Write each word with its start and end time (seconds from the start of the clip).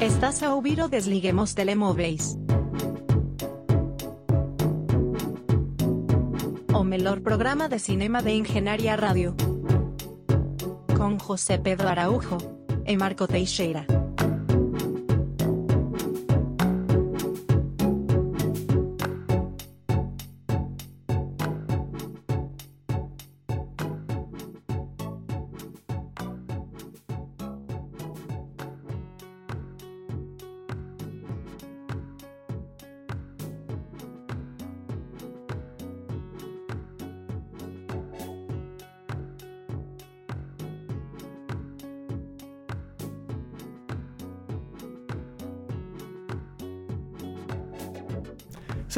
Estás 0.00 0.42
a 0.42 0.54
ouvir 0.54 0.80
o 0.80 0.88
Desliguemos 0.88 1.52
Telemóveis. 1.52 2.38
O 6.72 6.82
melhor 6.82 7.20
programa 7.20 7.68
de 7.68 7.78
cinema 7.78 8.22
de 8.22 8.32
Engenharia 8.32 8.96
Rádio. 8.96 9.36
Com 10.96 11.18
José 11.18 11.58
Pedro 11.58 11.86
Araújo 11.86 12.38
e 12.86 12.96
Marco 12.96 13.28
Teixeira. 13.28 13.99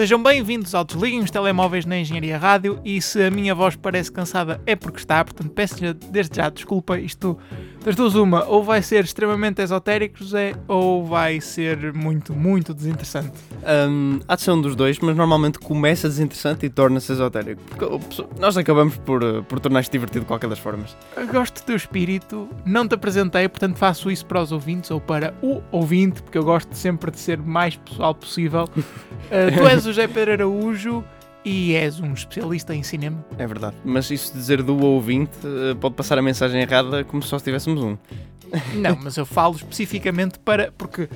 Sejam 0.03 0.21
bem-vindos 0.21 0.75
ao 0.75 0.83
Desliguem 0.83 1.21
os 1.21 1.31
Telemóveis 1.31 1.87
na 1.87 1.97
Engenharia 1.97 2.37
Rádio 2.37 2.81
e 2.85 3.01
se 3.01 3.23
a 3.23 3.31
minha 3.31 3.55
voz 3.55 3.77
parece 3.77 4.11
cansada 4.11 4.61
é 4.67 4.75
porque 4.75 4.99
está, 4.99 5.25
portanto 5.25 5.51
peço 5.51 5.77
desde 5.95 6.39
já 6.39 6.51
desculpa, 6.51 6.99
isto 6.99 7.39
das 7.85 7.97
duas 7.97 8.15
uma, 8.15 8.45
ou 8.45 8.63
vai 8.63 8.81
ser 8.81 9.05
extremamente 9.05 9.61
esotérico, 9.61 10.19
José, 10.19 10.55
ou 10.69 11.05
vai 11.05 11.41
ser 11.41 11.93
muito, 11.93 12.33
muito 12.33 12.73
desinteressante. 12.73 13.33
Um, 13.89 14.21
há 14.29 14.37
de 14.37 14.43
ser 14.43 14.53
um 14.53 14.61
dos 14.61 14.77
dois, 14.77 14.99
mas 15.01 15.17
normalmente 15.17 15.59
começa 15.59 16.09
desinteressante 16.09 16.67
e 16.67 16.71
torna-se 16.71 17.11
esotérico. 17.13 17.61
Porque 17.63 18.25
nós 18.39 18.57
acabamos 18.57 18.97
por, 18.99 19.23
eh, 19.23 19.43
por 19.43 19.59
tornar 19.59 19.81
isto 19.81 19.91
divertido 19.91 20.21
de 20.21 20.27
qualquer 20.27 20.49
das 20.49 20.61
formas. 20.61 20.97
Eu 21.17 21.27
gosto 21.27 21.61
do 21.61 21.67
teu 21.67 21.77
espírito, 21.77 22.49
não 22.65 22.87
te 22.87 22.95
apresentei, 22.95 23.49
portanto 23.49 23.77
faço 23.77 24.11
isso 24.11 24.27
para 24.27 24.41
os 24.41 24.53
ouvintes 24.53 24.91
ou 24.91 25.01
para 25.01 25.35
o 25.43 25.61
ouvinte, 25.73 26.23
porque 26.23 26.39
eu 26.39 26.45
gosto 26.45 26.73
sempre 26.75 27.11
de 27.11 27.19
ser 27.19 27.39
mais 27.39 27.75
pessoal 27.77 28.15
possível. 28.15 28.65
uh, 28.77 28.83
tu 29.59 29.67
és 29.67 29.85
o 29.85 29.89
José 29.89 30.07
Pedro 30.07 30.33
Araújo 30.33 31.05
e 31.45 31.75
és 31.75 32.01
um 32.01 32.13
especialista 32.13 32.75
em 32.75 32.83
cinema. 32.83 33.25
É 33.39 33.47
verdade, 33.47 33.77
mas 33.85 34.11
isso 34.11 34.33
dizer 34.33 34.63
do 34.63 34.79
ouvinte 34.79 35.39
eh, 35.45 35.75
pode 35.75 35.95
passar 35.95 36.19
a 36.19 36.23
mensagem 36.23 36.61
errada 36.61 37.05
como 37.05 37.23
se 37.23 37.29
só 37.29 37.39
tivéssemos 37.39 37.83
um. 37.83 37.97
Não, 38.75 38.97
mas 39.03 39.17
eu 39.17 39.25
falo 39.25 39.57
especificamente 39.57 40.39
para. 40.39 40.73
porque 40.73 41.09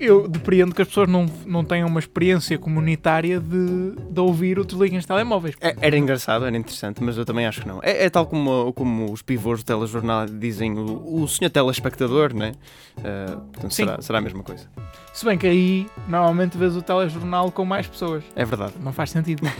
eu 0.00 0.28
depreendo 0.28 0.74
que 0.74 0.82
as 0.82 0.88
pessoas 0.88 1.08
não, 1.08 1.26
não 1.46 1.64
tenham 1.64 1.88
uma 1.88 2.00
experiência 2.00 2.58
comunitária 2.58 3.40
de, 3.40 3.94
de 4.10 4.20
ouvir 4.20 4.58
o 4.58 4.64
Desliguem 4.64 4.98
os 4.98 5.06
Telemóveis. 5.06 5.56
É, 5.60 5.74
era 5.80 5.96
engraçado, 5.96 6.46
era 6.46 6.56
interessante, 6.56 7.02
mas 7.02 7.16
eu 7.16 7.24
também 7.24 7.46
acho 7.46 7.62
que 7.62 7.68
não. 7.68 7.80
É, 7.82 8.04
é 8.04 8.10
tal 8.10 8.26
como, 8.26 8.72
como 8.72 9.12
os 9.12 9.22
pivôs 9.22 9.62
do 9.62 9.66
telejornal 9.66 10.26
dizem 10.26 10.72
o, 10.72 11.22
o 11.22 11.28
senhor 11.28 11.50
telespectador, 11.50 12.34
né? 12.34 12.52
Uh, 12.98 13.40
portanto, 13.52 13.74
será, 13.74 14.02
será 14.02 14.18
a 14.18 14.22
mesma 14.22 14.42
coisa. 14.42 14.68
Se 15.12 15.24
bem 15.24 15.38
que 15.38 15.46
aí 15.46 15.86
normalmente 16.06 16.56
vês 16.56 16.76
o 16.76 16.82
telejornal 16.82 17.50
com 17.50 17.64
mais 17.64 17.86
pessoas. 17.86 18.24
É 18.34 18.44
verdade. 18.44 18.74
Não 18.80 18.92
faz 18.92 19.10
sentido. 19.10 19.42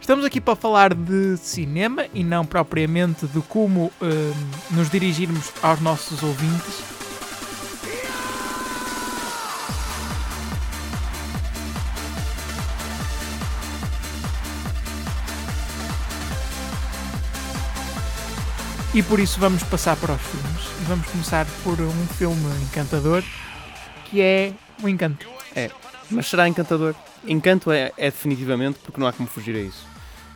Estamos 0.00 0.24
aqui 0.24 0.38
para 0.38 0.54
falar 0.54 0.92
de 0.92 1.38
cinema 1.38 2.04
e 2.12 2.22
não 2.22 2.44
propriamente 2.44 3.26
de 3.26 3.40
como 3.40 3.86
uh, 3.86 4.34
nos 4.70 4.90
dirigirmos 4.90 5.50
aos 5.62 5.80
nossos 5.80 6.22
ouvintes 6.22 7.03
E 18.94 19.02
por 19.02 19.18
isso 19.18 19.40
vamos 19.40 19.60
passar 19.64 19.96
para 19.96 20.14
os 20.14 20.22
filmes. 20.22 20.62
E 20.80 20.84
vamos 20.84 21.08
começar 21.08 21.44
por 21.64 21.80
um 21.80 22.06
filme 22.16 22.46
encantador 22.62 23.24
que 24.04 24.22
é 24.22 24.52
o 24.80 24.88
Encanto. 24.88 25.28
É, 25.52 25.68
mas 26.08 26.28
será 26.28 26.46
encantador? 26.46 26.94
Encanto 27.26 27.72
é, 27.72 27.90
é 27.96 28.08
definitivamente 28.08 28.78
porque 28.78 29.00
não 29.00 29.08
há 29.08 29.12
como 29.12 29.28
fugir 29.28 29.56
a 29.56 29.58
isso. 29.58 29.84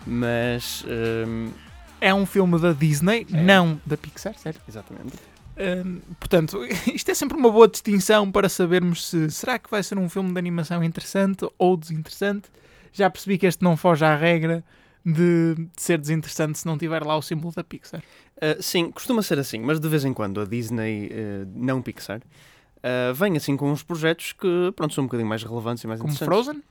Mas. 0.05 0.85
Hum... 0.89 1.53
É 2.01 2.13
um 2.13 2.27
filme 2.27 2.59
da 2.59 2.73
Disney, 2.73 3.29
é. 3.33 3.41
não 3.41 3.81
da 3.87 3.97
Pixar, 3.97 4.35
certo? 4.37 4.61
Exatamente. 4.69 5.15
Hum, 5.57 6.01
portanto, 6.19 6.59
isto 6.93 7.13
é 7.13 7.15
sempre 7.15 7.39
uma 7.39 7.53
boa 7.53 7.69
distinção 7.69 8.29
para 8.29 8.49
sabermos 8.49 9.07
se 9.09 9.31
será 9.31 9.57
que 9.61 9.71
vai 9.71 9.85
ser 9.85 9.99
um 9.99 10.09
filme 10.09 10.33
de 10.33 10.39
animação 10.39 10.83
interessante 10.83 11.49
ou 11.57 11.77
desinteressante. 11.77 12.49
Já 12.93 13.09
percebi 13.09 13.39
que 13.39 13.47
este 13.47 13.63
não 13.63 13.77
foge 13.77 14.05
à 14.05 14.17
regra 14.17 14.65
de, 15.05 15.55
de 15.55 15.69
ser 15.77 15.99
desinteressante 15.99 16.59
se 16.59 16.67
não 16.67 16.77
tiver 16.77 17.05
lá 17.05 17.17
o 17.17 17.23
símbolo 17.23 17.53
da 17.55 17.65
Pixar. 17.65 18.03
Uh, 18.37 18.63
sim, 18.63 18.91
costuma 18.91 19.23
ser 19.23 19.39
assim, 19.39 19.59
mas 19.59 19.81
de 19.81 19.89
vez 19.89 20.05
em 20.05 20.13
quando 20.13 20.41
a 20.41 20.45
Disney, 20.45 21.07
uh, 21.07 21.49
não 21.55 21.83
Pixar, 21.83 22.21
uh, 22.21 23.15
vem 23.15 23.37
assim 23.37 23.57
com 23.57 23.71
uns 23.71 23.83
projetos 23.83 24.33
que 24.33 24.73
pronto, 24.77 24.95
são 24.95 25.05
um 25.05 25.07
bocadinho 25.07 25.29
mais 25.29 25.43
relevantes 25.43 25.83
e 25.85 25.87
mais 25.87 26.01
Como 26.01 26.13
interessantes. 26.13 26.47
Frozen? 26.47 26.63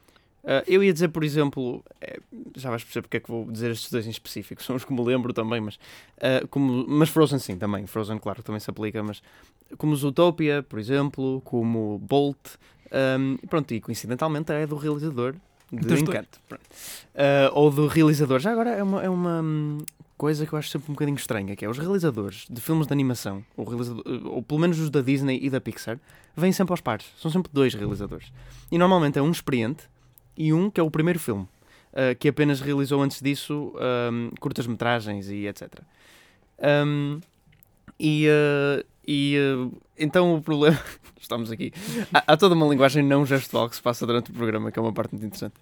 Eu 0.66 0.82
ia 0.82 0.94
dizer, 0.94 1.10
por 1.10 1.26
exemplo, 1.26 1.84
é, 2.00 2.22
já 2.56 2.70
vais 2.70 2.82
perceber 2.82 3.02
porque 3.02 3.18
é 3.18 3.20
que 3.20 3.30
vou 3.30 3.52
dizer 3.52 3.70
estes 3.70 3.92
dois 3.92 4.08
em 4.08 4.12
específico, 4.12 4.64
são 4.64 4.78
os 4.78 4.86
que 4.86 4.94
me 4.94 5.04
lembro 5.04 5.34
também, 5.34 5.60
mas, 5.60 5.78
como, 6.50 6.86
mas 6.88 7.10
Frozen 7.10 7.38
sim, 7.38 7.58
também, 7.58 7.86
Frozen, 7.86 8.18
claro, 8.18 8.42
também 8.42 8.62
se 8.62 8.70
aplica, 8.70 9.04
mas 9.04 9.22
como 9.78 9.94
Zootopia, 9.94 10.64
por 10.64 10.80
exemplo, 10.80 11.42
como 11.44 11.98
Bolt, 11.98 12.38
um, 13.20 13.36
pronto, 13.48 13.74
e 13.74 13.82
coincidentalmente 13.82 14.50
é 14.54 14.66
do 14.66 14.78
realizador 14.78 15.36
de 15.72 15.88
Dos 15.88 16.02
Encanto. 16.02 16.40
Uh, 16.52 16.58
ou 17.54 17.72
do 17.72 17.88
realizador. 17.88 18.40
Já 18.40 18.52
agora 18.52 18.72
é 18.72 18.84
uma, 18.84 19.04
é 19.04 19.10
uma 19.10 19.42
hum, 19.42 19.80
coisa 20.18 20.46
que 20.46 20.54
eu 20.54 20.60
acho 20.60 20.70
sempre 20.70 20.90
um 20.90 20.94
bocadinho 20.94 21.16
estranha, 21.16 21.56
que 21.56 21.66
é 21.66 21.70
os 21.70 21.78
realizadores 21.78 22.46
de 22.50 22.60
filmes 22.62 22.88
de 22.88 22.94
animação, 22.94 23.44
ou, 23.56 23.68
ou 24.26 24.42
pelo 24.42 24.60
menos 24.60 24.80
os 24.80 24.90
da 24.90 25.02
Disney 25.02 25.40
e 25.42 25.50
da 25.50 25.62
Pixar, 25.62 26.00
vêm 26.36 26.52
sempre 26.52 26.74
aos 26.74 26.82
pares. 26.82 27.06
São 27.18 27.30
sempre 27.30 27.52
dois 27.54 27.74
realizadores. 27.74 28.32
E 28.72 28.78
normalmente 28.78 29.20
é 29.20 29.22
um 29.22 29.32
experiente 29.32 29.84
e 30.36 30.54
um 30.54 30.70
que 30.70 30.80
é 30.80 30.84
o 30.84 30.90
primeiro 30.90 31.20
filme, 31.20 31.44
uh, 31.44 32.16
que 32.20 32.28
apenas 32.28 32.62
realizou 32.62 33.02
antes 33.02 33.22
disso 33.22 33.74
um, 34.12 34.32
curtas-metragens 34.40 35.30
e 35.30 35.48
etc. 35.48 35.82
Um, 36.60 37.20
e, 38.00 38.28
uh, 38.28 38.86
e 39.08 39.38
uh, 39.38 39.72
então 39.98 40.36
o 40.36 40.42
problema. 40.42 40.80
Estamos 41.20 41.52
aqui. 41.52 41.74
Há, 42.14 42.24
há, 42.34 42.38
toda 42.38 42.56
uma 42.56 42.68
linguagem 42.68 43.04
não 43.04 43.26
gestual 43.26 43.70
que 43.70 43.76
se 43.76 43.82
passa 43.82 44.06
durante 44.06 44.32
o 44.32 44.34
programa, 44.34 44.72
que 44.72 44.80
é 44.80 44.82
uma 44.82 44.94
parte 44.94 45.14
muito 45.14 45.26
interessante. 45.26 45.56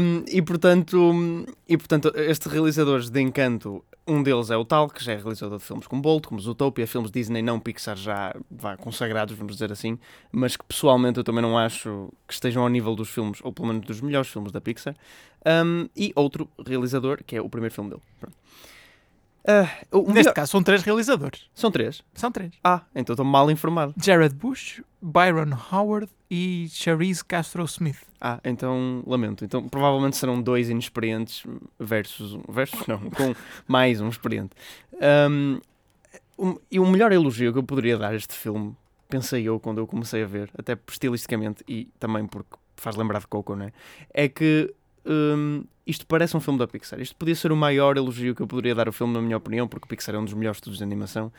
Um, 0.00 0.24
e, 0.28 0.40
portanto, 0.40 1.46
e 1.68 1.76
portanto, 1.76 2.12
estes 2.16 2.50
realizadores 2.50 3.10
de 3.10 3.20
encanto, 3.20 3.84
um 4.06 4.22
deles 4.22 4.50
é 4.50 4.56
o 4.56 4.64
Tal, 4.64 4.88
que 4.88 5.04
já 5.04 5.12
é 5.12 5.16
realizador 5.16 5.58
de 5.58 5.64
filmes 5.64 5.86
como 5.86 6.00
Bolt, 6.00 6.26
como 6.26 6.40
Zootopia, 6.40 6.86
filmes 6.86 7.10
Disney, 7.10 7.42
não 7.42 7.60
Pixar 7.60 7.96
já 7.96 8.34
vá, 8.50 8.76
consagrados, 8.76 9.36
vamos 9.36 9.54
dizer 9.54 9.70
assim, 9.70 9.98
mas 10.32 10.56
que 10.56 10.64
pessoalmente 10.64 11.18
eu 11.18 11.24
também 11.24 11.42
não 11.42 11.58
acho 11.58 12.08
que 12.26 12.32
estejam 12.32 12.62
ao 12.62 12.68
nível 12.68 12.94
dos 12.94 13.10
filmes, 13.10 13.38
ou 13.42 13.52
pelo 13.52 13.68
menos 13.68 13.86
dos 13.86 14.00
melhores 14.00 14.28
filmes 14.28 14.50
da 14.52 14.60
Pixar. 14.60 14.96
Um, 15.46 15.88
e 15.96 16.12
outro 16.16 16.48
realizador, 16.66 17.22
que 17.24 17.36
é 17.36 17.40
o 17.40 17.48
primeiro 17.48 17.74
filme 17.74 17.90
dele. 17.90 18.02
Pronto. 18.18 18.36
Uh, 19.48 19.98
Neste 19.98 20.12
melhor... 20.12 20.34
caso, 20.34 20.52
são 20.52 20.62
três 20.62 20.82
realizadores. 20.82 21.48
São 21.54 21.70
três? 21.70 22.02
São 22.12 22.30
três. 22.30 22.52
Ah, 22.62 22.82
então 22.94 23.14
estou 23.14 23.24
mal 23.24 23.50
informado. 23.50 23.94
Jared 23.96 24.34
Bush, 24.34 24.82
Byron 25.00 25.56
Howard 25.72 26.10
e 26.30 26.68
Charisse 26.70 27.24
Castro 27.24 27.64
Smith. 27.64 27.96
Ah, 28.20 28.38
então 28.44 29.02
lamento. 29.06 29.46
Então 29.46 29.66
provavelmente 29.66 30.18
serão 30.18 30.42
dois 30.42 30.68
inexperientes 30.68 31.44
versus 31.80 32.34
um. 32.34 32.42
Versus 32.46 32.86
não, 32.86 32.98
com 33.10 33.34
mais 33.66 34.02
um 34.02 34.08
experiente. 34.08 34.50
Um, 35.30 35.60
um, 36.38 36.58
e 36.70 36.78
o 36.78 36.86
melhor 36.86 37.10
elogio 37.10 37.50
que 37.50 37.58
eu 37.58 37.62
poderia 37.62 37.96
dar 37.96 38.10
a 38.10 38.14
este 38.14 38.34
filme, 38.34 38.76
pensei 39.08 39.48
eu 39.48 39.58
quando 39.58 39.78
eu 39.78 39.86
comecei 39.86 40.22
a 40.22 40.26
ver, 40.26 40.50
até 40.58 40.76
estilisticamente 40.88 41.64
e 41.66 41.88
também 41.98 42.26
porque 42.26 42.54
faz 42.76 42.96
lembrar 42.96 43.20
de 43.20 43.26
Coco, 43.26 43.56
não 43.56 43.64
é? 43.64 43.72
É 44.12 44.28
que 44.28 44.74
um, 45.06 45.64
isto 45.88 46.06
parece 46.06 46.36
um 46.36 46.40
filme 46.40 46.58
da 46.58 46.68
Pixar. 46.68 47.00
Isto 47.00 47.16
podia 47.16 47.34
ser 47.34 47.50
o 47.50 47.56
maior 47.56 47.96
elogio 47.96 48.34
que 48.34 48.42
eu 48.42 48.46
poderia 48.46 48.74
dar 48.74 48.86
ao 48.86 48.92
filme, 48.92 49.14
na 49.14 49.22
minha 49.22 49.38
opinião, 49.38 49.66
porque 49.66 49.86
o 49.86 49.88
Pixar 49.88 50.14
é 50.14 50.18
um 50.18 50.24
dos 50.24 50.34
melhores 50.34 50.58
estudos 50.58 50.76
de 50.76 50.84
animação. 50.84 51.32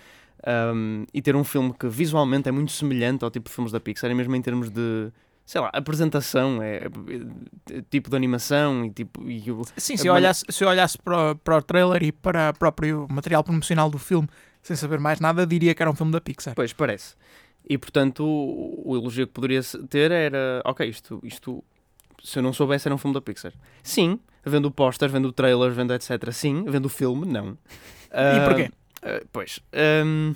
Um, 0.73 1.05
e 1.13 1.21
ter 1.21 1.35
um 1.35 1.43
filme 1.43 1.71
que 1.71 1.87
visualmente 1.87 2.49
é 2.49 2.51
muito 2.51 2.71
semelhante 2.71 3.23
ao 3.23 3.29
tipo 3.29 3.47
de 3.47 3.55
filmes 3.55 3.71
da 3.71 3.79
Pixar, 3.79 4.09
e 4.09 4.15
mesmo 4.15 4.35
em 4.35 4.41
termos 4.41 4.71
de, 4.71 5.11
sei 5.45 5.61
lá, 5.61 5.69
apresentação, 5.71 6.63
é, 6.63 6.77
é, 6.77 7.77
é 7.77 7.83
tipo 7.91 8.09
de 8.09 8.15
animação 8.15 8.83
e 8.83 8.89
tipo. 8.89 9.29
E, 9.29 9.43
Sim, 9.77 9.97
se 9.97 10.07
eu 10.07 10.13
olhasse, 10.13 10.43
se 10.49 10.63
eu 10.63 10.67
olhasse 10.67 10.97
para, 10.97 11.35
para 11.35 11.57
o 11.57 11.61
trailer 11.61 12.01
e 12.01 12.11
para 12.11 12.49
o 12.49 12.57
próprio 12.57 13.07
material 13.07 13.43
promocional 13.43 13.87
do 13.87 13.99
filme, 13.99 14.27
sem 14.63 14.75
saber 14.75 14.99
mais 14.99 15.19
nada, 15.19 15.45
diria 15.45 15.75
que 15.75 15.83
era 15.83 15.91
um 15.91 15.95
filme 15.95 16.11
da 16.11 16.19
Pixar. 16.19 16.55
Pois, 16.55 16.73
parece. 16.73 17.15
E 17.67 17.77
portanto, 17.77 18.25
o, 18.25 18.93
o 18.93 18.97
elogio 18.97 19.27
que 19.27 19.33
poderia 19.33 19.61
ter 19.89 20.09
era: 20.09 20.61
ok, 20.65 20.89
isto, 20.89 21.19
isto 21.23 21.63
se 22.23 22.39
eu 22.39 22.43
não 22.43 22.53
soubesse, 22.53 22.87
era 22.87 22.95
um 22.95 22.97
filme 22.97 23.13
da 23.13 23.21
Pixar. 23.21 23.53
Sim, 23.83 24.19
vendo 24.45 24.67
o 24.67 24.71
póster, 24.71 25.09
vendo 25.09 25.29
o 25.29 25.31
trailer, 25.31 25.71
vendo 25.71 25.93
etc. 25.93 26.31
Sim, 26.31 26.63
vendo 26.65 26.85
o 26.85 26.89
filme, 26.89 27.25
não. 27.25 27.57
E 28.11 28.43
porquê? 28.43 28.71
Uh, 29.03 29.27
pois. 29.31 29.59
Um, 30.03 30.33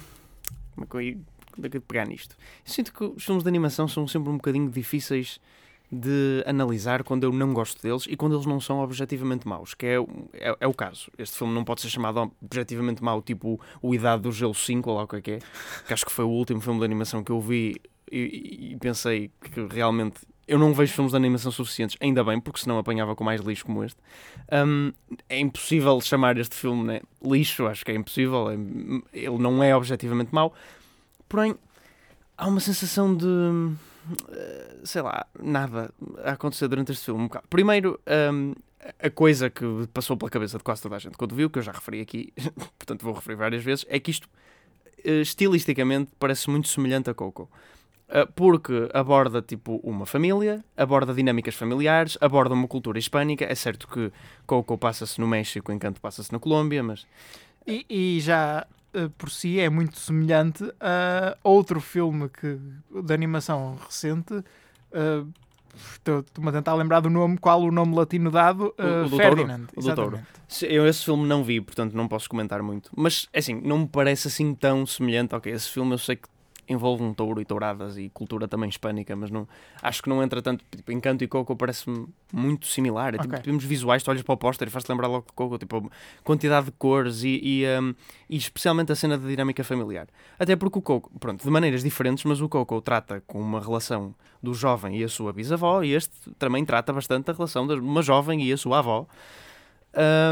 como 0.87 1.01
de, 1.01 1.69
de 1.69 1.79
pegar 1.79 2.05
nisto. 2.05 2.35
Eu 2.65 2.71
sinto 2.71 2.93
que 2.93 3.03
os 3.03 3.23
filmes 3.23 3.43
de 3.43 3.49
animação 3.49 3.87
são 3.87 4.07
sempre 4.07 4.29
um 4.29 4.35
bocadinho 4.35 4.69
difíceis 4.69 5.39
de 5.91 6.43
analisar 6.47 7.03
quando 7.03 7.23
eu 7.23 7.31
não 7.31 7.53
gosto 7.53 7.81
deles 7.81 8.05
e 8.09 8.15
quando 8.15 8.35
eles 8.35 8.45
não 8.45 8.59
são 8.59 8.79
objetivamente 8.79 9.47
maus, 9.47 9.75
que 9.75 9.85
é, 9.85 9.97
é, 10.33 10.55
é 10.59 10.67
o 10.67 10.73
caso. 10.73 11.11
Este 11.17 11.37
filme 11.37 11.53
não 11.53 11.63
pode 11.63 11.81
ser 11.81 11.89
chamado 11.89 12.31
objetivamente 12.41 13.03
mau, 13.03 13.21
tipo 13.21 13.59
o 13.81 13.93
Idade 13.93 14.23
do 14.23 14.31
Gelo 14.31 14.55
5, 14.55 14.89
ou 14.89 14.97
lá 14.97 15.03
o 15.03 15.07
que 15.07 15.15
é 15.17 15.21
que 15.21 15.31
é, 15.31 15.39
que 15.87 15.93
acho 15.93 16.05
que 16.05 16.11
foi 16.11 16.25
o 16.25 16.29
último 16.29 16.59
filme 16.61 16.79
de 16.79 16.85
animação 16.85 17.23
que 17.23 17.31
eu 17.31 17.39
vi 17.39 17.75
e, 18.11 18.71
e 18.71 18.77
pensei 18.77 19.29
que 19.39 19.67
realmente 19.67 20.21
eu 20.47 20.59
não 20.59 20.73
vejo 20.73 20.93
filmes 20.93 21.11
de 21.11 21.17
animação 21.17 21.51
suficientes, 21.51 21.97
ainda 22.01 22.23
bem, 22.23 22.39
porque 22.39 22.59
senão 22.59 22.77
apanhava 22.77 23.15
com 23.15 23.23
mais 23.23 23.41
lixo 23.41 23.65
como 23.65 23.83
este. 23.83 23.99
Um, 24.51 24.91
é 25.29 25.39
impossível 25.39 25.99
chamar 26.01 26.37
este 26.37 26.55
filme 26.55 26.83
né, 26.83 27.01
lixo, 27.23 27.65
acho 27.67 27.85
que 27.85 27.91
é 27.91 27.95
impossível. 27.95 28.49
É, 28.49 28.53
ele 29.13 29.37
não 29.37 29.63
é 29.63 29.75
objetivamente 29.75 30.33
mau. 30.33 30.53
Porém, 31.29 31.55
há 32.37 32.47
uma 32.47 32.59
sensação 32.59 33.15
de. 33.15 33.25
Eh, 34.29 34.75
sei 34.83 35.01
lá, 35.01 35.25
nada 35.41 35.93
a 36.23 36.31
acontecer 36.31 36.67
durante 36.67 36.91
este 36.91 37.05
filme. 37.05 37.23
Um 37.23 37.29
Primeiro, 37.49 37.99
um, 38.33 38.53
a 38.99 39.09
coisa 39.09 39.49
que 39.49 39.65
passou 39.93 40.17
pela 40.17 40.29
cabeça 40.29 40.57
de 40.57 40.63
quase 40.63 40.81
toda 40.81 40.95
a 40.95 40.99
gente 40.99 41.17
quando 41.17 41.33
viu, 41.33 41.49
que 41.49 41.59
eu 41.59 41.63
já 41.63 41.71
referi 41.71 42.01
aqui, 42.01 42.33
portanto 42.77 43.03
vou 43.03 43.13
referir 43.13 43.35
várias 43.35 43.63
vezes, 43.63 43.85
é 43.87 43.99
que 43.99 44.11
isto, 44.11 44.27
eh, 45.05 45.21
estilisticamente, 45.21 46.11
parece 46.19 46.49
muito 46.49 46.67
semelhante 46.67 47.09
a 47.09 47.13
Coco. 47.13 47.49
Ah, 48.13 48.27
porque 48.27 48.87
aborda 48.93 49.41
tipo 49.41 49.77
uma 49.83 50.05
família, 50.05 50.63
aborda 50.77 51.15
dinâmicas 51.15 51.55
familiares, 51.55 52.15
aborda 52.21 52.53
uma 52.53 52.67
cultura 52.67 52.99
hispânica. 52.99 53.43
É 53.43 53.55
certo 53.55 53.87
que 53.87 54.11
Coco 54.45 54.77
passa-se 54.77 55.19
no 55.19 55.27
México, 55.27 55.71
Encanto 55.71 55.99
passa-se 55.99 56.31
na 56.31 56.37
Colômbia, 56.37 56.83
mas. 56.83 57.07
E, 57.65 57.83
e 57.89 58.19
já 58.19 58.67
uh, 58.93 59.09
por 59.17 59.31
si 59.31 59.59
é 59.59 59.67
muito 59.67 59.97
semelhante 59.97 60.63
a 60.79 61.35
outro 61.43 61.81
filme 61.81 62.29
que, 62.29 62.59
de 63.01 63.13
animação 63.13 63.79
recente. 63.83 64.35
Uh, 64.91 65.27
Estou-me 65.75 66.49
a 66.49 66.51
tentar 66.51 66.75
lembrar 66.75 66.99
do 66.99 67.09
nome, 67.09 67.35
qual 67.39 67.59
o 67.59 67.71
nome 67.71 67.95
latino 67.95 68.29
dado? 68.29 68.75
Uh, 68.77 69.09
o, 69.11 69.15
o 69.15 69.17
Ferdinand. 69.17 69.65
O. 69.75 70.65
Eu 70.65 70.85
esse 70.85 71.03
filme 71.03 71.27
não 71.27 71.43
vi, 71.43 71.59
portanto 71.59 71.95
não 71.95 72.07
posso 72.07 72.29
comentar 72.29 72.61
muito. 72.61 72.91
Mas, 72.95 73.27
assim, 73.35 73.59
não 73.59 73.79
me 73.79 73.87
parece 73.87 74.27
assim 74.27 74.53
tão 74.53 74.85
semelhante. 74.85 75.33
Ok, 75.33 75.51
esse 75.51 75.67
filme 75.67 75.93
eu 75.93 75.97
sei 75.97 76.17
que 76.17 76.27
envolve 76.67 77.03
um 77.03 77.13
touro 77.13 77.41
e 77.41 77.45
touradas 77.45 77.97
e 77.97 78.09
cultura 78.09 78.47
também 78.47 78.69
hispânica, 78.69 79.15
mas 79.15 79.29
não, 79.29 79.47
acho 79.81 80.01
que 80.01 80.09
não 80.09 80.23
entra 80.23 80.41
tanto. 80.41 80.63
Tipo, 80.69 80.91
Encanto 80.91 81.23
e 81.23 81.27
Coco 81.27 81.55
parece-me 81.55 82.07
muito 82.31 82.67
similar. 82.67 83.15
É, 83.15 83.17
tipo, 83.17 83.33
okay. 83.33 83.43
Temos 83.43 83.63
visuais, 83.63 84.03
tu 84.03 84.11
olhas 84.11 84.23
para 84.23 84.33
o 84.33 84.37
póster 84.37 84.67
e 84.67 84.71
faz-te 84.71 84.89
lembrar 84.89 85.07
logo 85.07 85.25
de 85.27 85.33
Coco, 85.33 85.57
tipo, 85.57 85.91
quantidade 86.23 86.67
de 86.67 86.71
cores 86.73 87.23
e, 87.23 87.39
e, 87.43 87.65
um, 87.79 87.93
e, 88.29 88.37
especialmente 88.37 88.91
a 88.91 88.95
cena 88.95 89.17
da 89.17 89.27
dinâmica 89.27 89.63
familiar. 89.63 90.07
Até 90.39 90.55
porque 90.55 90.79
o 90.79 90.81
Coco, 90.81 91.11
pronto, 91.19 91.43
de 91.43 91.49
maneiras 91.49 91.83
diferentes, 91.83 92.23
mas 92.23 92.41
o 92.41 92.49
Coco 92.49 92.81
trata 92.81 93.21
com 93.27 93.39
uma 93.39 93.59
relação 93.59 94.15
do 94.41 94.53
jovem 94.53 94.99
e 94.99 95.03
a 95.03 95.09
sua 95.09 95.31
bisavó, 95.31 95.83
e 95.83 95.93
este 95.93 96.31
também 96.37 96.65
trata 96.65 96.91
bastante 96.91 97.25
da 97.25 97.33
relação 97.33 97.65
de 97.65 97.75
uma 97.75 98.01
jovem 98.01 98.43
e 98.43 98.51
a 98.51 98.57
sua 98.57 98.79
avó. 98.79 99.07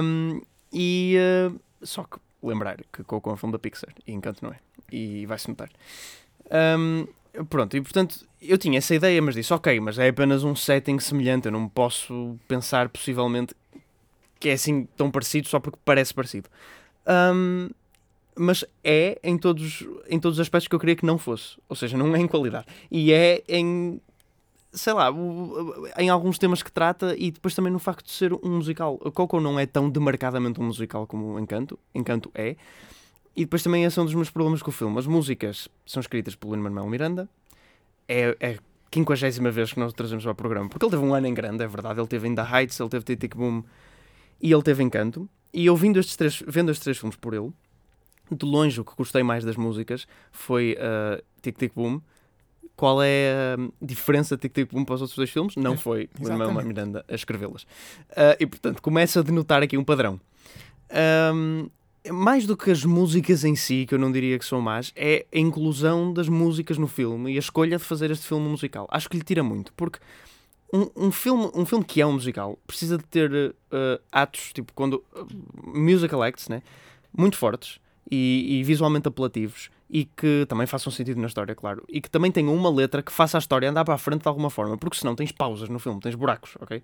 Um, 0.04 0.42
e 0.74 1.18
uh, 1.50 1.60
só 1.82 2.04
que 2.04 2.18
lembrar 2.42 2.78
que 2.92 3.04
Coco 3.04 3.30
é 3.30 3.34
um 3.34 3.38
filme 3.38 3.54
da 3.54 3.60
Pixar 3.60 3.94
e 4.06 4.12
Encanto 4.12 4.44
não 4.44 4.52
é. 4.52 4.60
E 4.92 5.26
vai-se 5.26 5.48
notar. 5.48 5.70
Um, 6.52 7.08
pronto, 7.46 7.78
e 7.78 7.82
portanto 7.82 8.28
eu 8.42 8.58
tinha 8.58 8.78
essa 8.78 8.94
ideia, 8.94 9.22
mas 9.22 9.36
disse, 9.36 9.54
ok, 9.54 9.80
mas 9.80 9.98
é 10.00 10.10
apenas 10.10 10.44
um 10.44 10.56
setting 10.56 11.00
semelhante, 11.00 11.46
eu 11.46 11.52
não 11.52 11.70
posso 11.70 12.38
pensar 12.48 12.90
possivelmente 12.90 13.56
que 14.40 14.50
é 14.50 14.54
assim 14.54 14.88
tão 14.98 15.12
parecido 15.12 15.48
só 15.48 15.60
porque 15.60 15.78
parece 15.86 16.14
parecido. 16.14 16.50
Um, 17.08 17.70
mas 18.36 18.66
é 18.84 19.20
em 19.24 19.38
todos, 19.38 19.86
em 20.10 20.20
todos 20.20 20.40
os 20.40 20.42
aspectos 20.42 20.68
que 20.68 20.74
eu 20.74 20.80
queria 20.80 20.96
que 20.96 21.06
não 21.06 21.18
fosse. 21.18 21.58
Ou 21.70 21.76
seja, 21.76 21.96
não 21.96 22.16
é 22.16 22.20
em 22.20 22.28
qualidade. 22.28 22.66
E 22.90 23.14
é 23.14 23.44
em, 23.48 24.02
sei 24.72 24.94
lá, 24.94 25.14
em 25.98 26.10
alguns 26.10 26.40
temas 26.40 26.64
que 26.64 26.72
trata 26.72 27.16
e 27.18 27.30
depois 27.30 27.54
também 27.54 27.72
no 27.72 27.78
facto 27.78 28.06
de 28.06 28.12
ser 28.12 28.34
um 28.34 28.56
musical. 28.56 28.98
Coco 28.98 29.40
não 29.40 29.60
é 29.60 29.68
tão 29.68 29.90
demarcadamente 29.90 30.60
um 30.60 30.64
musical 30.64 31.06
como 31.06 31.38
Encanto. 31.40 31.78
Encanto 31.94 32.32
é. 32.34 32.56
E 33.36 33.42
depois 33.42 33.64
também 33.64 33.84
esse 33.86 33.98
é 33.98 34.02
um 34.02 34.06
dos 34.06 34.14
meus 34.14 34.30
problemas 34.30 34.62
com 34.62 34.70
o 34.70 34.74
filme. 34.74 34.98
As 35.00 35.08
músicas 35.08 35.70
são 35.86 36.02
escritas 36.02 36.36
pelo 36.36 36.54
Lin-Manuel 36.54 36.88
Miranda. 36.88 37.30
É, 38.08 38.36
é 38.40 38.52
a 38.52 38.58
quinquagésima 38.90 39.50
vez 39.52 39.72
que 39.72 39.80
nós 39.80 39.94
o 39.94 39.96
trazemos 39.96 40.28
ao 40.28 40.36
programa. 40.36 40.70
Porque 40.70 40.86
ele 40.86 40.92
teve 40.92 41.04
um 41.04 41.14
ano 41.14 41.28
em 41.28 41.34
grande, 41.34 41.64
é 41.64 41.68
verdade. 41.68 42.00
Ele 42.00 42.08
teve 42.08 42.28
ainda 42.28 42.44
Heights, 42.44 42.80
ele 42.80 42.90
teve 42.90 43.16
Tic 43.16 43.36
Boom 43.36 43.64
e 44.42 44.52
ele 44.52 44.62
teve 44.62 44.84
Encanto. 44.84 45.30
E 45.54 45.70
ouvindo 45.70 46.00
estes 46.00 46.16
três, 46.16 46.44
vendo 46.46 46.72
estes 46.72 46.84
três 46.84 46.98
filmes 46.98 47.16
por 47.16 47.34
ele, 47.34 47.52
de 48.30 48.46
longe 48.46 48.80
o 48.80 48.86
que 48.86 48.94
gostei 48.98 49.24
mais 49.24 49.44
das 49.44 49.56
músicas 49.56 50.08
foi 50.32 50.78
uh, 50.78 51.22
Tic 51.42 51.58
Tic 51.58 51.74
Boom. 51.74 52.02
Qual 52.76 53.02
é 53.02 53.56
a 53.56 53.86
diferença 53.86 54.36
de 54.36 54.42
Tic 54.42 54.54
Tic 54.54 54.72
Boom 54.72 54.84
para 54.84 54.96
os 54.96 55.02
outros 55.02 55.16
dois 55.16 55.30
filmes? 55.30 55.56
Não 55.56 55.78
foi 55.78 56.10
o 56.20 56.28
Lin-Manuel 56.28 56.66
Miranda 56.66 57.06
a 57.08 57.14
escrevê-las. 57.14 57.64
Uh, 57.64 58.36
e 58.40 58.46
portanto 58.46 58.82
começa 58.82 59.20
a 59.20 59.24
denotar 59.24 59.64
aqui 59.64 59.78
um 59.78 59.84
padrão. 59.84 60.20
Um, 61.34 61.70
mais 62.10 62.46
do 62.46 62.58
que 62.58 62.72
as 62.72 62.84
músicas 62.84 63.44
em 63.44 63.56
si, 63.56 63.86
que 63.86 63.94
eu 63.94 64.00
não 64.00 64.12
diria 64.12 64.40
que 64.40 64.46
são 64.46 64.62
más, 64.62 64.92
é 64.96 65.26
a 65.34 65.38
inclusão 65.38 66.14
das 66.14 66.28
músicas 66.28 66.78
no 66.78 66.88
filme 66.88 67.34
e 67.34 67.36
a 67.36 67.40
escolha 67.40 67.78
de 67.78 67.84
fazer 67.84 68.10
este 68.10 68.28
filme 68.28 68.48
musical. 68.48 68.88
Acho 68.90 69.10
que 69.10 69.18
lhe 69.18 69.24
tira 69.24 69.44
muito, 69.44 69.72
porque 69.74 70.00
um, 70.74 70.90
um 70.96 71.12
filme, 71.12 71.52
um 71.54 71.66
filme 71.66 71.84
que 71.84 72.02
é 72.02 72.06
um 72.06 72.14
musical 72.14 72.58
precisa 72.66 72.98
de 72.98 73.04
ter 73.04 73.32
uh, 73.32 74.02
atos, 74.12 74.52
tipo, 74.54 74.72
quando. 74.74 75.04
Uh, 75.14 75.28
musical 75.78 76.24
acts, 76.24 76.48
né? 76.48 76.64
Muito 77.16 77.38
fortes 77.38 77.80
e, 78.10 78.60
e, 78.60 78.64
visualmente 78.64 79.08
apelativos 79.08 79.70
e 79.90 80.06
que 80.06 80.46
também 80.48 80.66
façam 80.66 80.92
sentido 80.92 81.20
na 81.20 81.28
história, 81.28 81.54
claro. 81.54 81.84
E 81.90 82.00
que 82.00 82.10
também 82.10 82.32
tenham 82.32 82.56
uma 82.56 82.70
letra 82.70 83.04
que 83.04 83.12
faça 83.12 83.38
a 83.38 83.40
história 83.40 83.70
andar 83.70 83.84
para 83.84 83.94
a 83.94 83.98
frente 83.98 84.22
de 84.22 84.28
alguma 84.28 84.50
forma, 84.50 84.78
porque 84.78 84.98
senão 84.98 85.16
tens 85.16 85.32
pausas 85.32 85.68
no 85.68 85.80
filme, 85.80 86.00
tens 86.00 86.16
buracos, 86.16 86.58
ok? 86.62 86.82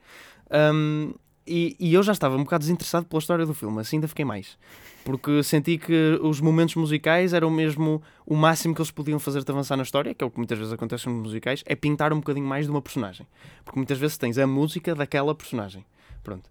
Um, 0.74 1.14
e, 1.48 1.76
e, 1.80 1.94
eu 1.94 2.04
já 2.04 2.12
estava 2.12 2.36
um 2.36 2.44
bocado 2.44 2.62
desinteressado 2.62 3.06
pela 3.06 3.20
história 3.20 3.46
do 3.46 3.54
filme, 3.54 3.80
assim 3.80 3.98
ainda 3.98 4.08
fiquei 4.08 4.26
mais. 4.26 4.58
Porque 5.06 5.42
senti 5.42 5.78
que 5.78 6.20
os 6.22 6.42
momentos 6.42 6.76
musicais 6.76 7.34
eram 7.34 7.50
mesmo 7.50 8.02
o 8.26 8.36
máximo 8.36 8.76
que 8.76 8.82
eles 8.82 8.92
podiam 8.92 9.20
fazer 9.20 9.44
de 9.44 9.52
avançar 9.52 9.78
na 9.78 9.84
história, 9.84 10.14
que 10.14 10.24
é 10.24 10.28
o 10.28 10.30
que 10.30 10.38
muitas 10.38 10.58
vezes 10.58 10.74
acontece 10.74 11.08
nos 11.08 11.24
musicais, 11.24 11.64
é 11.66 11.76
pintar 11.76 12.12
um 12.12 12.18
bocadinho 12.18 12.46
mais 12.46 12.66
de 12.66 12.72
uma 12.72 12.82
personagem. 12.82 13.26
Porque 13.64 13.80
muitas 13.80 13.98
vezes 13.98 14.18
tens 14.18 14.38
a 14.38 14.46
música 14.46 14.94
daquela 14.94 15.34
personagem. 15.34 15.86
Pronto. 16.24 16.50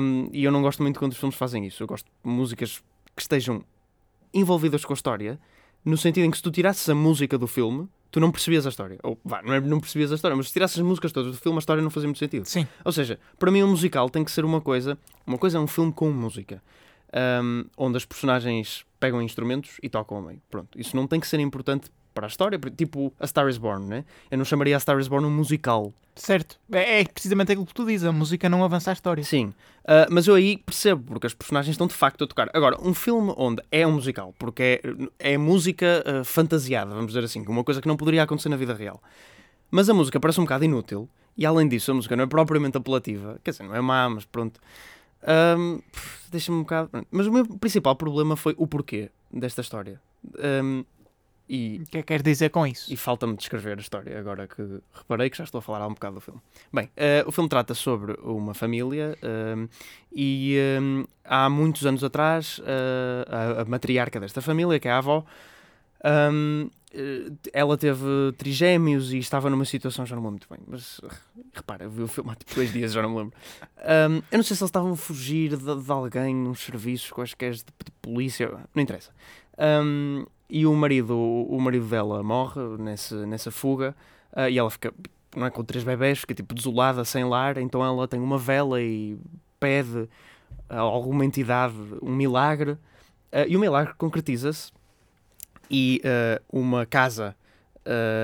Um, 0.00 0.28
e 0.32 0.44
eu 0.44 0.52
não 0.52 0.60
gosto 0.60 0.82
muito 0.82 0.98
quando 0.98 1.12
os 1.12 1.18
filmes 1.18 1.36
fazem 1.36 1.66
isso. 1.66 1.82
Eu 1.82 1.86
gosto 1.86 2.06
de 2.06 2.30
músicas 2.30 2.82
que 3.16 3.22
estejam 3.22 3.64
envolvidas 4.32 4.84
com 4.84 4.92
a 4.92 4.94
história, 4.94 5.40
no 5.84 5.96
sentido 5.96 6.24
em 6.24 6.30
que 6.30 6.36
se 6.36 6.42
tu 6.42 6.50
tirasses 6.50 6.88
a 6.88 6.94
música 6.94 7.38
do 7.38 7.46
filme, 7.46 7.88
tu 8.10 8.20
não 8.20 8.30
percebias 8.30 8.66
a 8.66 8.68
história. 8.68 8.98
Ou, 9.02 9.18
vá, 9.24 9.42
não, 9.42 9.54
é, 9.54 9.60
não 9.60 9.80
percebias 9.80 10.12
a 10.12 10.14
história, 10.14 10.36
mas 10.36 10.48
se 10.48 10.52
tirasses 10.52 10.78
as 10.78 10.84
músicas 10.84 11.12
todas 11.12 11.32
do 11.32 11.38
filme, 11.38 11.58
a 11.58 11.60
história 11.60 11.82
não 11.82 11.90
fazia 11.90 12.08
muito 12.08 12.18
sentido. 12.18 12.44
Sim. 12.44 12.66
Ou 12.84 12.92
seja, 12.92 13.18
para 13.38 13.50
mim 13.50 13.62
um 13.62 13.68
musical 13.68 14.08
tem 14.10 14.24
que 14.24 14.30
ser 14.30 14.44
uma 14.44 14.60
coisa... 14.60 14.98
Uma 15.26 15.38
coisa 15.38 15.58
é 15.58 15.60
um 15.60 15.66
filme 15.66 15.92
com 15.92 16.10
música. 16.10 16.62
Um, 17.42 17.64
onde 17.76 17.96
as 17.96 18.04
personagens 18.04 18.84
pegam 18.98 19.22
instrumentos 19.22 19.78
e 19.82 19.88
tocam 19.88 20.18
ao 20.18 20.22
meio. 20.22 20.40
Pronto. 20.50 20.78
Isso 20.78 20.94
não 20.94 21.06
tem 21.06 21.18
que 21.18 21.26
ser 21.26 21.40
importante 21.40 21.90
para 22.14 22.26
a 22.26 22.28
história, 22.28 22.58
tipo 22.76 23.12
a 23.18 23.26
Star 23.26 23.48
is 23.48 23.58
Born, 23.58 23.86
né? 23.86 24.04
Eu 24.30 24.38
não 24.38 24.44
chamaria 24.44 24.76
a 24.76 24.80
Star 24.80 24.98
is 24.98 25.08
Born 25.08 25.26
um 25.26 25.30
musical. 25.30 25.92
Certo, 26.14 26.58
é, 26.72 27.00
é 27.00 27.04
precisamente 27.04 27.52
aquilo 27.52 27.66
que 27.66 27.74
tu 27.74 27.86
dizes, 27.86 28.06
a 28.06 28.12
música 28.12 28.48
não 28.48 28.64
avança 28.64 28.90
a 28.90 28.92
história. 28.92 29.24
Sim, 29.24 29.46
uh, 29.84 30.06
mas 30.10 30.26
eu 30.26 30.34
aí 30.34 30.58
percebo, 30.58 31.02
porque 31.04 31.26
as 31.26 31.34
personagens 31.34 31.74
estão 31.74 31.86
de 31.86 31.94
facto 31.94 32.24
a 32.24 32.26
tocar. 32.26 32.50
Agora, 32.52 32.76
um 32.82 32.92
filme 32.92 33.32
onde 33.36 33.62
é 33.70 33.86
um 33.86 33.92
musical, 33.92 34.34
porque 34.38 34.80
é, 35.18 35.32
é 35.32 35.38
música 35.38 36.04
uh, 36.06 36.24
fantasiada, 36.24 36.90
vamos 36.90 37.08
dizer 37.08 37.24
assim, 37.24 37.42
uma 37.46 37.64
coisa 37.64 37.80
que 37.80 37.88
não 37.88 37.96
poderia 37.96 38.22
acontecer 38.22 38.48
na 38.48 38.56
vida 38.56 38.74
real. 38.74 39.02
Mas 39.70 39.88
a 39.88 39.94
música 39.94 40.18
parece 40.18 40.40
um 40.40 40.44
bocado 40.44 40.64
inútil, 40.64 41.08
e 41.36 41.46
além 41.46 41.68
disso, 41.68 41.90
a 41.90 41.94
música 41.94 42.16
não 42.16 42.24
é 42.24 42.26
propriamente 42.26 42.76
apelativa, 42.76 43.40
quer 43.42 43.52
dizer, 43.52 43.62
não 43.62 43.74
é 43.74 43.80
má, 43.80 44.08
mas 44.08 44.24
pronto. 44.24 44.60
Um, 45.26 45.80
Deixa-me 46.30 46.58
um 46.58 46.62
bocado. 46.62 46.90
Mas 47.10 47.26
o 47.26 47.32
meu 47.32 47.44
principal 47.44 47.96
problema 47.96 48.36
foi 48.36 48.54
o 48.56 48.66
porquê 48.66 49.10
desta 49.32 49.60
história. 49.60 50.00
Um, 50.62 50.84
e, 51.52 51.82
o 51.82 51.86
que 51.86 51.98
é 51.98 52.00
que 52.02 52.06
queres 52.06 52.22
dizer 52.22 52.50
com 52.50 52.64
isso? 52.64 52.92
E 52.92 52.96
falta-me 52.96 53.36
descrever 53.36 53.76
a 53.76 53.80
história, 53.80 54.16
agora 54.16 54.46
que 54.46 54.62
reparei 54.94 55.28
que 55.28 55.36
já 55.36 55.42
estou 55.42 55.58
a 55.58 55.62
falar 55.62 55.82
há 55.82 55.86
um 55.88 55.94
bocado 55.94 56.14
do 56.14 56.20
filme. 56.20 56.40
Bem, 56.72 56.84
uh, 56.84 57.26
o 57.28 57.32
filme 57.32 57.50
trata 57.50 57.74
sobre 57.74 58.12
uma 58.22 58.54
família 58.54 59.18
uh, 59.20 59.68
e 60.14 60.56
uh, 60.78 61.08
há 61.24 61.50
muitos 61.50 61.84
anos 61.84 62.04
atrás 62.04 62.60
a, 63.28 63.62
a, 63.62 63.64
matriarca 63.64 64.20
desta 64.20 64.40
família, 64.40 64.78
que 64.78 64.86
é 64.86 64.92
a 64.92 64.98
avó, 64.98 65.24
um, 66.32 66.70
ela 67.52 67.76
teve 67.76 68.32
trigêmeos 68.38 69.12
e 69.12 69.18
estava 69.18 69.50
numa 69.50 69.64
situação, 69.64 70.06
já 70.06 70.14
não 70.14 70.22
me 70.22 70.28
lembro 70.28 70.46
muito 70.48 70.48
bem, 70.48 70.64
mas 70.68 71.00
repara, 71.52 71.84
eu 71.84 71.90
vi 71.90 72.02
o 72.02 72.08
filme 72.08 72.30
há 72.30 72.36
tipo 72.36 72.54
dois 72.54 72.72
dias, 72.72 72.92
já 72.92 73.02
não 73.02 73.10
me 73.10 73.18
lembro. 73.18 73.36
Um, 73.78 74.22
eu 74.30 74.38
não 74.38 74.42
sei 74.44 74.56
se 74.56 74.62
eles 74.62 74.68
estavam 74.68 74.92
a 74.92 74.96
fugir 74.96 75.56
de, 75.56 75.82
de 75.82 75.90
alguém 75.90 76.32
nos 76.32 76.60
serviços 76.60 77.10
quaisquer 77.10 77.54
de, 77.54 77.64
de 77.64 77.90
polícia, 78.00 78.48
não 78.72 78.82
interessa. 78.82 79.10
Um, 79.58 80.24
e 80.50 80.66
o 80.66 80.74
marido, 80.74 81.16
o 81.16 81.60
marido 81.60 81.86
dela 81.86 82.22
morre 82.22 82.60
nesse, 82.78 83.14
nessa 83.26 83.50
fuga 83.50 83.94
uh, 84.32 84.48
e 84.48 84.58
ela 84.58 84.70
fica 84.70 84.92
não 85.34 85.46
é, 85.46 85.50
com 85.50 85.62
três 85.62 85.84
bebés, 85.84 86.18
fica 86.18 86.34
tipo 86.34 86.52
desolada, 86.52 87.04
sem 87.04 87.24
lar, 87.24 87.56
então 87.58 87.84
ela 87.84 88.08
tem 88.08 88.18
uma 88.18 88.36
vela 88.36 88.82
e 88.82 89.16
pede 89.60 90.08
a 90.68 90.80
alguma 90.80 91.24
entidade 91.24 91.74
um 92.02 92.14
milagre. 92.14 92.72
Uh, 92.72 93.46
e 93.48 93.56
o 93.56 93.60
milagre 93.60 93.94
concretiza-se 93.94 94.72
e 95.70 96.02
uh, 96.04 96.60
uma 96.60 96.84
casa 96.84 97.36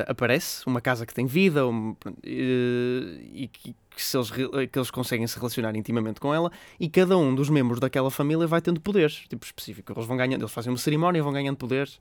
aparece, 0.06 0.64
uma 0.66 0.80
casa 0.80 1.04
que 1.04 1.12
tem 1.12 1.26
vida 1.26 1.66
um, 1.66 1.96
e 2.22 3.50
que, 3.52 3.74
que, 3.96 4.02
se 4.02 4.14
eles, 4.14 4.30
que 4.30 4.78
eles 4.78 4.90
conseguem 4.90 5.26
se 5.26 5.38
relacionar 5.38 5.74
intimamente 5.74 6.20
com 6.20 6.32
ela 6.32 6.52
e 6.78 6.86
cada 6.86 7.16
um 7.16 7.34
dos 7.34 7.48
membros 7.48 7.80
daquela 7.80 8.10
família 8.10 8.46
vai 8.46 8.60
tendo 8.60 8.78
poderes 8.78 9.24
tipo 9.26 9.44
específicos. 9.46 9.96
Eles 9.96 10.06
vão 10.06 10.18
ganhando, 10.18 10.42
eles 10.42 10.52
fazem 10.52 10.70
uma 10.70 10.78
cerimónia 10.78 11.18
e 11.18 11.22
vão 11.22 11.32
ganhando 11.32 11.56
poderes. 11.56 11.98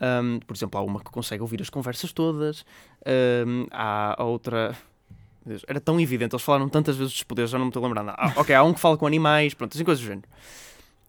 Um, 0.00 0.38
por 0.38 0.54
exemplo, 0.54 0.78
há 0.78 0.82
uma 0.84 1.00
que 1.00 1.10
consegue 1.10 1.42
ouvir 1.42 1.60
as 1.60 1.68
conversas 1.68 2.12
todas, 2.12 2.64
um, 3.44 3.66
há 3.72 4.22
outra. 4.22 4.76
Era 5.66 5.80
tão 5.80 5.98
evidente, 6.00 6.34
eles 6.34 6.44
falaram 6.44 6.68
tantas 6.68 6.96
vezes 6.96 7.12
dos 7.12 7.22
poderes, 7.24 7.50
já 7.50 7.58
não 7.58 7.66
me 7.66 7.70
estou 7.70 7.82
lembrando. 7.82 8.10
Ah, 8.10 8.32
ok, 8.36 8.54
há 8.54 8.62
um 8.62 8.72
que 8.72 8.80
fala 8.80 8.96
com 8.96 9.06
animais, 9.06 9.52
pronto, 9.52 9.74
assim 9.74 9.84
coisas 9.84 10.02
do 10.04 10.06
género. 10.06 10.28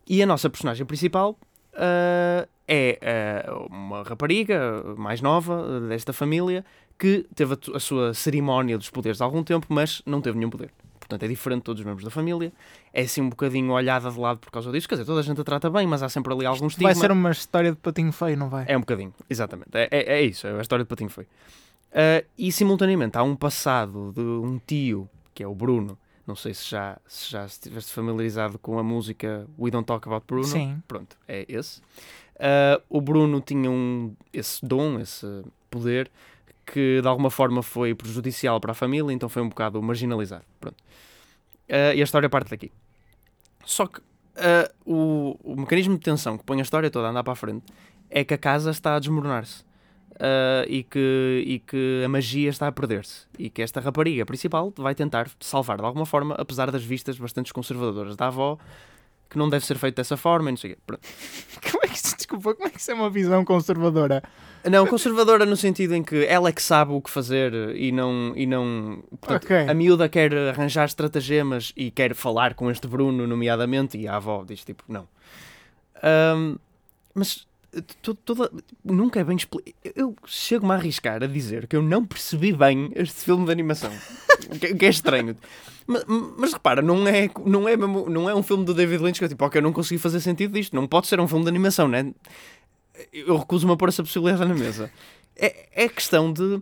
E 0.07 0.24
a 0.24 0.25
nossa 0.25 0.50
personagem 0.50 0.86
principal 0.86 1.38
uh, 1.74 2.47
é 2.67 3.45
uh, 3.51 3.67
uma 3.67 4.03
rapariga 4.03 4.83
mais 4.97 5.21
nova 5.21 5.79
desta 5.81 6.12
família 6.12 6.65
que 6.98 7.25
teve 7.36 7.54
a, 7.54 7.77
a, 7.77 7.80
sua 7.80 8.13
cerimónia 8.13 8.77
dos 8.77 8.89
poderes 8.89 9.22
há 9.22 9.25
algum 9.25 9.44
tempo, 9.44 9.68
mas 9.70 10.01
não 10.06 10.22
teve 10.22 10.38
nenhum 10.38 10.50
poder. 10.50 10.72
Portanto, 11.00 11.24
é 11.24 11.27
diferente 11.27 11.60
de 11.60 11.63
todos 11.63 11.80
os 11.80 11.86
membros 11.86 12.04
da 12.04 12.12
família. 12.12 12.51
É 12.94 13.04
assim 13.04 13.22
um 13.22 13.30
bocadinho 13.30 13.72
olhada 13.72 14.12
de 14.12 14.20
lado 14.20 14.39
por 14.39 14.51
causa 14.51 14.70
disso. 14.72 14.89
Quer 14.89 14.96
dizer, 14.96 15.06
toda 15.06 15.22
a 15.22 15.24
gente 15.24 15.39
a 15.39 15.44
trata 15.44 15.70
bem, 15.70 15.88
mas 15.88 16.04
há 16.04 16.10
sempre 16.10 16.34
ali 16.34 16.46
alguns 16.46 16.75
Vai 16.75 16.94
ser 16.94 17.12
uma 17.12 17.32
história 17.32 17.72
de 17.72 17.77
patinho 17.77 18.12
feio, 18.12 18.36
não 18.36 18.50
vai? 18.50 18.66
É 18.68 18.75
um 18.75 18.82
bocadinho, 18.82 19.13
exatamente. 19.30 19.70
É, 19.74 19.88
é, 19.89 20.20
é 20.20 20.22
isso, 20.22 20.46
é 20.46 20.58
a 20.58 20.62
história 20.62 20.84
de 20.84 20.89
patinho 20.89 21.10
feio. 21.10 21.27
Uh, 21.92 22.27
e 22.38 22.51
simultaneamente 22.51 23.18
há 23.18 23.24
um 23.24 23.36
passado 23.36 24.12
de 24.13 24.22
um 24.22 24.60
tio, 24.66 25.10
que 25.34 25.42
é 25.42 25.48
o 25.48 25.56
Bruno. 25.56 25.98
Não 26.25 26.36
sei 26.36 26.54
se 26.54 26.70
já, 26.70 27.00
se 27.08 27.32
já 27.32 27.46
estiveste 27.46 27.94
familiarizado 27.94 28.60
com 28.60 28.77
a 28.77 28.84
música 28.84 29.48
We 29.58 29.72
Don't 29.72 29.86
Talk 29.86 30.06
About 30.10 30.25
Bruno. 30.27 30.44
Sim. 30.44 30.84
Pronto, 30.86 31.16
é 31.25 31.46
esse. 31.48 31.80
Uh, 32.36 32.84
o 32.89 33.00
Bruno 33.00 33.39
tinha 33.39 33.72
um, 33.72 34.13
esse 34.34 34.63
dom, 34.66 35.00
esse 35.00 35.25
poder, 35.72 36.12
que 36.71 37.01
de 37.01 37.07
alguma 37.07 37.29
forma 37.29 37.63
foi 37.63 37.95
prejudicial 37.95 38.59
para 38.59 38.71
a 38.71 38.75
família, 38.75 39.13
então 39.13 39.29
foi 39.29 39.41
um 39.41 39.50
bocado 39.50 39.81
marginalizado. 39.81 40.43
Pronto. 40.59 40.77
Uh, 41.69 41.95
e 41.95 42.01
a 42.01 42.03
história 42.03 42.29
parte 42.29 42.50
daqui. 42.50 42.71
Só 43.65 43.88
que 43.88 44.00
uh, 44.00 44.69
o, 44.86 45.39
o, 45.43 45.55
mecanismo 45.55 45.95
de 45.95 46.01
tensão 46.01 46.38
que 46.38 46.43
põe 46.43 46.59
a 46.59 46.62
história 46.62 46.89
toda 46.89 47.07
a 47.07 47.12
andar 47.12 47.24
para 47.24 47.33
a 47.33 47.36
frente 47.36 47.65
é 48.09 48.24
que 48.24 48.33
a 48.33 48.38
casa 48.38 48.71
está 48.71 48.95
a 48.95 49.00
desmoronar-se. 49.00 49.65
Uh, 50.17 50.65
e, 50.67 50.81
que, 50.81 51.43
e 51.45 51.59
que 51.59 52.01
a 52.03 52.09
magia 52.09 52.50
está 52.50 52.67
a 52.67 52.71
perder-se. 52.71 53.27
E 53.38 53.51
que 53.51 53.62
esta 53.62 53.79
rapariga 53.79 54.25
principal 54.25 54.74
vai 54.75 54.95
tentar 54.95 55.29
salvar 55.39 55.77
de 55.77 55.86
alguma 55.86 56.07
forma, 56.07 56.33
apesar 56.39 56.71
das 56.71 56.83
vistas 56.83 57.19
bastante 57.19 57.53
conservadoras 57.53 58.15
da 58.15 58.25
avó, 58.25 58.57
que 59.29 59.38
não 59.38 59.50
deve 59.50 59.65
ser 59.65 59.77
feito 59.77 59.96
dessa 59.96 60.17
forma 60.17 60.50
e 60.50 60.51
não 60.51 60.57
sei 60.57 60.72
o 60.72 60.75
quê. 60.75 60.81
Pronto. 60.86 61.07
Como 61.72 61.84
é 61.84 61.88
que, 61.88 61.93
desculpa, 61.93 62.55
como 62.55 62.67
é 62.67 62.72
que 62.72 62.79
isso 62.79 62.91
é 62.91 62.93
uma 62.93 63.10
visão 63.10 63.43
conservadora? 63.43 64.24
Não, 64.69 64.86
conservadora 64.86 65.46
no 65.46 65.55
sentido 65.55 65.96
em 65.96 66.03
que 66.03 66.25
ela 66.25 66.50
é 66.50 66.51
que 66.51 66.62
sabe 66.62 66.91
o 66.93 67.01
que 67.01 67.10
fazer 67.10 67.53
e 67.75 67.91
não. 67.91 68.34
E 68.36 68.46
não 68.46 69.03
portanto, 69.19 69.46
okay. 69.46 69.67
A 69.67 69.74
miúda 69.74 70.07
quer 70.10 70.34
arranjar 70.34 70.86
estratagemas 70.86 71.74
e 71.75 71.89
quer 71.89 72.13
falar 72.13 72.53
com 72.53 72.69
este 72.69 72.88
Bruno, 72.88 73.25
nomeadamente, 73.25 73.98
e 73.98 74.07
a 74.07 74.15
avó 74.17 74.43
diz 74.46 74.63
tipo, 74.63 74.84
não. 74.88 75.07
Um, 76.03 76.57
mas 77.13 77.48
toda, 78.25 78.51
nunca 78.84 79.19
é 79.19 79.24
bem 79.24 79.38
explicado. 79.38 79.75
Eu 79.96 80.15
chego-me 80.25 80.74
a 80.74 80.75
arriscar 80.75 81.24
a 81.24 81.27
dizer 81.27 81.67
que 81.67 81.75
eu 81.75 81.81
não 81.81 82.05
percebi 82.05 82.51
bem 82.51 82.91
este 82.96 83.22
filme 83.22 83.46
de 83.46 83.51
animação. 83.51 83.91
que, 84.60 84.75
que, 84.75 84.86
é 84.86 84.89
estranho. 84.89 85.36
Mas, 85.86 86.03
mas, 86.38 86.53
repara, 86.53 86.81
não 86.81 87.07
é, 87.07 87.29
não, 87.46 87.67
é 87.67 87.77
mesmo, 87.77 88.10
não 88.10 88.29
é 88.29 88.36
um 88.36 88.43
filme 88.43 88.65
do 88.65 88.74
David 88.74 89.03
Lynch 89.03 89.19
que 89.19 89.25
eu 89.25 89.29
tipo, 89.29 89.46
ok, 89.46 89.60
eu 89.60 89.63
não 89.63 89.74
consegui 89.74 90.00
fazer 90.00 90.19
sentido 90.19 90.53
disto. 90.53 90.75
Não 90.75 90.88
pode 90.88 91.07
ser 91.07 91.19
um 91.19 91.27
filme 91.27 91.43
de 91.43 91.50
animação, 91.50 91.88
né? 91.88 92.13
Eu 93.13 93.38
recuso-me 93.38 93.74
a 93.74 93.77
pôr 93.77 93.89
essa 93.89 94.03
possibilidade 94.03 94.46
na 94.46 94.55
mesa. 94.55 94.91
É, 95.36 95.86
é 95.86 95.89
questão 95.89 96.31
de. 96.31 96.62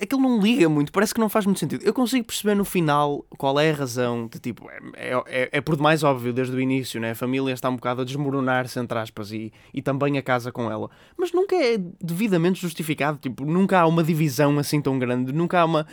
Aquilo 0.00 0.20
não 0.20 0.40
liga 0.40 0.68
muito, 0.68 0.92
parece 0.92 1.14
que 1.14 1.20
não 1.20 1.28
faz 1.28 1.46
muito 1.46 1.58
sentido. 1.58 1.82
Eu 1.82 1.94
consigo 1.94 2.26
perceber 2.26 2.54
no 2.54 2.64
final 2.64 3.24
qual 3.36 3.58
é 3.58 3.70
a 3.70 3.74
razão 3.74 4.26
de 4.26 4.38
tipo, 4.38 4.68
é, 4.94 5.12
é, 5.26 5.48
é 5.52 5.60
por 5.60 5.76
demais 5.76 6.02
óbvio 6.02 6.32
desde 6.32 6.54
o 6.54 6.60
início, 6.60 7.00
né? 7.00 7.12
A 7.12 7.14
família 7.14 7.52
está 7.52 7.68
um 7.68 7.76
bocado 7.76 8.02
a 8.02 8.04
desmoronar-se, 8.04 8.78
entre 8.78 8.98
aspas, 8.98 9.32
e, 9.32 9.52
e 9.72 9.80
também 9.80 10.18
a 10.18 10.22
casa 10.22 10.52
com 10.52 10.70
ela. 10.70 10.90
Mas 11.16 11.32
nunca 11.32 11.56
é 11.56 11.78
devidamente 12.00 12.60
justificado, 12.60 13.18
tipo, 13.18 13.44
nunca 13.44 13.80
há 13.80 13.86
uma 13.86 14.02
divisão 14.02 14.58
assim 14.58 14.80
tão 14.80 14.98
grande, 14.98 15.32
nunca 15.32 15.60
há 15.60 15.64
uma. 15.64 15.86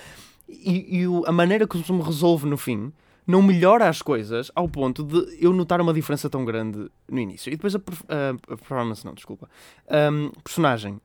E, 0.48 1.02
e 1.02 1.06
a 1.26 1.32
maneira 1.32 1.68
que 1.68 1.82
se 1.82 1.94
me 1.94 2.04
resolve 2.04 2.46
no 2.46 2.58
fim 2.58 2.92
não 3.26 3.42
melhora 3.42 3.90
as 3.90 4.02
coisas 4.02 4.52
ao 4.54 4.70
ponto 4.70 5.04
de 5.04 5.38
eu 5.44 5.52
notar 5.52 5.82
uma 5.82 5.94
diferença 5.94 6.30
tão 6.30 6.46
grande 6.46 6.90
no 7.10 7.20
início. 7.20 7.50
E 7.50 7.56
depois 7.56 7.76
a, 7.76 7.80
a, 7.80 8.54
a 8.54 8.58
performance, 8.58 9.04
não, 9.04 9.14
desculpa. 9.14 9.50
Um, 9.90 10.30
personagem 10.44 11.00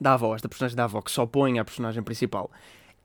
da 0.00 0.14
avó, 0.14 0.34
esta 0.34 0.48
personagem 0.48 0.76
da 0.76 0.84
avó 0.84 1.00
que 1.00 1.10
se 1.10 1.20
opõe 1.20 1.58
à 1.58 1.64
personagem 1.64 2.02
principal, 2.02 2.50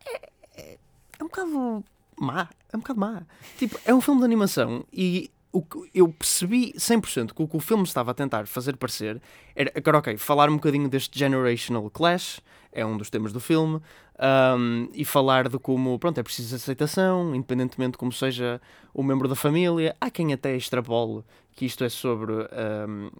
é, 0.05 0.29
é, 0.55 0.77
é 1.19 1.23
um 1.23 1.27
bocado 1.27 1.83
má. 2.19 2.49
É 2.71 2.77
um 2.77 2.79
bocado 2.79 2.99
má. 2.99 3.23
Tipo, 3.57 3.79
é 3.85 3.93
um 3.93 4.01
filme 4.01 4.19
de 4.19 4.25
animação 4.25 4.85
e 4.91 5.31
o 5.51 5.61
que 5.61 5.89
eu 5.93 6.07
percebi 6.09 6.73
100% 6.73 7.33
que 7.33 7.41
o 7.41 7.47
que 7.47 7.57
o 7.57 7.59
filme 7.59 7.83
estava 7.83 8.11
a 8.11 8.13
tentar 8.13 8.45
fazer 8.45 8.77
parecer 8.77 9.21
era, 9.55 9.71
agora, 9.75 9.97
ok, 9.97 10.17
falar 10.17 10.49
um 10.49 10.55
bocadinho 10.55 10.87
deste 10.87 11.17
generational 11.17 11.89
clash, 11.89 12.39
é 12.71 12.85
um 12.85 12.97
dos 12.97 13.09
temas 13.09 13.33
do 13.33 13.39
filme, 13.39 13.81
um, 14.57 14.89
e 14.93 15.05
falar 15.05 15.47
de 15.47 15.57
como, 15.57 15.97
pronto, 15.97 16.19
é 16.19 16.23
preciso 16.23 16.55
aceitação, 16.55 17.33
independentemente 17.33 17.93
de 17.93 17.97
como 17.97 18.11
seja 18.11 18.61
o 18.93 19.01
membro 19.01 19.27
da 19.27 19.35
família. 19.35 19.95
Há 19.99 20.09
quem 20.09 20.33
até 20.33 20.55
extrapole 20.55 21.23
que 21.55 21.65
isto 21.65 21.83
é 21.83 21.89
sobre, 21.89 22.31
um, 22.31 23.07
uh, 23.07 23.11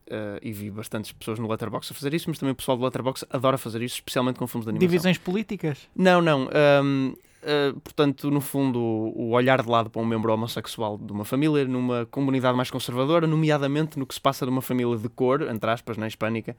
e 0.41 0.53
vi 0.53 0.72
bastantes 0.72 1.12
pessoas 1.12 1.39
no 1.39 1.48
Letterboxd 1.50 1.91
a 1.91 1.96
fazer 1.96 2.13
isso, 2.13 2.29
mas 2.29 2.38
também 2.38 2.53
o 2.53 2.56
pessoal 2.56 2.77
do 2.77 2.84
Letterboxd 2.84 3.27
adora 3.29 3.58
fazer 3.58 3.82
isso, 3.82 3.96
especialmente 3.96 4.39
com 4.39 4.48
filmes 4.48 4.65
de 4.65 4.70
animação. 4.70 4.88
Divisões 4.88 5.18
políticas? 5.18 5.89
Não, 5.96 6.22
não. 6.22 6.48
Um, 6.84 7.15
Uh, 7.41 7.79
portanto, 7.79 8.29
no 8.29 8.41
fundo, 8.41 8.79
o 8.79 9.29
olhar 9.29 9.62
de 9.62 9.69
lado 9.69 9.89
para 9.89 10.01
um 10.01 10.05
membro 10.05 10.34
homossexual 10.34 10.98
de 10.98 11.12
uma 11.13 11.24
família, 11.24 11.65
numa 11.65 12.05
comunidade 12.05 12.55
mais 12.58 12.69
conservadora, 12.69 13.25
nomeadamente 13.25 13.98
no 13.98 14.05
que 14.05 14.13
se 14.13 14.19
passa 14.19 14.46
de 14.46 14.51
uma 14.51 14.62
família 14.62 14.98
de 14.98 15.08
cor, 15.08 15.43
entre 15.43 15.72
aspas, 15.72 15.96
na 15.96 16.05
hispânica, 16.05 16.55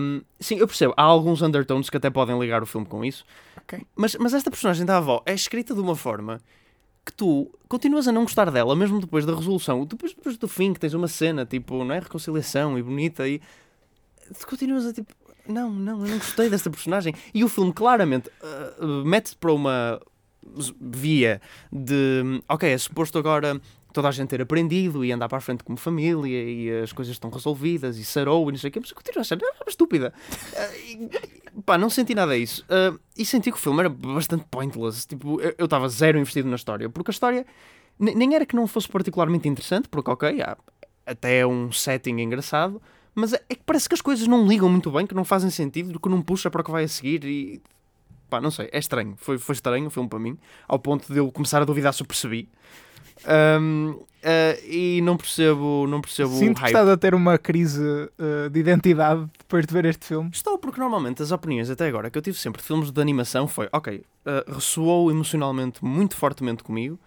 um, 0.00 0.22
sim, 0.40 0.56
eu 0.56 0.66
percebo. 0.66 0.94
Há 0.96 1.02
alguns 1.02 1.42
undertones 1.42 1.88
que 1.88 1.96
até 1.96 2.10
podem 2.10 2.38
ligar 2.38 2.62
o 2.62 2.66
filme 2.66 2.86
com 2.86 3.04
isso. 3.04 3.24
Okay. 3.64 3.82
Mas, 3.94 4.16
mas 4.16 4.34
esta 4.34 4.50
personagem 4.50 4.84
da 4.84 4.96
avó 4.96 5.22
é 5.24 5.34
escrita 5.34 5.74
de 5.74 5.80
uma 5.80 5.94
forma 5.94 6.40
que 7.04 7.12
tu 7.12 7.50
continuas 7.68 8.06
a 8.06 8.12
não 8.12 8.22
gostar 8.22 8.50
dela, 8.50 8.74
mesmo 8.76 9.00
depois 9.00 9.26
da 9.26 9.34
resolução. 9.34 9.84
Depois, 9.84 10.14
depois 10.14 10.36
do 10.36 10.48
fim, 10.48 10.72
que 10.72 10.80
tens 10.80 10.94
uma 10.94 11.08
cena, 11.08 11.44
tipo, 11.44 11.84
não 11.84 11.94
é? 11.94 11.98
Reconciliação 11.98 12.78
e 12.78 12.82
bonita, 12.82 13.28
e 13.28 13.40
tu 14.38 14.46
continuas 14.46 14.86
a 14.86 14.92
tipo. 14.92 15.12
Não, 15.46 15.70
não, 15.70 16.04
eu 16.04 16.10
não 16.10 16.18
gostei 16.18 16.48
desta 16.48 16.70
personagem. 16.70 17.14
E 17.34 17.42
o 17.42 17.48
filme 17.48 17.72
claramente 17.72 18.30
uh, 18.80 19.04
mete 19.04 19.36
para 19.36 19.52
uma 19.52 20.00
via 20.80 21.40
de. 21.70 22.42
Ok, 22.48 22.68
é 22.68 22.78
suposto 22.78 23.18
agora 23.18 23.60
toda 23.92 24.08
a 24.08 24.10
gente 24.10 24.28
ter 24.28 24.40
aprendido 24.40 25.04
e 25.04 25.12
andar 25.12 25.28
para 25.28 25.38
a 25.38 25.40
frente 25.40 25.62
como 25.62 25.76
família 25.76 26.42
e 26.42 26.82
as 26.82 26.92
coisas 26.92 27.14
estão 27.14 27.30
resolvidas 27.30 27.98
e 27.98 28.04
sarou 28.04 28.48
e 28.48 28.52
não 28.52 28.58
sei 28.58 28.70
o 28.70 28.72
quê, 28.72 28.80
mas 28.80 28.90
eu 28.90 28.96
continuo 28.96 29.18
a 29.18 29.20
achar 29.20 29.38
ah, 29.42 29.64
estúpida. 29.68 30.14
Uh, 30.30 30.76
e, 30.76 31.60
pá, 31.62 31.76
não 31.76 31.90
senti 31.90 32.14
nada 32.14 32.36
disso. 32.36 32.64
Uh, 32.64 32.98
e 33.16 33.24
senti 33.24 33.50
que 33.50 33.58
o 33.58 33.60
filme 33.60 33.80
era 33.80 33.88
bastante 33.90 34.44
pointless. 34.50 35.06
Tipo, 35.06 35.40
eu 35.40 35.64
estava 35.64 35.88
zero 35.88 36.18
investido 36.18 36.48
na 36.48 36.56
história, 36.56 36.88
porque 36.88 37.10
a 37.10 37.12
história 37.12 37.46
nem 37.98 38.34
era 38.34 38.46
que 38.46 38.56
não 38.56 38.66
fosse 38.66 38.88
particularmente 38.88 39.48
interessante, 39.48 39.88
porque, 39.88 40.10
ok, 40.10 40.40
há 40.40 40.56
até 41.06 41.46
um 41.46 41.70
setting 41.70 42.20
engraçado, 42.20 42.80
mas 43.14 43.32
é, 43.32 43.42
é 43.48 43.54
que 43.54 43.62
parece 43.64 43.88
que 43.88 43.94
as 43.94 44.00
coisas 44.00 44.26
não 44.26 44.46
ligam 44.46 44.68
muito 44.68 44.90
bem, 44.90 45.06
que 45.06 45.14
não 45.14 45.24
fazem 45.24 45.50
sentido, 45.50 45.98
que 46.00 46.08
não 46.08 46.22
puxa 46.22 46.50
para 46.50 46.62
o 46.62 46.64
que 46.64 46.70
vai 46.70 46.84
a 46.84 46.88
seguir 46.88 47.24
e. 47.24 47.62
Pá, 48.30 48.40
não 48.40 48.50
sei, 48.50 48.68
é 48.72 48.78
estranho. 48.78 49.14
Foi, 49.18 49.36
foi 49.36 49.52
estranho 49.52 49.86
o 49.86 49.90
filme 49.90 50.08
para 50.08 50.18
mim, 50.18 50.38
ao 50.66 50.78
ponto 50.78 51.12
de 51.12 51.18
eu 51.18 51.30
começar 51.30 51.60
a 51.60 51.64
duvidar 51.64 51.92
se 51.92 52.02
eu 52.02 52.06
percebi. 52.06 52.48
Um, 53.28 53.90
uh, 53.90 54.06
e 54.66 55.00
não 55.02 55.16
percebo, 55.16 55.86
não 55.86 56.00
percebo 56.00 56.30
Sinto 56.30 56.58
o 56.58 56.60
hype. 56.60 56.62
que 56.62 56.66
estás 56.66 56.88
a 56.88 56.96
ter 56.96 57.14
uma 57.14 57.38
crise 57.38 57.82
uh, 57.84 58.50
de 58.50 58.58
identidade 58.58 59.28
depois 59.38 59.66
de 59.66 59.72
ver 59.72 59.84
este 59.84 60.06
filme. 60.06 60.30
Estou, 60.32 60.58
porque 60.58 60.80
normalmente 60.80 61.22
as 61.22 61.30
opiniões 61.30 61.68
até 61.70 61.86
agora 61.86 62.10
que 62.10 62.18
eu 62.18 62.22
tive 62.22 62.38
sempre 62.38 62.60
de 62.60 62.66
filmes 62.66 62.90
de 62.90 63.00
animação 63.00 63.46
foi, 63.46 63.68
ok, 63.70 63.98
uh, 63.98 64.52
ressoou 64.52 65.10
emocionalmente 65.10 65.84
muito 65.84 66.16
fortemente 66.16 66.62
comigo 66.62 66.98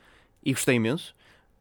e 0.43 0.53
gostei 0.53 0.75
imenso. 0.75 1.15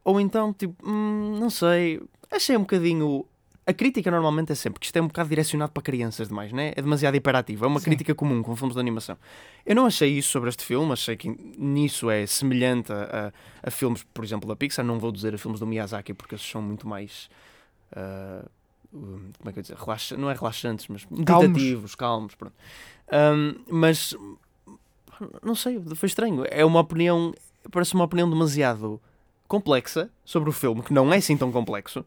Ou 0.05 0.21
então, 0.21 0.53
tipo, 0.53 0.75
hum, 0.87 1.39
não 1.41 1.49
sei, 1.49 2.03
achei 2.31 2.57
um 2.57 2.61
bocadinho 2.61 3.25
a 3.67 3.73
crítica 3.73 4.11
normalmente 4.11 4.53
é 4.53 4.55
sempre 4.55 4.81
que 4.81 4.87
isto 4.87 4.97
é 4.97 5.03
um 5.03 5.07
bocado 5.07 5.29
direcionado 5.29 5.73
para 5.73 5.83
crianças 5.83 6.29
demais, 6.29 6.53
né? 6.53 6.73
É 6.77 6.83
demasiado 6.83 7.15
hiperativo. 7.15 7.65
É 7.65 7.69
uma 7.69 7.81
Sim. 7.81 7.87
crítica 7.87 8.15
comum 8.15 8.43
com 8.43 8.55
filmes 8.55 8.75
de 8.75 8.81
animação. 8.81 9.17
Eu 9.65 9.75
não 9.75 9.87
achei 9.87 10.11
isso 10.11 10.31
sobre 10.31 10.51
este 10.51 10.65
filme, 10.65 10.93
achei 10.93 11.17
que 11.17 11.29
nisso 11.57 12.11
é 12.11 12.27
semelhante 12.27 12.93
a, 12.93 13.33
a, 13.63 13.69
a 13.69 13.71
filmes, 13.71 14.03
por 14.15 14.25
exemplo, 14.25 14.49
da 14.49 14.55
Pixar. 14.55 14.85
Não 14.85 14.99
vou 14.99 15.11
dizer 15.11 15.35
a 15.35 15.39
filmes 15.39 15.61
do 15.61 15.67
Miyazaki 15.67 16.13
porque 16.13 16.35
esses 16.35 16.49
são 16.49 16.61
muito 16.61 16.87
mais. 16.87 17.29
Uh, 17.93 18.49
como 18.91 19.51
é 19.51 19.53
que 19.53 19.59
eu 19.59 19.63
dizer? 19.63 19.77
Relaxa, 19.77 20.17
não 20.17 20.31
é 20.31 20.35
relaxantes, 20.35 20.87
mas 20.89 21.05
meditativos, 21.07 21.95
calmos. 21.95 22.35
calmos 22.35 22.55
um, 23.13 23.55
mas 23.69 24.15
não 25.43 25.55
sei, 25.55 25.81
foi 25.95 26.07
estranho. 26.07 26.45
É 26.51 26.65
uma 26.65 26.81
opinião, 26.81 27.33
parece 27.71 27.95
uma 27.95 28.05
opinião 28.05 28.29
demasiado 28.29 29.01
complexa 29.47 30.11
sobre 30.25 30.49
o 30.49 30.53
filme, 30.53 30.83
que 30.83 30.93
não 30.93 31.13
é 31.13 31.19
assim 31.19 31.37
tão 31.37 31.53
complexo. 31.53 32.05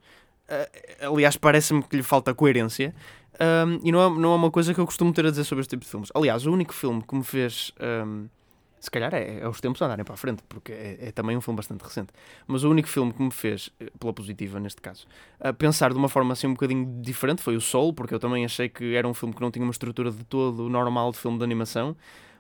Uh, 0.50 1.14
aliás, 1.14 1.38
parece-me 1.38 1.84
que 1.84 1.96
lhe 1.98 2.04
falta 2.04 2.34
coerência. 2.34 2.94
Um, 3.40 3.80
e 3.84 3.92
não 3.92 4.02
é, 4.02 4.20
não 4.20 4.34
é 4.34 4.36
uma 4.36 4.52
coisa 4.52 4.74
que 4.74 4.80
eu 4.80 4.86
costumo 4.86 5.14
ter 5.14 5.26
a 5.26 5.30
dizer 5.30 5.44
sobre 5.44 5.62
este 5.62 5.72
tipo 5.72 5.84
de 5.84 5.90
filmes. 5.90 6.10
Aliás, 6.16 6.46
o 6.46 6.52
único 6.52 6.74
filme 6.74 7.04
que 7.04 7.16
me 7.16 7.24
fez. 7.24 7.72
Um, 7.80 8.28
se 8.80 8.92
calhar 8.92 9.14
é, 9.14 9.40
é, 9.40 9.48
os 9.48 9.60
tempos 9.60 9.82
andarem 9.82 10.06
para 10.06 10.14
a 10.14 10.18
frente, 10.18 10.44
porque 10.48 10.72
é, 10.72 10.98
é, 11.08 11.12
também 11.12 11.36
um 11.36 11.42
filme 11.42 11.58
bastante 11.58 11.84
recente. 11.84 12.14
Mas 12.46 12.64
o 12.64 12.70
único 12.70 12.88
filme 12.88 13.12
que 13.12 13.22
me 13.22 13.32
fez, 13.32 13.72
eh, 13.80 13.92
pela 14.00 14.14
positiva 14.14 14.60
neste 14.60 14.80
caso, 14.82 15.08
pensar 15.58 15.92
de 15.92 15.98
uma 15.98 16.08
forma 16.08 16.34
assim 16.34 16.48
um 16.48 16.54
bocadinho 16.54 17.02
diferente 17.02 17.42
foi 17.42 17.56
o 17.56 17.62
Soul, 17.62 17.92
porque 17.92 18.14
eu 18.14 18.20
também 18.20 18.46
achei 18.46 18.70
que 18.70 18.96
era 18.96 19.08
um 19.08 19.16
filme 19.16 19.34
que 19.34 19.42
não 19.42 19.50
tinha 19.50 19.66
uma 19.66 19.72
estrutura 19.72 20.12
de 20.12 20.24
todo 20.24 20.70
normal 20.70 21.12
de 21.12 21.18
filme 21.18 21.40
de 21.40 21.44
animação. 21.44 21.98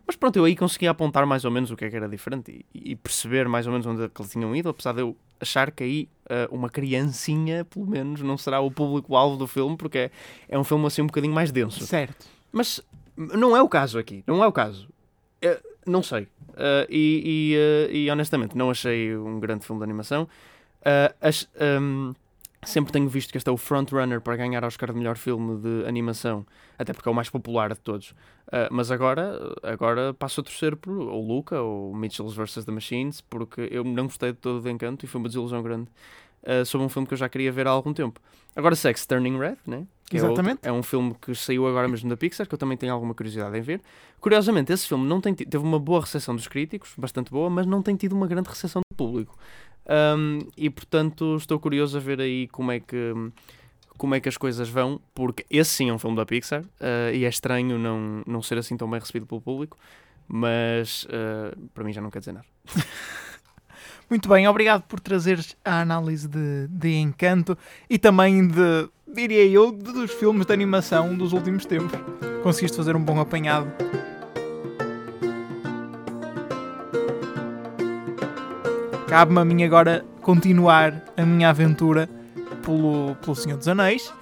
Mas 0.08 0.16
pronto, 0.16 0.38
eu 0.38 0.46
aí 0.46 0.56
consegui 0.56 0.88
apontar 0.88 1.26
mais 1.26 1.44
ou 1.44 1.52
menos 1.52 1.70
o 1.70 1.76
que 1.76 1.84
é 1.84 1.90
que 1.90 1.96
era 1.98 2.08
diferente 2.08 2.66
e, 2.74 2.92
e 2.92 2.96
perceber 2.96 3.50
mais 3.50 3.68
ou 3.68 3.74
menos 3.74 3.86
onde 3.86 4.04
é 4.04 4.08
que 4.08 4.22
eles 4.22 4.32
tinham 4.32 4.56
ido, 4.56 4.70
apesar 4.70 4.94
de 4.94 5.02
eu 5.02 5.18
achar 5.40 5.70
que 5.70 5.84
aí 5.84 6.10
uh, 6.26 6.56
uma 6.56 6.70
criancinha, 6.70 7.66
pelo 7.66 7.86
menos, 7.86 8.22
não 8.22 8.38
será 8.38 8.62
o 8.62 8.72
público-alvo 8.72 9.36
do 9.36 9.46
filme, 9.46 9.76
porque 9.76 9.98
é, 9.98 10.12
é 10.48 10.58
um 10.58 10.64
filme 10.64 10.88
assim 10.88 11.02
um 11.02 11.08
bocadinho 11.08 11.34
mais 11.34 11.52
denso. 11.52 11.86
Certo. 11.86 12.26
Mas 12.54 12.82
não 13.18 13.56
é 13.56 13.62
o 13.62 13.68
caso 13.68 14.00
aqui, 14.00 14.24
não 14.26 14.42
é 14.42 14.48
o 14.48 14.52
caso. 14.52 14.88
É, 15.42 15.62
não 15.86 16.02
sei. 16.02 16.24
Uh, 16.24 16.88
e, 16.90 17.22
e, 17.26 17.58
uh, 17.58 17.96
e, 17.96 18.10
honestamente, 18.10 18.58
não 18.58 18.72
achei 18.72 19.16
um 19.16 19.40
grande 19.42 19.66
filme 19.66 19.80
de 19.80 19.84
animação. 19.84 20.28
Ach, 21.22 21.46
um, 21.82 22.14
sempre 22.64 22.92
tenho 22.92 23.08
visto 23.08 23.32
que 23.32 23.38
este 23.38 23.50
é 23.50 23.52
o 23.52 23.58
frontrunner 23.58 24.22
para 24.22 24.36
ganhar 24.36 24.64
Oscar 24.64 24.92
de 24.92 24.98
melhor 24.98 25.18
filme 25.18 25.58
de 25.62 25.88
animação, 25.88 26.46
até 26.78 26.94
porque 26.94 27.08
é 27.08 27.12
o 27.12 27.16
mais 27.16 27.30
popular 27.30 27.74
de 27.74 27.80
todos. 27.80 28.14
mas 28.72 28.92
agora, 28.92 29.38
agora 29.64 30.14
passo 30.14 30.42
a 30.42 30.44
torcer 30.44 30.76
por 30.76 30.94
ou 30.94 31.26
Luca 31.26 31.62
ou 31.62 31.94
Mitchells 31.94 32.36
vs. 32.36 32.66
The 32.66 32.72
Machines, 32.72 33.22
porque 33.22 33.68
eu 33.72 33.84
não 33.84 34.06
gostei 34.06 34.32
de 34.32 34.38
todo 34.38 34.64
o 34.64 34.70
encanto 34.70 35.06
e 35.06 35.08
foi 35.08 35.20
uma 35.20 35.28
desilusão 35.28 35.62
grande 35.62 35.88
sobre 36.66 36.86
um 36.86 36.90
filme 36.90 37.08
que 37.08 37.14
eu 37.14 37.18
já 37.18 37.28
queria 37.28 37.52
ver 37.52 37.68
há 37.68 37.72
algum 37.72 37.94
tempo. 37.94 38.20
Agora, 38.56 38.76
Sex 38.76 39.06
Turning 39.06 39.38
Red, 39.38 39.58
né? 39.68 39.86
Que 40.10 40.18
Exatamente. 40.18 40.60
É, 40.64 40.70
outro, 40.70 40.70
é, 40.70 40.72
um 40.72 40.82
filme 40.82 41.16
que 41.22 41.36
saiu 41.36 41.68
agora 41.68 41.88
mesmo 41.88 42.10
da 42.10 42.16
Pixar, 42.16 42.48
que 42.48 42.54
eu 42.54 42.58
também 42.58 42.78
tenho 42.78 42.94
alguma 42.94 43.14
curiosidade 43.14 43.56
em 43.58 43.62
ver. 43.62 43.82
Curiosamente, 44.20 44.72
esse 44.72 44.88
filme 44.88 45.06
não 45.06 45.20
tem 45.22 45.36
teve 45.36 45.58
uma 45.58 45.78
boa 45.78 46.02
recepção 46.02 46.36
dos 46.36 46.48
críticos, 46.48 46.94
bastante 46.98 47.30
boa, 47.30 47.50
mas 47.50 47.66
não 47.66 47.84
tem 47.84 47.96
tido 47.96 48.14
uma 48.14 48.26
grande 48.26 48.50
recepção 48.50 48.82
do 48.90 48.96
público. 48.96 49.38
Um, 49.90 50.40
e 50.58 50.70
portanto, 50.70 51.38
estou 51.38 51.60
curioso 51.60 51.98
a 51.98 52.02
ver 52.02 52.20
aí 52.20 52.48
como 52.48 52.72
é 52.72 52.80
que 52.80 53.14
como 53.98 54.14
é 54.14 54.20
que 54.20 54.30
as 54.30 54.38
coisas 54.38 54.70
vão, 54.70 55.02
porque 55.16 55.44
esse 55.50 55.72
sim 55.72 55.90
é 55.90 55.94
um 55.94 55.98
filme 55.98 56.16
da 56.16 56.26
Pixar 56.26 56.62
uh, 56.62 57.14
e 57.14 57.26
é 57.26 57.30
estranho 57.30 57.80
não, 57.80 58.22
não 58.28 58.44
ser 58.44 58.60
assim 58.60 58.78
tão 58.78 58.88
bem 58.88 59.00
recebido 59.00 59.26
pelo 59.26 59.42
público, 59.42 59.76
mas 60.28 61.06
uh, 61.06 61.58
para 61.74 61.84
mim 61.84 61.92
já 61.92 62.00
não 62.00 62.12
quer 62.12 62.20
dizer 62.20 62.34
nada. 62.34 62.46
Muito 64.10 64.30
bem, 64.30 64.48
obrigado 64.48 64.84
por 64.84 65.00
trazeres 65.00 65.58
a 65.66 65.82
análise 65.82 66.28
de, 66.28 66.68
de 66.70 66.96
Encanto 66.96 67.58
e 67.90 67.98
também 67.98 68.48
de, 68.48 68.88
diria 69.14 69.46
eu, 69.46 69.72
de, 69.72 69.92
dos 69.92 70.12
filmes 70.12 70.46
de 70.46 70.54
animação 70.54 71.18
dos 71.18 71.34
últimos 71.34 71.66
tempos. 71.66 72.00
Conseguiste 72.44 72.78
fazer 72.78 72.96
um 72.96 73.04
bom 73.04 73.20
apanhado. 73.20 73.68
Cabe-me 79.18 79.40
a 79.40 79.46
mim 79.46 79.64
agora 79.64 80.06
continuar 80.22 81.04
a 81.18 81.26
minha 81.26 81.50
aventura 81.50 82.08
pelo, 82.64 83.16
pelo 83.16 83.36
Senhor 83.36 83.58
dos 83.58 83.68
Anéis 83.68 84.14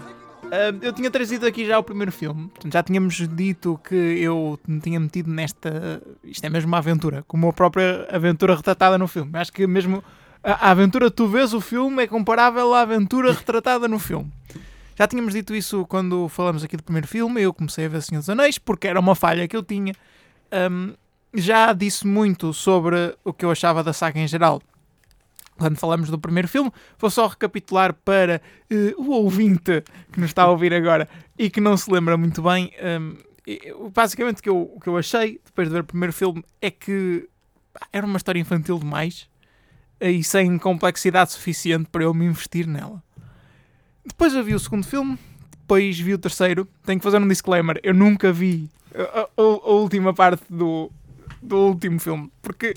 Uh, 0.45 0.77
eu 0.83 0.93
tinha 0.93 1.09
trazido 1.09 1.45
aqui 1.47 1.65
já 1.65 1.77
o 1.79 1.83
primeiro 1.83 2.11
filme. 2.11 2.47
Portanto, 2.49 2.71
já 2.71 2.83
tínhamos 2.83 3.15
dito 3.29 3.79
que 3.83 3.95
eu 3.95 4.59
me 4.67 4.79
tinha 4.79 4.99
metido 4.99 5.29
nesta. 5.29 6.01
Isto 6.23 6.45
é 6.45 6.49
mesmo 6.49 6.67
uma 6.67 6.77
aventura, 6.77 7.25
como 7.27 7.49
a 7.49 7.51
própria 7.51 8.07
aventura 8.11 8.55
retratada 8.55 8.95
no 8.95 9.07
filme. 9.07 9.31
Acho 9.33 9.51
que 9.51 9.65
mesmo 9.65 10.03
a, 10.43 10.69
aventura 10.69 11.09
tu 11.09 11.27
vês 11.27 11.51
o 11.51 11.59
filme 11.59 12.03
é 12.03 12.07
comparável 12.07 12.75
à 12.75 12.81
aventura 12.81 13.33
retratada 13.33 13.87
no 13.87 13.97
filme. 13.97 14.31
Já 14.95 15.07
tínhamos 15.07 15.33
dito 15.33 15.55
isso 15.55 15.83
quando 15.87 16.29
falamos 16.29 16.63
aqui 16.63 16.77
do 16.77 16.83
primeiro 16.83 17.07
filme. 17.07 17.41
Eu 17.41 17.51
comecei 17.51 17.87
a 17.87 17.89
ver 17.89 18.03
Senhor 18.03 18.19
dos 18.19 18.29
Anéis 18.29 18.59
porque 18.59 18.87
era 18.87 18.99
uma 18.99 19.15
falha 19.15 19.47
que 19.47 19.57
eu 19.57 19.63
tinha. 19.63 19.93
Um, 20.71 20.93
já 21.33 21.73
disse 21.73 22.05
muito 22.05 22.53
sobre 22.53 23.17
o 23.25 23.33
que 23.33 23.43
eu 23.43 23.49
achava 23.49 23.83
da 23.83 23.91
saga 23.91 24.19
em 24.19 24.27
geral 24.27 24.61
quando 25.57 25.77
falamos 25.77 26.09
do 26.09 26.19
primeiro 26.19 26.47
filme, 26.47 26.71
vou 26.99 27.09
só 27.09 27.27
recapitular 27.27 27.93
para 27.93 28.41
uh, 28.71 29.01
o 29.01 29.11
ouvinte 29.11 29.83
que 30.11 30.19
nos 30.19 30.29
está 30.29 30.43
a 30.43 30.49
ouvir 30.49 30.73
agora 30.73 31.07
e 31.37 31.49
que 31.49 31.61
não 31.61 31.77
se 31.77 31.91
lembra 31.91 32.17
muito 32.17 32.41
bem. 32.41 32.71
Um, 32.99 33.15
basicamente, 33.93 34.39
o 34.39 34.43
que, 34.43 34.49
eu, 34.49 34.71
o 34.75 34.79
que 34.79 34.87
eu 34.87 34.97
achei 34.97 35.39
depois 35.45 35.67
de 35.67 35.73
ver 35.73 35.81
o 35.81 35.85
primeiro 35.85 36.13
filme 36.13 36.43
é 36.61 36.69
que 36.69 37.27
era 37.91 38.05
uma 38.05 38.17
história 38.17 38.39
infantil 38.39 38.79
demais 38.79 39.27
e 39.99 40.23
sem 40.23 40.57
complexidade 40.57 41.31
suficiente 41.31 41.89
para 41.89 42.03
eu 42.03 42.13
me 42.13 42.25
investir 42.25 42.67
nela. 42.67 43.01
Depois 44.05 44.33
eu 44.33 44.43
vi 44.43 44.53
o 44.53 44.59
segundo 44.59 44.85
filme, 44.85 45.17
depois 45.51 45.99
vi 45.99 46.13
o 46.13 46.17
terceiro. 46.17 46.67
Tenho 46.85 46.99
que 46.99 47.03
fazer 47.03 47.17
um 47.17 47.27
disclaimer: 47.27 47.79
eu 47.81 47.93
nunca 47.93 48.31
vi 48.31 48.69
a, 48.93 49.21
a, 49.21 49.27
a 49.37 49.71
última 49.71 50.13
parte 50.13 50.43
do, 50.49 50.91
do 51.41 51.57
último 51.57 51.99
filme, 51.99 52.31
porque 52.41 52.75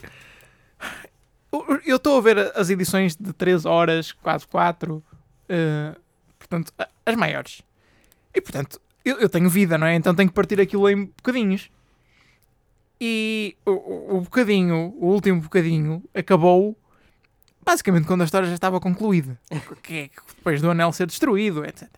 eu 1.86 1.96
estou 1.96 2.18
a 2.18 2.20
ver 2.20 2.52
as 2.54 2.70
edições 2.70 3.16
de 3.16 3.32
3 3.32 3.64
horas, 3.64 4.12
quase 4.12 4.46
4, 4.46 4.96
uh, 4.96 5.02
eh, 5.48 5.94
portanto, 6.38 6.72
as 7.06 7.14
maiores. 7.16 7.62
E 8.34 8.40
portanto, 8.40 8.80
eu, 9.04 9.18
eu, 9.18 9.28
tenho 9.28 9.48
vida, 9.48 9.78
não 9.78 9.86
é? 9.86 9.94
Então 9.94 10.14
tenho 10.14 10.28
que 10.28 10.34
partir 10.34 10.60
aquilo 10.60 10.88
em 10.88 11.06
bocadinhos. 11.06 11.70
E 13.00 13.56
o, 13.64 14.16
o 14.16 14.20
bocadinho, 14.20 14.94
o 14.98 15.06
último 15.06 15.40
bocadinho, 15.40 16.02
acabou 16.14 16.76
basicamente 17.64 18.06
quando 18.06 18.22
a 18.22 18.24
história 18.24 18.48
já 18.48 18.54
estava 18.54 18.80
concluída. 18.80 19.38
Que 19.82 19.94
é 19.94 20.10
depois 20.36 20.60
do 20.60 20.70
anel 20.70 20.92
ser 20.92 21.06
destruído, 21.06 21.64
etc. 21.64 21.88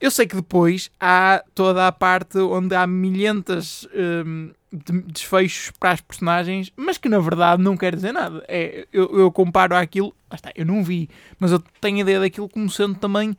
Eu 0.00 0.10
sei 0.10 0.26
que 0.26 0.36
depois 0.36 0.90
há 1.00 1.42
toda 1.54 1.86
a 1.86 1.92
parte 1.92 2.38
onde 2.38 2.74
há 2.74 2.86
milhentas 2.86 3.88
um, 3.94 4.50
de 4.70 5.00
desfechos 5.02 5.72
para 5.78 5.92
as 5.92 6.00
personagens, 6.00 6.70
mas 6.76 6.98
que 6.98 7.08
na 7.08 7.18
verdade 7.18 7.62
não 7.62 7.76
quer 7.76 7.94
dizer 7.94 8.12
nada. 8.12 8.44
É, 8.46 8.86
eu, 8.92 9.18
eu 9.18 9.32
comparo 9.32 9.74
àquilo, 9.74 10.14
está, 10.32 10.52
eu 10.54 10.66
não 10.66 10.84
vi, 10.84 11.08
mas 11.38 11.50
eu 11.50 11.62
tenho 11.80 11.98
a 11.98 12.00
ideia 12.00 12.20
daquilo 12.20 12.48
como 12.48 12.68
sendo 12.68 12.94
também 12.96 13.36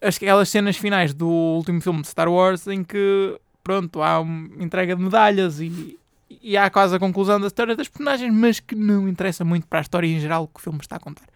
aquelas 0.00 0.48
cenas 0.48 0.76
finais 0.76 1.12
do 1.12 1.28
último 1.28 1.80
filme 1.80 2.02
de 2.02 2.08
Star 2.08 2.28
Wars 2.28 2.66
em 2.68 2.84
que 2.84 3.36
pronto, 3.68 4.00
há 4.00 4.20
uma 4.20 4.64
entrega 4.64 4.96
de 4.96 5.02
medalhas 5.02 5.60
e, 5.60 5.98
e 6.40 6.56
há 6.56 6.70
quase 6.70 6.96
a 6.96 6.98
conclusão 6.98 7.38
da 7.38 7.48
história 7.48 7.76
das 7.76 7.86
personagens, 7.86 8.32
mas 8.32 8.60
que 8.60 8.74
não 8.74 9.06
interessa 9.06 9.44
muito 9.44 9.66
para 9.66 9.80
a 9.80 9.82
história 9.82 10.06
em 10.06 10.18
geral 10.18 10.48
que 10.48 10.58
o 10.58 10.62
filme 10.62 10.78
está 10.80 10.96
a 10.96 10.98
contar. 10.98 11.26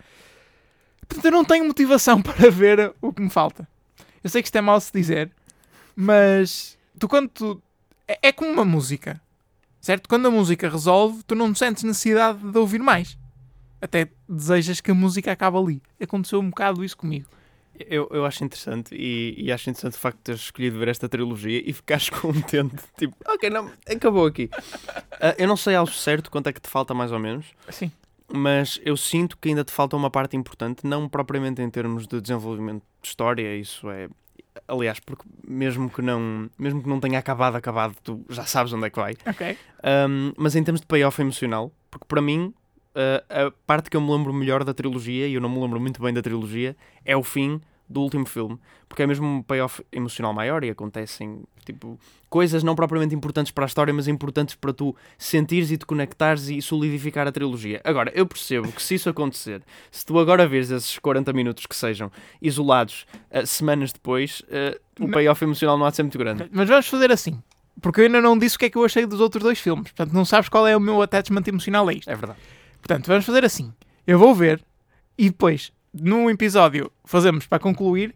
Portanto, 1.07 1.27
eu 1.27 1.31
não 1.31 1.45
tenho 1.45 1.67
motivação 1.67 2.23
para 2.23 2.51
ver 2.51 2.95
o 3.03 3.13
que 3.13 3.21
me 3.21 3.29
falta. 3.29 3.69
Eu 4.23 4.31
sei 4.31 4.43
que 4.43 4.49
isto 4.49 4.57
é 4.57 4.61
mal 4.61 4.81
se 4.81 4.93
dizer, 4.93 5.31
mas 5.97 6.79
tu 6.99 7.09
quando 7.09 7.29
tu. 7.29 7.63
É, 8.07 8.29
é 8.29 8.33
como 8.33 8.51
uma 8.51 8.65
música, 8.65 9.21
certo? 9.81 10.09
Quando 10.09 10.27
a 10.27 10.31
música 10.31 10.69
resolve, 10.69 11.23
tu 11.25 11.35
não 11.35 11.55
sentes 11.55 11.83
necessidade 11.83 12.39
de 12.39 12.59
ouvir 12.59 12.81
mais. 12.81 13.19
Até 13.81 14.09
desejas 14.29 14.81
que 14.81 14.91
a 14.91 14.95
música 14.95 15.33
acabe 15.33 15.57
ali. 15.59 15.83
Aconteceu 16.01 16.39
um 16.39 16.51
bocado 16.51 16.85
isso 16.85 16.97
comigo. 16.97 17.27
Eu, 17.89 18.09
eu 18.13 18.25
acho 18.25 18.45
interessante 18.45 18.95
e, 18.95 19.35
e 19.37 19.51
acho 19.51 19.69
interessante 19.69 19.95
o 19.95 19.99
facto 19.99 20.19
de 20.19 20.25
teres 20.25 20.41
escolhido 20.43 20.79
ver 20.79 20.89
esta 20.89 21.09
trilogia 21.09 21.61
e 21.65 21.73
ficares 21.73 22.09
contente. 22.11 22.83
Tipo, 22.97 23.17
ok, 23.27 23.51
não, 23.51 23.73
acabou 23.89 24.27
aqui. 24.27 24.49
Uh, 25.15 25.35
eu 25.37 25.49
não 25.49 25.57
sei 25.57 25.75
ao 25.75 25.87
certo 25.87 26.31
quanto 26.31 26.49
é 26.49 26.53
que 26.53 26.61
te 26.61 26.69
falta, 26.69 26.95
mais 26.95 27.11
ou 27.11 27.19
menos. 27.19 27.47
Sim 27.71 27.91
mas 28.33 28.81
eu 28.85 28.97
sinto 28.97 29.37
que 29.39 29.49
ainda 29.49 29.65
te 29.65 29.73
falta 29.73 29.97
uma 29.97 30.11
parte 30.11 30.37
importante, 30.37 30.87
não 30.87 31.09
propriamente 31.09 31.61
em 31.61 31.71
termos 31.71 32.07
de 32.07 32.21
desenvolvimento 32.21 32.83
de 33.01 33.09
história, 33.09 33.57
isso 33.57 33.91
é. 33.91 34.09
Aliás, 34.69 35.01
porque 35.01 35.25
mesmo 35.47 35.91
que 35.91 36.03
não, 36.03 36.51
mesmo 36.59 36.83
que 36.83 36.89
não 36.89 37.01
tenha 37.01 37.19
acabado, 37.19 37.57
acabado, 37.57 37.97
tu 38.03 38.25
já 38.29 38.45
sabes 38.45 38.73
onde 38.73 38.87
é 38.87 38.91
que 38.91 38.99
vai. 38.99 39.17
Ok. 39.27 39.57
Um, 40.09 40.33
mas 40.37 40.55
em 40.55 40.63
termos 40.63 40.81
de 40.81 40.87
payoff 40.87 41.21
emocional, 41.21 41.73
porque 41.91 42.07
para 42.07 42.21
mim 42.23 42.55
uh, 42.95 43.47
a 43.49 43.51
parte 43.67 43.91
que 43.91 43.97
eu 43.97 44.01
me 44.01 44.11
lembro 44.11 44.33
melhor 44.33 44.65
da 44.65 44.75
trilogia, 44.75 45.27
e 45.27 45.35
eu 45.35 45.41
não 45.41 45.49
me 45.49 45.61
lembro 45.61 45.81
muito 45.81 46.01
bem 46.03 46.13
da 46.13 46.23
trilogia, 46.23 46.77
é 47.05 47.17
o 47.17 47.23
fim 47.23 47.61
do 47.93 48.01
último 48.01 48.27
filme, 48.27 48.59
porque 48.89 49.03
é 49.03 49.07
mesmo 49.07 49.27
um 49.27 49.43
payoff 49.43 49.85
emocional 49.93 50.33
maior 50.33 50.65
e 50.65 50.71
acontecem 50.71 51.45
tipo 51.65 51.99
coisas 52.29 52.63
não 52.63 52.75
propriamente 52.75 53.15
importantes 53.15 53.53
para 53.53 53.65
a 53.65 53.67
história, 53.67 53.93
mas 53.93 54.09
importantes 54.09 54.55
para 54.55 54.73
tu 54.73 54.97
sentires 55.19 55.71
e 55.71 55.77
te 55.77 55.87
conectares 55.87 56.49
e 56.49 56.61
solidificar 56.61 57.27
a 57.29 57.33
trilogia. 57.33 57.81
Agora, 57.85 58.11
eu 58.15 58.27
percebo 58.27 58.73
que 58.73 58.83
se 58.83 58.95
isso 58.95 59.09
acontecer, 59.09 59.63
se 59.91 60.05
tu 60.05 60.19
agora 60.19 60.49
vês 60.49 60.71
esses 60.71 60.99
40 60.99 61.33
minutos 61.33 61.67
que 61.67 61.77
sejam 61.77 62.11
isolados 62.41 63.07
uh, 63.31 63.47
semanas 63.47 63.93
depois, 63.93 64.41
uh, 64.41 65.05
o 65.05 65.09
payoff 65.09 65.45
emocional 65.45 65.79
não 65.79 65.87
há 65.87 65.91
de 65.91 65.97
ser 65.97 66.03
muito 66.03 66.19
grande. 66.19 66.49
Mas 66.51 66.69
vamos 66.69 66.87
fazer 66.87 67.13
assim. 67.13 67.41
Porque 67.81 68.01
eu 68.01 68.05
ainda 68.05 68.21
não 68.21 68.39
disse 68.39 68.57
o 68.57 68.59
que 68.59 68.67
é 68.67 68.71
que 68.71 68.77
eu 68.77 68.85
achei 68.85 69.07
dos 69.07 69.21
outros 69.21 69.43
dois 69.43 69.59
filmes. 69.59 69.91
Portanto, 69.93 70.13
não 70.13 70.25
sabes 70.25 70.49
qual 70.49 70.67
é 70.67 70.77
o 70.77 70.81
meu 70.81 71.01
attachment 71.03 71.45
emocional 71.47 71.89
a 71.89 71.93
isto. 71.93 72.11
É 72.11 72.15
verdade. 72.15 72.39
Portanto, 72.81 73.07
vamos 73.07 73.25
fazer 73.25 73.45
assim. 73.45 73.73
Eu 74.07 74.19
vou 74.19 74.35
ver 74.35 74.63
e 75.17 75.31
depois 75.31 75.73
num 75.93 76.31
episódio 76.31 76.91
fazemos 77.05 77.47
para 77.47 77.59
concluir 77.59 78.15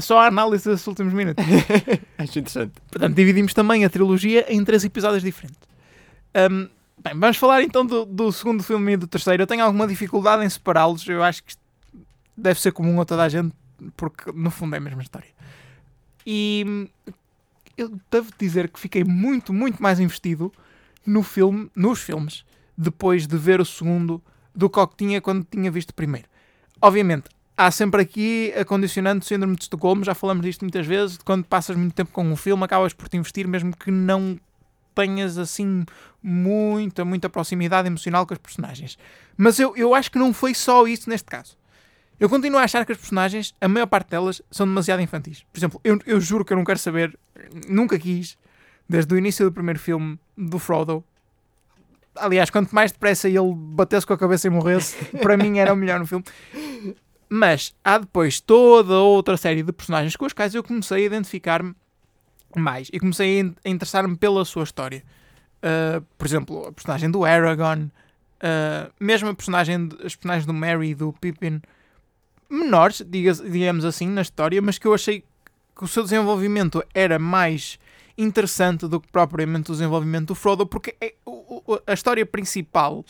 só 0.00 0.20
a 0.20 0.26
análise 0.26 0.68
dos 0.68 0.86
últimos 0.86 1.12
minutos. 1.12 1.44
Acho 2.18 2.38
interessante. 2.38 2.72
Portanto, 2.90 3.14
dividimos 3.14 3.52
também 3.52 3.84
a 3.84 3.90
trilogia 3.90 4.46
em 4.52 4.64
três 4.64 4.84
episódios 4.84 5.22
diferentes. 5.22 5.58
Um, 6.34 6.68
bem, 7.02 7.18
vamos 7.18 7.36
falar 7.36 7.62
então 7.62 7.84
do, 7.84 8.04
do, 8.04 8.32
segundo 8.32 8.62
filme 8.62 8.92
e 8.92 8.96
do 8.96 9.06
terceiro. 9.06 9.42
Eu 9.42 9.46
tenho 9.46 9.64
alguma 9.64 9.86
dificuldade 9.86 10.44
em 10.44 10.48
separá-los. 10.48 11.06
Eu 11.06 11.22
acho 11.22 11.42
que 11.44 11.54
deve 12.36 12.60
ser 12.60 12.72
comum 12.72 13.00
a 13.00 13.04
toda 13.04 13.24
a 13.24 13.28
gente, 13.28 13.54
porque 13.96 14.32
no 14.32 14.50
fundo 14.50 14.74
é 14.74 14.78
a 14.78 14.80
mesma 14.80 15.02
história. 15.02 15.28
E 16.24 16.64
hum, 16.66 16.88
eu 17.76 17.92
devo 18.10 18.30
dizer 18.38 18.68
que 18.68 18.78
fiquei 18.78 19.04
muito, 19.04 19.52
muito 19.52 19.82
mais 19.82 20.00
investido 20.00 20.52
no 21.04 21.22
filme, 21.22 21.70
nos 21.74 22.00
filmes, 22.00 22.44
depois 22.76 23.26
de 23.26 23.36
ver 23.36 23.60
o 23.60 23.64
segundo 23.64 24.22
do 24.54 24.68
que 24.68 24.86
que 24.86 24.96
tinha 24.96 25.20
quando 25.20 25.44
tinha 25.44 25.70
visto 25.70 25.90
o 25.90 25.94
primeiro. 25.94 26.29
Obviamente, 26.82 27.24
há 27.56 27.70
sempre 27.70 28.00
aqui 28.00 28.52
a 28.56 28.64
condicionante 28.64 29.26
síndrome 29.26 29.54
de 29.56 29.62
Estocolmo, 29.62 30.02
já 30.02 30.14
falamos 30.14 30.44
disto 30.44 30.62
muitas 30.62 30.86
vezes, 30.86 31.18
de 31.18 31.24
quando 31.24 31.44
passas 31.44 31.76
muito 31.76 31.94
tempo 31.94 32.10
com 32.10 32.24
um 32.24 32.36
filme, 32.36 32.64
acabas 32.64 32.92
por 32.92 33.08
te 33.08 33.16
investir, 33.16 33.46
mesmo 33.46 33.76
que 33.76 33.90
não 33.90 34.38
tenhas 34.94 35.38
assim 35.38 35.84
muita, 36.22 37.04
muita 37.04 37.28
proximidade 37.28 37.86
emocional 37.86 38.26
com 38.26 38.34
os 38.34 38.38
personagens. 38.38 38.98
Mas 39.36 39.58
eu, 39.58 39.76
eu 39.76 39.94
acho 39.94 40.10
que 40.10 40.18
não 40.18 40.32
foi 40.32 40.54
só 40.54 40.86
isso 40.86 41.08
neste 41.08 41.26
caso. 41.26 41.56
Eu 42.18 42.28
continuo 42.28 42.58
a 42.58 42.64
achar 42.64 42.84
que 42.84 42.92
as 42.92 42.98
personagens, 42.98 43.54
a 43.60 43.66
maior 43.66 43.86
parte 43.86 44.10
delas, 44.10 44.42
são 44.50 44.66
demasiado 44.66 45.00
infantis. 45.00 45.44
Por 45.50 45.58
exemplo, 45.58 45.80
eu, 45.82 45.98
eu 46.04 46.20
juro 46.20 46.44
que 46.44 46.52
eu 46.52 46.56
não 46.56 46.64
quero 46.64 46.78
saber, 46.78 47.18
nunca 47.66 47.98
quis, 47.98 48.36
desde 48.88 49.14
o 49.14 49.16
início 49.16 49.46
do 49.46 49.52
primeiro 49.52 49.78
filme 49.78 50.18
do 50.36 50.58
Frodo. 50.58 51.02
Aliás, 52.16 52.50
quanto 52.50 52.74
mais 52.74 52.92
depressa 52.92 53.28
ele 53.28 53.38
batesse 53.54 54.06
com 54.06 54.12
a 54.12 54.18
cabeça 54.18 54.46
e 54.46 54.50
morresse, 54.50 54.96
para 55.22 55.36
mim 55.36 55.58
era 55.58 55.72
o 55.72 55.76
melhor 55.76 55.98
no 55.98 56.06
filme. 56.06 56.24
Mas 57.28 57.72
há 57.84 57.98
depois 57.98 58.40
toda 58.40 58.94
outra 58.94 59.36
série 59.36 59.62
de 59.62 59.72
personagens 59.72 60.16
com 60.16 60.26
os 60.26 60.32
quais 60.32 60.54
eu 60.54 60.62
comecei 60.64 61.02
a 61.02 61.06
identificar-me 61.06 61.74
mais 62.56 62.88
e 62.92 62.98
comecei 62.98 63.54
a 63.64 63.68
interessar-me 63.68 64.16
pela 64.16 64.44
sua 64.44 64.64
história. 64.64 65.02
Uh, 65.58 66.04
por 66.18 66.26
exemplo, 66.26 66.66
a 66.66 66.72
personagem 66.72 67.10
do 67.10 67.24
Aragorn, 67.24 67.84
uh, 67.84 68.92
mesmo 68.98 69.28
a 69.28 69.34
personagem, 69.34 69.88
as 70.04 70.16
personagens 70.16 70.46
do 70.46 70.52
Merry 70.52 70.90
e 70.90 70.94
do 70.94 71.12
Pippin, 71.12 71.62
menores, 72.48 73.02
digamos 73.06 73.84
assim, 73.84 74.08
na 74.08 74.22
história, 74.22 74.60
mas 74.60 74.78
que 74.78 74.86
eu 74.86 74.94
achei 74.94 75.22
que 75.76 75.84
o 75.84 75.88
seu 75.88 76.02
desenvolvimento 76.02 76.82
era 76.92 77.18
mais 77.18 77.78
interessante 78.22 78.86
do 78.86 79.00
que 79.00 79.08
propriamente 79.10 79.70
o 79.70 79.74
desenvolvimento 79.74 80.28
do 80.28 80.34
Frodo, 80.34 80.66
porque 80.66 80.94
é, 81.00 81.14
o, 81.24 81.78
a 81.86 81.92
história 81.92 82.24
principal 82.24 83.04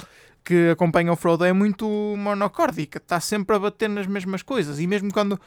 que 0.45 0.71
acompanha 0.71 1.13
o 1.13 1.17
Frodo 1.17 1.45
é 1.45 1.53
muito 1.53 1.87
monocórdica, 2.17 2.99
está 2.99 3.21
sempre 3.21 3.57
a 3.57 3.59
bater 3.59 3.89
nas 3.89 4.07
mesmas 4.07 4.43
coisas, 4.43 4.81
e 4.81 4.87
mesmo 4.87 5.13
quando 5.13 5.39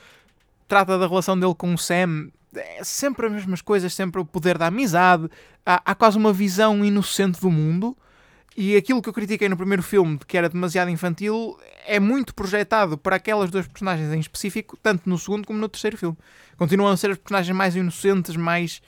trata 0.68 0.98
da 0.98 1.08
relação 1.08 1.40
dele 1.40 1.56
com 1.56 1.74
o 1.74 1.78
Sam, 1.78 2.30
é 2.56 2.84
sempre 2.84 3.26
as 3.26 3.32
mesmas 3.32 3.62
coisas, 3.62 3.94
sempre 3.94 4.22
o 4.22 4.26
poder 4.26 4.58
da 4.58 4.68
amizade, 4.68 5.30
há, 5.66 5.82
há 5.84 5.96
quase 5.96 6.18
uma 6.18 6.32
visão 6.32 6.86
inocente 6.86 7.42
do 7.42 7.50
mundo 7.50 7.98
e 8.56 8.76
aquilo 8.76 9.02
que 9.02 9.10
eu 9.10 9.14
critiquei 9.14 9.50
no 9.50 9.58
primeiro 9.58 9.82
filme, 9.82 10.20
que 10.28 10.38
era 10.38 10.48
demasiado 10.48 10.90
infantil, 10.90 11.58
é 11.88 12.00
muito 12.00 12.36
projetado 12.36 12.98
para 12.98 13.16
aquelas 13.16 13.50
duas 13.50 13.68
personagens 13.68 14.14
em 14.14 14.20
específico, 14.20 14.78
tanto 14.82 15.10
no 15.10 15.18
segundo 15.18 15.48
como 15.48 15.58
no 15.58 15.68
terceiro 15.68 15.98
filme. 15.98 16.18
Continuam 16.56 16.92
a 16.92 16.98
ser 16.98 17.12
as 17.12 17.18
personagens 17.18 17.56
mais 17.56 17.76
inocentes, 17.76 18.36
mais. 18.36 18.82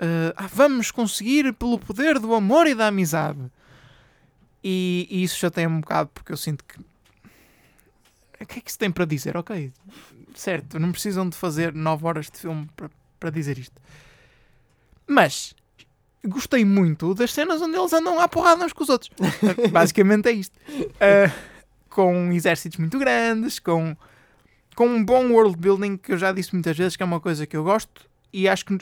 Uh, 0.00 0.32
ah, 0.34 0.46
vamos 0.46 0.90
conseguir 0.90 1.52
pelo 1.52 1.78
poder 1.78 2.18
do 2.18 2.34
amor 2.34 2.66
e 2.66 2.74
da 2.74 2.86
amizade. 2.86 3.40
E, 4.64 5.06
e 5.10 5.22
isso 5.22 5.38
já 5.38 5.50
tem 5.50 5.66
um 5.66 5.80
bocado, 5.80 6.10
porque 6.14 6.32
eu 6.32 6.36
sinto 6.36 6.64
que. 6.64 6.80
O 8.40 8.46
que 8.46 8.58
é 8.58 8.62
que 8.62 8.72
se 8.72 8.78
tem 8.78 8.90
para 8.90 9.04
dizer? 9.04 9.36
Ok, 9.36 9.70
certo, 10.34 10.78
não 10.78 10.90
precisam 10.90 11.28
de 11.28 11.36
fazer 11.36 11.74
9 11.74 12.06
horas 12.06 12.30
de 12.30 12.38
filme 12.38 12.66
para, 12.74 12.90
para 13.18 13.30
dizer 13.30 13.58
isto. 13.58 13.78
Mas 15.06 15.54
gostei 16.24 16.64
muito 16.64 17.14
das 17.14 17.32
cenas 17.32 17.60
onde 17.60 17.76
eles 17.76 17.92
andam 17.92 18.18
à 18.18 18.26
porrada 18.26 18.64
uns 18.64 18.72
com 18.72 18.82
os 18.82 18.88
outros. 18.88 19.10
Basicamente 19.70 20.28
é 20.28 20.32
isto. 20.32 20.56
Uh, 20.78 21.30
com 21.90 22.32
exércitos 22.32 22.78
muito 22.78 22.98
grandes, 22.98 23.58
com, 23.58 23.94
com 24.74 24.86
um 24.86 25.04
bom 25.04 25.32
world 25.32 25.56
building, 25.58 25.96
que 25.98 26.12
eu 26.12 26.18
já 26.18 26.32
disse 26.32 26.54
muitas 26.54 26.76
vezes 26.76 26.96
que 26.96 27.02
é 27.02 27.06
uma 27.06 27.20
coisa 27.20 27.46
que 27.46 27.56
eu 27.56 27.64
gosto, 27.64 28.08
e 28.32 28.48
acho 28.48 28.64
que, 28.64 28.78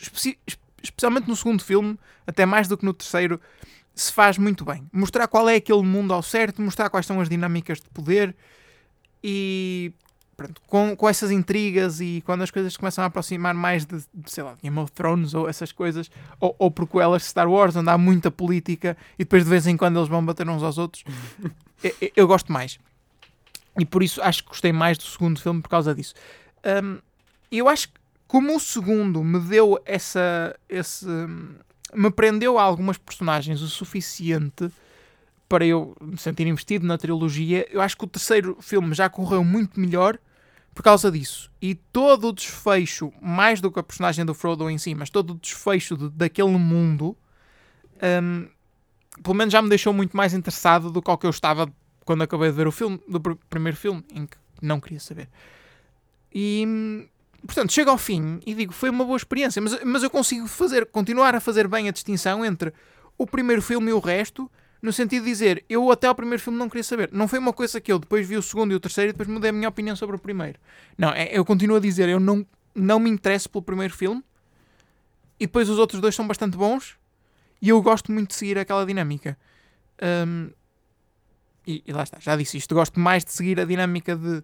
especialmente 0.83 1.29
no 1.29 1.37
segundo 1.37 1.62
filme, 1.62 1.99
até 2.27 2.47
mais 2.47 2.69
do 2.69 2.77
que 2.77 2.85
no 2.85 2.93
terceiro, 2.93 3.41
se 3.95 4.12
faz 4.12 4.38
muito 4.38 4.64
bem. 4.64 4.88
Mostrar 4.93 5.27
qual 5.27 5.49
é 5.49 5.57
aquele 5.57 5.83
mundo 5.83 6.14
ao 6.14 6.23
certo, 6.23 6.62
mostrar 6.62 6.88
quais 6.88 7.07
são 7.07 7.21
as 7.21 7.29
dinâmicas 7.29 7.81
de 7.81 7.88
poder 7.91 8.35
e 9.23 9.93
pronto, 10.37 10.62
com, 10.69 10.95
com 10.95 11.09
essas 11.09 11.33
intrigas 11.33 12.01
e 12.01 12.23
quando 12.25 12.43
as 12.43 12.51
coisas 12.51 12.77
começam 12.77 13.03
a 13.03 13.09
aproximar 13.09 13.55
mais 13.55 13.85
de, 13.85 13.99
de 14.14 14.31
sei 14.31 14.45
lá, 14.45 14.57
Game 14.62 14.79
of 14.79 14.93
Thrones 14.93 15.35
ou 15.35 15.49
essas 15.49 15.73
coisas, 15.73 16.09
ou, 16.38 16.55
ou 16.59 16.71
prequelas 16.71 17.23
de 17.23 17.29
Star 17.29 17.51
Wars, 17.51 17.75
onde 17.75 17.91
há 17.91 17.99
muita 17.99 18.31
política 18.31 18.97
e 19.14 19.25
depois 19.25 19.43
de 19.43 19.51
vez 19.51 19.67
em 19.67 19.77
quando 19.77 19.99
eles 19.99 20.09
vão 20.09 20.25
bater 20.25 20.49
uns 20.49 20.62
aos 20.62 20.79
outros, 20.79 21.03
eu, 21.83 21.93
eu, 22.14 22.27
gosto 22.29 22.53
mais. 22.53 22.79
E 23.77 23.85
por 23.85 24.03
isso 24.03 24.23
acho 24.23 24.45
que 24.45 24.51
gostei 24.51 24.73
mais 24.73 24.97
do 24.97 25.05
segundo 25.05 25.41
filme 25.41 25.61
por 25.61 25.69
causa 25.69 25.93
disso. 25.93 26.14
Um, 26.64 26.99
eu 27.51 27.69
acho 27.69 27.88
que 27.88 27.97
como 28.29 28.55
o 28.55 28.61
segundo 28.61 29.25
me 29.25 29.41
deu 29.41 29.81
essa. 29.85 30.55
Esse, 30.69 31.07
me 31.95 32.11
prendeu 32.11 32.59
a 32.59 32.62
algumas 32.62 32.99
personagens 32.99 33.62
o 33.62 33.69
suficiente 33.69 34.71
para 35.49 35.64
eu 35.64 35.97
me 36.01 36.19
sentir 36.19 36.47
investido 36.47 36.87
na 36.87 36.99
trilogia, 36.99 37.67
eu 37.71 37.81
acho 37.81 37.97
que 37.97 38.05
o 38.05 38.09
terceiro 38.09 38.59
filme 38.61 38.95
já 38.95 39.09
correu 39.09 39.43
muito 39.43 39.81
melhor 39.81 40.19
por 40.75 40.83
causa 40.83 41.11
disso. 41.11 41.51
E 41.61 41.75
todo 41.75 42.29
o 42.29 42.33
desfecho, 42.33 43.12
mais 43.21 43.61
do 43.61 43.73
que 43.73 43.81
a 43.81 43.83
personagem 43.83 44.25
do 44.27 44.35
Frodo 44.35 44.69
em 44.69 44.77
si, 44.77 44.95
mas 44.95 45.09
todo 45.09 45.31
o 45.31 45.35
desfecho 45.35 45.97
de, 45.97 46.11
daquele 46.11 46.51
mundo, 46.51 47.17
um, 48.23 48.47
pelo 49.23 49.35
menos 49.35 49.51
já 49.51 49.62
me 49.62 49.71
deixou 49.71 49.93
muito 49.93 50.17
mais 50.17 50.35
interessado 50.35 50.91
do 50.91 51.01
que 51.01 51.11
ao 51.11 51.17
que 51.17 51.27
eu 51.27 51.31
estava 51.31 51.73
quando 52.05 52.23
acabei 52.23 52.51
de 52.51 52.57
ver 52.57 52.67
o 52.67 52.73
filme, 52.73 53.01
do 53.09 53.21
pr 53.21 53.33
primeiro 53.49 53.77
filme, 53.77 54.05
em 54.14 54.27
que 54.27 54.37
não 54.61 54.79
queria 54.81 55.01
saber. 55.01 55.29
E 56.33 57.09
portanto, 57.46 57.72
chego 57.72 57.90
ao 57.90 57.98
fim 57.98 58.40
e 58.46 58.55
digo, 58.55 58.72
foi 58.72 58.90
uma 58.90 59.05
boa 59.05 59.16
experiência, 59.16 59.61
mas, 59.61 59.83
mas 59.85 60.03
eu 60.03 60.11
consigo 60.11 60.46
fazer, 60.46 60.87
continuar 60.87 61.35
a 61.35 61.40
fazer 61.40 61.68
bem 61.68 61.88
a 61.88 61.92
distinção 61.92 62.44
entre 62.44 62.72
o 63.16 63.27
primeiro 63.27 63.62
filme 63.62 63.90
e 63.90 63.92
o 63.92 63.98
resto 63.98 64.51
no 64.81 64.92
sentido 64.92 65.24
de 65.24 65.31
dizer, 65.31 65.64
eu 65.68 65.90
até 65.90 66.07
ao 66.07 66.14
primeiro 66.14 66.40
filme 66.40 66.59
não 66.59 66.68
queria 66.68 66.85
saber. 66.85 67.11
Não 67.12 67.27
foi 67.27 67.38
uma 67.38 67.53
coisa 67.53 67.81
que 67.81 67.90
eu 67.90 67.98
depois 67.98 68.27
vi 68.27 68.37
o 68.37 68.42
segundo 68.42 68.72
e 68.72 68.77
o 68.77 68.81
terceiro 68.81 69.11
e 69.11 69.12
depois 69.12 69.29
mudei 69.29 69.51
a 69.51 69.53
minha 69.53 69.68
opinião 69.68 69.96
sobre 69.96 70.14
o 70.14 70.18
primeiro. 70.18 70.59
Não, 70.96 71.11
é, 71.11 71.29
eu 71.33 71.44
continuo 71.44 71.77
a 71.77 71.81
dizer, 71.81 72.09
eu 72.09 72.20
não, 72.20 72.46
não 72.74 73.01
me 73.01 73.11
interesso 73.11 73.51
pelo 73.51 73.62
primeiro 73.62 73.92
filme 73.92 74.22
e 75.38 75.46
depois 75.46 75.68
os 75.68 75.79
outros 75.79 76.01
dois 76.01 76.14
são 76.14 76.27
bastante 76.27 76.57
bons 76.57 76.96
e 77.61 77.70
eu 77.70 77.83
gosto 77.83 78.12
muito 78.12 78.29
de 78.29 78.35
seguir 78.37 78.57
aquela 78.57 78.87
dinâmica. 78.87 79.37
Um, 80.01 80.51
e, 81.66 81.83
e, 81.87 81.92
lá 81.92 82.05
está, 82.05 82.18
já 82.20 82.37
disse 82.37 82.57
isto. 82.57 82.72
Gosto 82.74 83.01
mais 83.01 83.24
de 83.24 83.33
seguir 83.33 83.61
a 83.61 83.64
dinâmica 83.64 84.14
de, 84.14 84.42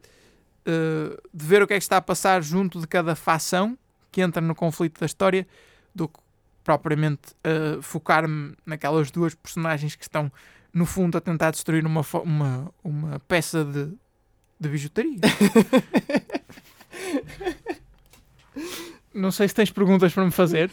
uh, 0.66 1.20
de 1.32 1.44
ver 1.44 1.62
o 1.62 1.66
que 1.66 1.74
é 1.74 1.78
que 1.78 1.82
está 1.82 1.96
a 1.96 2.02
passar 2.02 2.42
junto 2.42 2.80
de 2.80 2.86
cada 2.86 3.14
facção 3.14 3.78
que 4.10 4.20
entra 4.20 4.40
no 4.40 4.54
conflito 4.54 5.00
da 5.00 5.06
história 5.06 5.46
do 5.94 6.08
que 6.08 6.20
propriamente 6.62 7.34
uh, 7.46 7.82
focar-me 7.82 8.54
naquelas 8.64 9.10
duas 9.10 9.34
personagens 9.34 9.94
que 9.94 10.04
estão, 10.04 10.32
no 10.72 10.86
fundo, 10.86 11.18
a 11.18 11.20
tentar 11.20 11.50
destruir 11.50 11.84
uma, 11.84 12.02
uma, 12.22 12.72
uma 12.82 13.20
peça 13.20 13.64
de, 13.64 13.92
de 14.58 14.68
bijuteria. 14.68 15.20
Não 19.14 19.30
sei 19.30 19.46
se 19.48 19.54
tens 19.54 19.70
perguntas 19.70 20.12
para 20.12 20.24
me 20.24 20.30
fazer. 20.30 20.70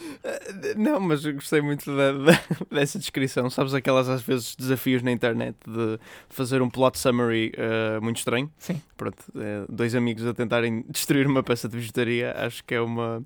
Não, 0.75 0.99
mas 0.99 1.23
gostei 1.25 1.61
muito 1.61 1.95
da, 1.95 2.11
da, 2.11 2.39
dessa 2.71 2.97
descrição. 2.97 3.49
Sabes 3.49 3.73
aquelas, 3.73 4.09
às 4.09 4.21
vezes, 4.21 4.55
desafios 4.55 5.03
na 5.03 5.11
internet 5.11 5.55
de 5.67 5.99
fazer 6.29 6.61
um 6.61 6.69
plot 6.69 6.97
summary 6.97 7.51
uh, 7.55 8.01
muito 8.01 8.17
estranho? 8.17 8.51
Sim. 8.57 8.81
Pronto, 8.97 9.17
dois 9.69 9.95
amigos 9.95 10.25
a 10.25 10.33
tentarem 10.33 10.83
destruir 10.89 11.27
uma 11.27 11.43
peça 11.43 11.69
de 11.69 11.77
bijuteria, 11.77 12.33
acho 12.37 12.63
que 12.63 12.73
é 12.73 12.81
uma 12.81 13.23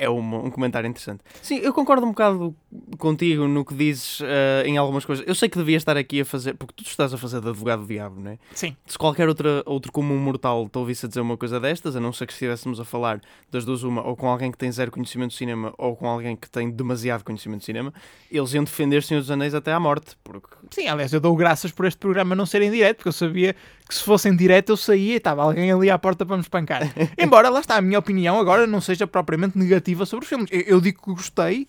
é 0.00 0.08
uma, 0.08 0.38
um 0.38 0.50
comentário 0.50 0.88
interessante. 0.88 1.20
Sim, 1.42 1.58
eu 1.58 1.74
concordo 1.74 2.06
um 2.06 2.08
bocado 2.08 2.56
contigo 2.96 3.46
no 3.46 3.62
que 3.66 3.74
dizes 3.74 4.20
uh, 4.20 4.64
em 4.64 4.78
algumas 4.78 5.04
coisas. 5.04 5.22
Eu 5.28 5.34
sei 5.34 5.46
que 5.46 5.58
devia 5.58 5.76
estar 5.76 5.94
aqui 5.94 6.22
a 6.22 6.24
fazer, 6.24 6.54
porque 6.54 6.72
tu 6.74 6.88
estás 6.88 7.12
a 7.12 7.18
fazer 7.18 7.42
de 7.42 7.48
advogado 7.50 7.82
do 7.82 7.86
diabo, 7.86 8.18
não 8.18 8.30
é? 8.30 8.38
Sim. 8.54 8.74
Se 8.86 8.96
qualquer 8.96 9.28
outra, 9.28 9.62
outro 9.66 9.92
comum 9.92 10.16
mortal 10.16 10.70
te 10.70 10.78
ouvisse 10.78 11.04
a 11.04 11.08
dizer 11.08 11.20
uma 11.20 11.36
coisa 11.36 11.60
destas, 11.60 11.94
a 11.94 12.00
não 12.00 12.14
ser 12.14 12.26
que 12.26 12.32
estivéssemos 12.32 12.80
a 12.80 12.84
falar 12.84 13.20
das 13.50 13.66
duas 13.66 13.82
uma, 13.82 14.02
ou 14.02 14.16
com 14.16 14.26
alguém 14.26 14.50
que 14.50 14.56
tem 14.56 14.72
zero 14.72 14.90
conhecimento 14.90 15.32
de 15.32 15.36
cinema, 15.36 15.74
ou 15.76 15.94
com 15.94 16.08
alguém 16.08 16.34
que 16.34 16.48
tem 16.48 16.70
demasiado 16.70 17.22
conhecimento 17.22 17.60
de 17.60 17.66
cinema, 17.66 17.92
eles 18.32 18.54
iam 18.54 18.64
defender 18.64 19.02
Senhor 19.02 19.20
dos 19.20 19.30
Anéis 19.30 19.54
até 19.54 19.70
à 19.70 19.78
morte. 19.78 20.16
Porque... 20.24 20.48
Sim, 20.70 20.88
aliás, 20.88 21.12
eu 21.12 21.20
dou 21.20 21.36
graças 21.36 21.70
por 21.72 21.84
este 21.84 21.98
programa 21.98 22.34
não 22.34 22.46
ser 22.46 22.62
em 22.62 22.70
direto, 22.70 22.96
porque 22.96 23.08
eu 23.10 23.12
sabia 23.12 23.54
que 23.90 23.96
se 23.96 24.04
fosse 24.04 24.28
em 24.28 24.36
direto 24.36 24.70
eu 24.70 24.76
saía 24.76 25.14
e 25.14 25.16
estava 25.16 25.42
alguém 25.42 25.72
ali 25.72 25.90
à 25.90 25.98
porta 25.98 26.24
para 26.24 26.36
me 26.36 26.42
espancar. 26.42 26.82
Embora, 27.18 27.48
lá 27.48 27.58
está, 27.58 27.76
a 27.76 27.82
minha 27.82 27.98
opinião 27.98 28.38
agora 28.38 28.64
não 28.64 28.80
seja 28.80 29.04
propriamente 29.04 29.58
negativa 29.58 30.06
sobre 30.06 30.22
os 30.22 30.28
filmes. 30.28 30.48
Eu, 30.52 30.60
eu 30.60 30.80
digo 30.80 31.02
que 31.02 31.10
gostei 31.10 31.66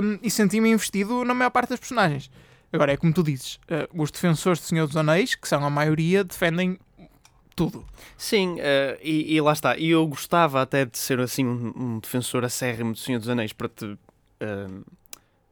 um, 0.00 0.18
e 0.22 0.30
senti-me 0.30 0.70
investido 0.70 1.24
na 1.24 1.34
maior 1.34 1.50
parte 1.50 1.70
das 1.70 1.80
personagens. 1.80 2.30
Agora, 2.72 2.92
é 2.92 2.96
como 2.96 3.12
tu 3.12 3.24
dizes, 3.24 3.56
uh, 3.64 4.00
os 4.00 4.12
defensores 4.12 4.60
de 4.60 4.66
Senhor 4.66 4.86
dos 4.86 4.96
Anéis, 4.96 5.34
que 5.34 5.48
são 5.48 5.64
a 5.64 5.70
maioria, 5.70 6.22
defendem 6.22 6.78
tudo. 7.56 7.84
Sim, 8.16 8.54
uh, 8.54 8.98
e, 9.02 9.34
e, 9.34 9.40
lá 9.40 9.52
está. 9.52 9.76
E 9.76 9.90
eu 9.90 10.06
gostava 10.06 10.62
até 10.62 10.84
de 10.84 10.96
ser 10.96 11.18
assim 11.18 11.44
um, 11.44 11.72
um 11.76 11.98
defensor 11.98 12.44
acérrimo 12.44 12.92
de 12.92 13.00
Senhor 13.00 13.18
dos 13.18 13.28
Anéis 13.28 13.52
para 13.52 13.68
te. 13.68 13.84
Uh, 13.84 14.84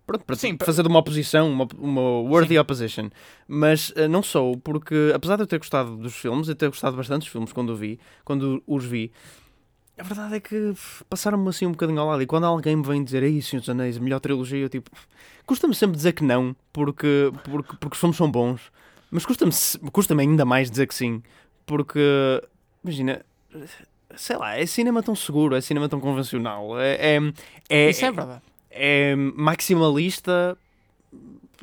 Pronto, 0.07 0.25
para 0.25 0.37
Sim, 0.37 0.57
fazer 0.61 0.87
uma 0.87 0.99
oposição, 0.99 1.51
uma, 1.51 1.69
uma 1.79 2.01
worthy 2.23 2.55
Sim. 2.55 2.59
opposition. 2.59 3.11
Mas 3.47 3.91
uh, 3.91 4.09
não 4.09 4.23
sou, 4.23 4.57
porque 4.57 5.13
apesar 5.15 5.37
de 5.37 5.43
eu 5.43 5.47
ter 5.47 5.59
gostado 5.59 5.97
dos 5.97 6.15
filmes, 6.15 6.49
e 6.49 6.55
ter 6.55 6.69
gostado 6.69 6.97
bastante 6.97 7.21
dos 7.21 7.29
filmes 7.29 7.53
quando 7.53 7.77
vi, 7.77 8.01
quando 8.25 8.63
os 8.67 8.85
vi, 8.85 9.13
a 9.99 10.03
verdade 10.03 10.35
é 10.37 10.41
que 10.41 10.75
passaram-me 11.09 11.49
assim 11.49 11.67
um 11.67 11.73
bocadinho 11.73 12.01
ao 12.01 12.09
lado. 12.09 12.23
E 12.23 12.27
quando 12.27 12.45
alguém 12.45 12.75
me 12.75 12.83
vem 12.83 13.05
dizer, 13.05 13.23
aí, 13.23 13.41
Senhor 13.41 13.61
dos 13.61 13.69
Anéis, 13.69 13.97
a 13.97 14.01
melhor 14.01 14.21
trilogia, 14.21 14.59
eu 14.59 14.69
tipo, 14.69 14.91
custa-me 15.47 15.75
sempre 15.75 15.97
dizer 15.97 16.13
que 16.13 16.25
não, 16.25 16.57
porque, 16.73 17.31
porque, 17.45 17.77
porque 17.77 17.95
os 17.95 18.01
filmes 18.01 18.17
são 18.17 18.31
bons. 18.31 18.73
Mas 19.11 19.27
custa-me 19.27 19.53
custa 19.93 20.19
ainda 20.19 20.45
mais 20.45 20.71
dizer 20.71 20.87
que 20.87 20.95
sim, 20.95 21.23
porque, 21.67 22.01
imagina, 22.83 23.25
sei 24.17 24.37
lá, 24.37 24.57
é 24.57 24.65
cinema 24.65 25.03
tão 25.03 25.15
seguro, 25.15 25.55
é 25.55 25.61
cinema 25.61 25.89
tão 25.89 26.01
convencional, 26.01 26.81
é. 26.81 27.17
é, 27.17 27.21
é 27.69 27.91
Isso 27.91 28.05
é 28.05 28.11
verdade. 28.11 28.43
É, 28.75 29.15
maximalista, 29.17 30.57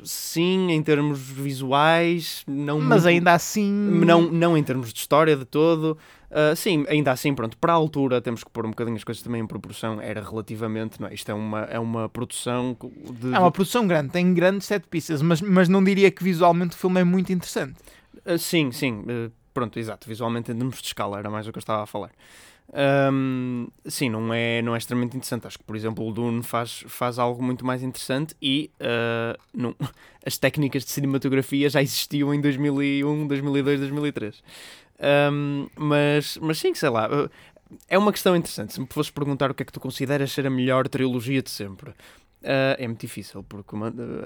sim, 0.04 0.70
em 0.70 0.82
termos 0.82 1.18
visuais, 1.18 2.42
não 2.46 2.80
mas 2.80 3.02
muito, 3.02 3.08
ainda 3.08 3.32
assim. 3.32 3.70
Não, 3.70 4.22
não 4.22 4.56
em 4.56 4.62
termos 4.62 4.92
de 4.92 5.00
história 5.00 5.36
de 5.36 5.44
todo. 5.44 5.98
Uh, 6.30 6.54
sim, 6.54 6.84
ainda 6.88 7.10
assim, 7.10 7.34
pronto, 7.34 7.56
para 7.58 7.72
a 7.72 7.76
altura 7.76 8.20
temos 8.20 8.44
que 8.44 8.50
pôr 8.50 8.64
um 8.64 8.70
bocadinho 8.70 8.96
as 8.96 9.02
coisas 9.02 9.22
também 9.22 9.42
em 9.42 9.46
proporção. 9.46 10.00
Era 10.00 10.22
relativamente, 10.22 11.00
não 11.00 11.08
é? 11.08 11.14
Isto 11.14 11.30
é 11.30 11.34
uma, 11.34 11.62
é 11.62 11.78
uma 11.78 12.08
produção. 12.08 12.76
De, 13.20 13.34
é 13.34 13.38
uma 13.38 13.50
produção 13.50 13.86
grande, 13.86 14.10
tem 14.10 14.32
grandes 14.32 14.66
set 14.66 14.86
pieces, 14.88 15.22
mas, 15.22 15.40
mas 15.40 15.68
não 15.68 15.82
diria 15.82 16.10
que 16.10 16.22
visualmente 16.22 16.76
o 16.76 16.78
filme 16.78 17.00
é 17.00 17.04
muito 17.04 17.32
interessante. 17.32 17.76
Uh, 18.24 18.38
sim, 18.38 18.70
sim, 18.70 19.00
uh, 19.00 19.32
pronto, 19.52 19.78
exato. 19.78 20.08
Visualmente, 20.08 20.52
em 20.52 20.56
termos 20.56 20.80
de 20.80 20.86
escala, 20.86 21.18
era 21.18 21.28
mais 21.28 21.46
o 21.48 21.52
que 21.52 21.58
eu 21.58 21.60
estava 21.60 21.82
a 21.82 21.86
falar. 21.86 22.12
Um, 22.72 23.66
sim, 23.84 24.08
não 24.08 24.32
é, 24.32 24.62
não 24.62 24.74
é 24.74 24.78
extremamente 24.78 25.16
interessante. 25.16 25.46
Acho 25.46 25.58
que, 25.58 25.64
por 25.64 25.74
exemplo, 25.74 26.06
o 26.06 26.12
Dune 26.12 26.42
faz, 26.42 26.84
faz 26.86 27.18
algo 27.18 27.42
muito 27.42 27.64
mais 27.64 27.82
interessante 27.82 28.34
e 28.40 28.70
uh, 28.80 29.38
não, 29.52 29.74
as 30.24 30.38
técnicas 30.38 30.84
de 30.84 30.90
cinematografia 30.90 31.68
já 31.68 31.82
existiam 31.82 32.32
em 32.32 32.40
2001, 32.40 33.26
2002, 33.26 33.80
2003. 33.80 34.42
Um, 35.32 35.68
mas, 35.76 36.38
mas 36.40 36.58
sim, 36.58 36.74
sei 36.74 36.88
lá. 36.88 37.08
É 37.88 37.96
uma 37.96 38.12
questão 38.12 38.34
interessante. 38.34 38.74
Se 38.74 38.80
me 38.80 38.86
fosses 38.90 39.10
perguntar 39.10 39.50
o 39.50 39.54
que 39.54 39.62
é 39.62 39.66
que 39.66 39.72
tu 39.72 39.80
consideras 39.80 40.32
ser 40.32 40.46
a 40.46 40.50
melhor 40.50 40.88
trilogia 40.88 41.42
de 41.42 41.50
sempre, 41.50 41.94
Uh, 42.42 42.72
é 42.78 42.86
muito 42.86 43.02
difícil, 43.02 43.42
porque 43.42 43.76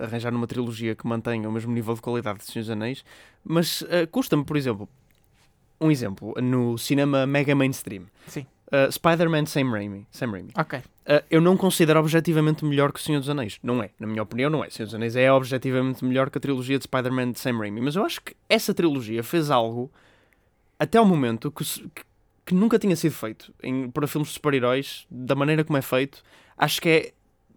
arranjar 0.00 0.33
uma 0.33 0.46
trilogia 0.46 0.94
que 0.94 1.04
mantenha 1.04 1.48
o 1.48 1.52
mesmo 1.52 1.72
nível 1.72 1.94
de 1.94 2.00
qualidade 2.00 2.38
de 2.38 2.44
Senhor 2.44 2.62
dos 2.62 2.70
Anéis, 2.70 3.04
mas 3.42 3.83
uh, 3.83 4.07
custa-me, 4.09 4.44
por 4.44 4.57
exemplo, 4.57 4.88
um 5.80 5.90
exemplo, 5.90 6.34
no 6.40 6.78
cinema 6.78 7.26
mega 7.26 7.54
mainstream. 7.54 8.04
Sim. 8.26 8.46
Uh, 8.66 8.90
Spider-Man 8.90 9.46
Sam 9.46 9.70
Raimi. 9.70 10.06
Sam 10.10 10.30
Raimi. 10.32 10.50
Ok. 10.56 10.78
Uh, 10.78 11.22
eu 11.30 11.40
não 11.40 11.56
considero 11.56 12.00
objetivamente 12.00 12.64
melhor 12.64 12.92
que 12.92 12.98
O 12.98 13.02
Senhor 13.02 13.20
dos 13.20 13.28
Anéis. 13.28 13.58
Não 13.62 13.82
é. 13.82 13.90
Na 14.00 14.06
minha 14.06 14.22
opinião, 14.22 14.50
não 14.50 14.64
é. 14.64 14.68
O 14.68 14.70
Senhor 14.70 14.87
dos 14.87 14.94
Anéis 14.94 15.14
é 15.14 15.30
objetivamente 15.30 16.04
melhor 16.04 16.30
que 16.30 16.38
a 16.38 16.40
trilogia 16.40 16.78
de 16.78 16.84
Spider-Man 16.84 17.32
de 17.32 17.40
Sam 17.40 17.58
Raimi. 17.58 17.80
Mas 17.80 17.94
eu 17.94 18.04
acho 18.04 18.20
que 18.22 18.34
essa 18.48 18.72
trilogia 18.74 19.22
fez 19.22 19.50
algo, 19.50 19.92
até 20.78 20.98
ao 20.98 21.04
momento, 21.04 21.50
que, 21.50 21.62
que, 21.64 22.02
que 22.46 22.54
nunca 22.54 22.78
tinha 22.78 22.96
sido 22.96 23.12
feito 23.12 23.54
em, 23.62 23.90
para 23.90 24.06
filmes 24.06 24.28
de 24.28 24.34
super-heróis, 24.34 25.06
da 25.10 25.34
maneira 25.34 25.62
como 25.62 25.76
é 25.76 25.82
feito. 25.82 26.22
Acho 26.56 26.80
que 26.80 26.88
é 26.88 27.12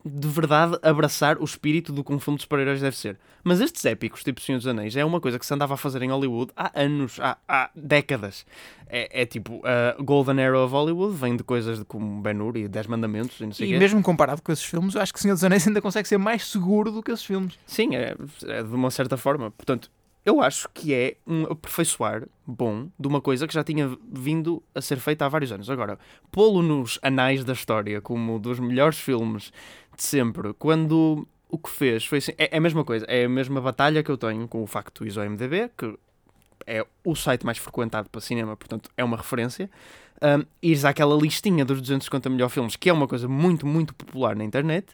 de 0.08 0.28
verdade 0.28 0.78
abraçar 0.82 1.38
o 1.38 1.44
espírito 1.44 1.92
do 1.92 2.04
que 2.04 2.14
um 2.14 2.20
filme 2.20 2.38
de 2.38 2.44
super-heróis 2.44 2.82
deve 2.82 2.96
ser. 2.96 3.18
Mas 3.44 3.62
estes 3.62 3.86
épicos, 3.86 4.24
tipo 4.24 4.42
Senhor 4.42 4.58
dos 4.58 4.68
Anéis, 4.68 4.96
é 4.96 5.06
uma 5.06 5.22
coisa 5.22 5.40
que 5.40 5.46
se 5.46 5.54
andava 5.54 5.76
a 5.76 5.78
fazer 5.78 6.02
em 6.02 6.10
Hollywood 6.10 6.52
há 6.56 6.72
anos, 6.80 7.20
há, 7.20 7.38
há 7.48 7.70
décadas. 7.76 8.46
É, 8.90 9.22
é 9.22 9.26
tipo, 9.26 9.56
uh, 9.56 10.04
Golden 10.04 10.40
Era 10.40 10.60
of 10.60 10.74
Hollywood 10.74 11.16
vem 11.16 11.36
de 11.36 11.44
coisas 11.44 11.80
de, 11.80 11.86
como 11.86 12.22
Ben-Hur 12.22 12.58
e 12.58 12.68
Dez 12.68 12.88
Mandamentos 12.88 13.40
e 13.40 13.46
não 13.46 13.54
sei 13.54 13.74
E 13.74 13.80
mesmo 13.80 14.02
comparado 14.02 14.42
com 14.42 14.52
esses 14.52 14.66
filmes, 14.66 14.96
eu 14.96 15.02
acho 15.02 15.14
que 15.14 15.20
Senhor 15.20 15.36
dos 15.36 15.44
Anéis 15.44 15.68
ainda 15.68 15.82
consegue 15.82 16.08
ser 16.08 16.18
mais 16.18 16.46
seguro 16.48 16.92
do 16.92 17.04
que 17.04 17.12
esses 17.12 17.26
filmes. 17.26 17.58
Sim, 17.66 17.96
é, 17.96 18.16
é 18.48 18.64
de 18.64 18.74
uma 18.74 18.92
certa 18.92 19.18
forma. 19.18 19.52
Portanto, 19.52 19.90
eu 20.28 20.42
acho 20.42 20.68
que 20.74 20.94
é 20.94 21.16
um 21.26 21.44
aperfeiçoar 21.44 22.28
bom 22.46 22.90
de 23.00 23.08
uma 23.08 23.22
coisa 23.22 23.48
que 23.48 23.54
já 23.54 23.64
tinha 23.64 23.98
vindo 24.12 24.62
a 24.76 24.82
ser 24.82 24.98
feita 24.98 25.26
há 25.26 25.30
vários 25.30 25.54
anos. 25.54 25.70
Agora, 25.70 25.98
pô-lo 26.30 26.62
nos 26.62 27.00
anais 27.02 27.46
da 27.46 27.54
história 27.54 28.02
como 28.02 28.38
dos 28.38 28.60
melhores 28.60 29.00
filmes 29.00 29.54
de 29.98 30.04
sempre, 30.04 30.54
quando 30.54 31.28
o 31.50 31.58
que 31.58 31.70
fez 31.70 32.06
foi 32.06 32.20
assim, 32.20 32.34
é, 32.38 32.54
é, 32.54 32.58
a 32.58 32.62
mesma 32.62 32.84
coisa, 32.84 33.06
é 33.08 33.26
a 33.26 33.30
mesma 33.30 33.60
batalha 33.60 34.04
que 34.04 34.12
eu 34.12 34.18
tenho 34.18 34.48
com 34.48 34.62
o 34.62 34.68
facto 34.68 35.04
do 35.04 35.08
ISOMDB, 35.08 35.72
que 35.78 35.98
é 36.66 36.86
o 37.04 37.16
site 37.16 37.46
mais 37.46 37.58
frequentado 37.58 38.10
para 38.10 38.22
cinema, 38.22 38.56
portanto 38.56 38.90
é 38.96 39.04
uma 39.04 39.18
referência. 39.18 39.70
Um, 40.22 40.46
ires 40.62 40.84
àquela 40.84 41.16
listinha 41.16 41.64
dos 41.64 41.80
250 41.80 42.30
melhores 42.30 42.54
filmes, 42.54 42.76
que 42.76 42.90
é 42.90 42.94
uma 42.94 43.08
coisa 43.08 43.28
muito, 43.28 43.66
muito 43.66 43.94
popular 43.94 44.36
na 44.36 44.44
internet, 44.44 44.88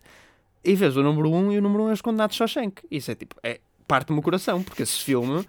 e 0.63 0.75
vês 0.75 0.95
o 0.95 1.03
número 1.03 1.29
1 1.29 1.35
um, 1.35 1.51
e 1.51 1.57
o 1.57 1.61
número 1.61 1.83
1 1.83 1.85
um 1.85 1.89
é 1.89 1.93
os 1.93 2.01
Condenados 2.01 2.35
Shawshank. 2.35 2.83
Isso 2.89 3.11
é 3.11 3.15
tipo, 3.15 3.35
é, 3.43 3.59
parte-me 3.87 4.19
o 4.19 4.21
coração, 4.21 4.61
porque 4.61 4.83
esse 4.83 4.99
filme, 4.99 5.45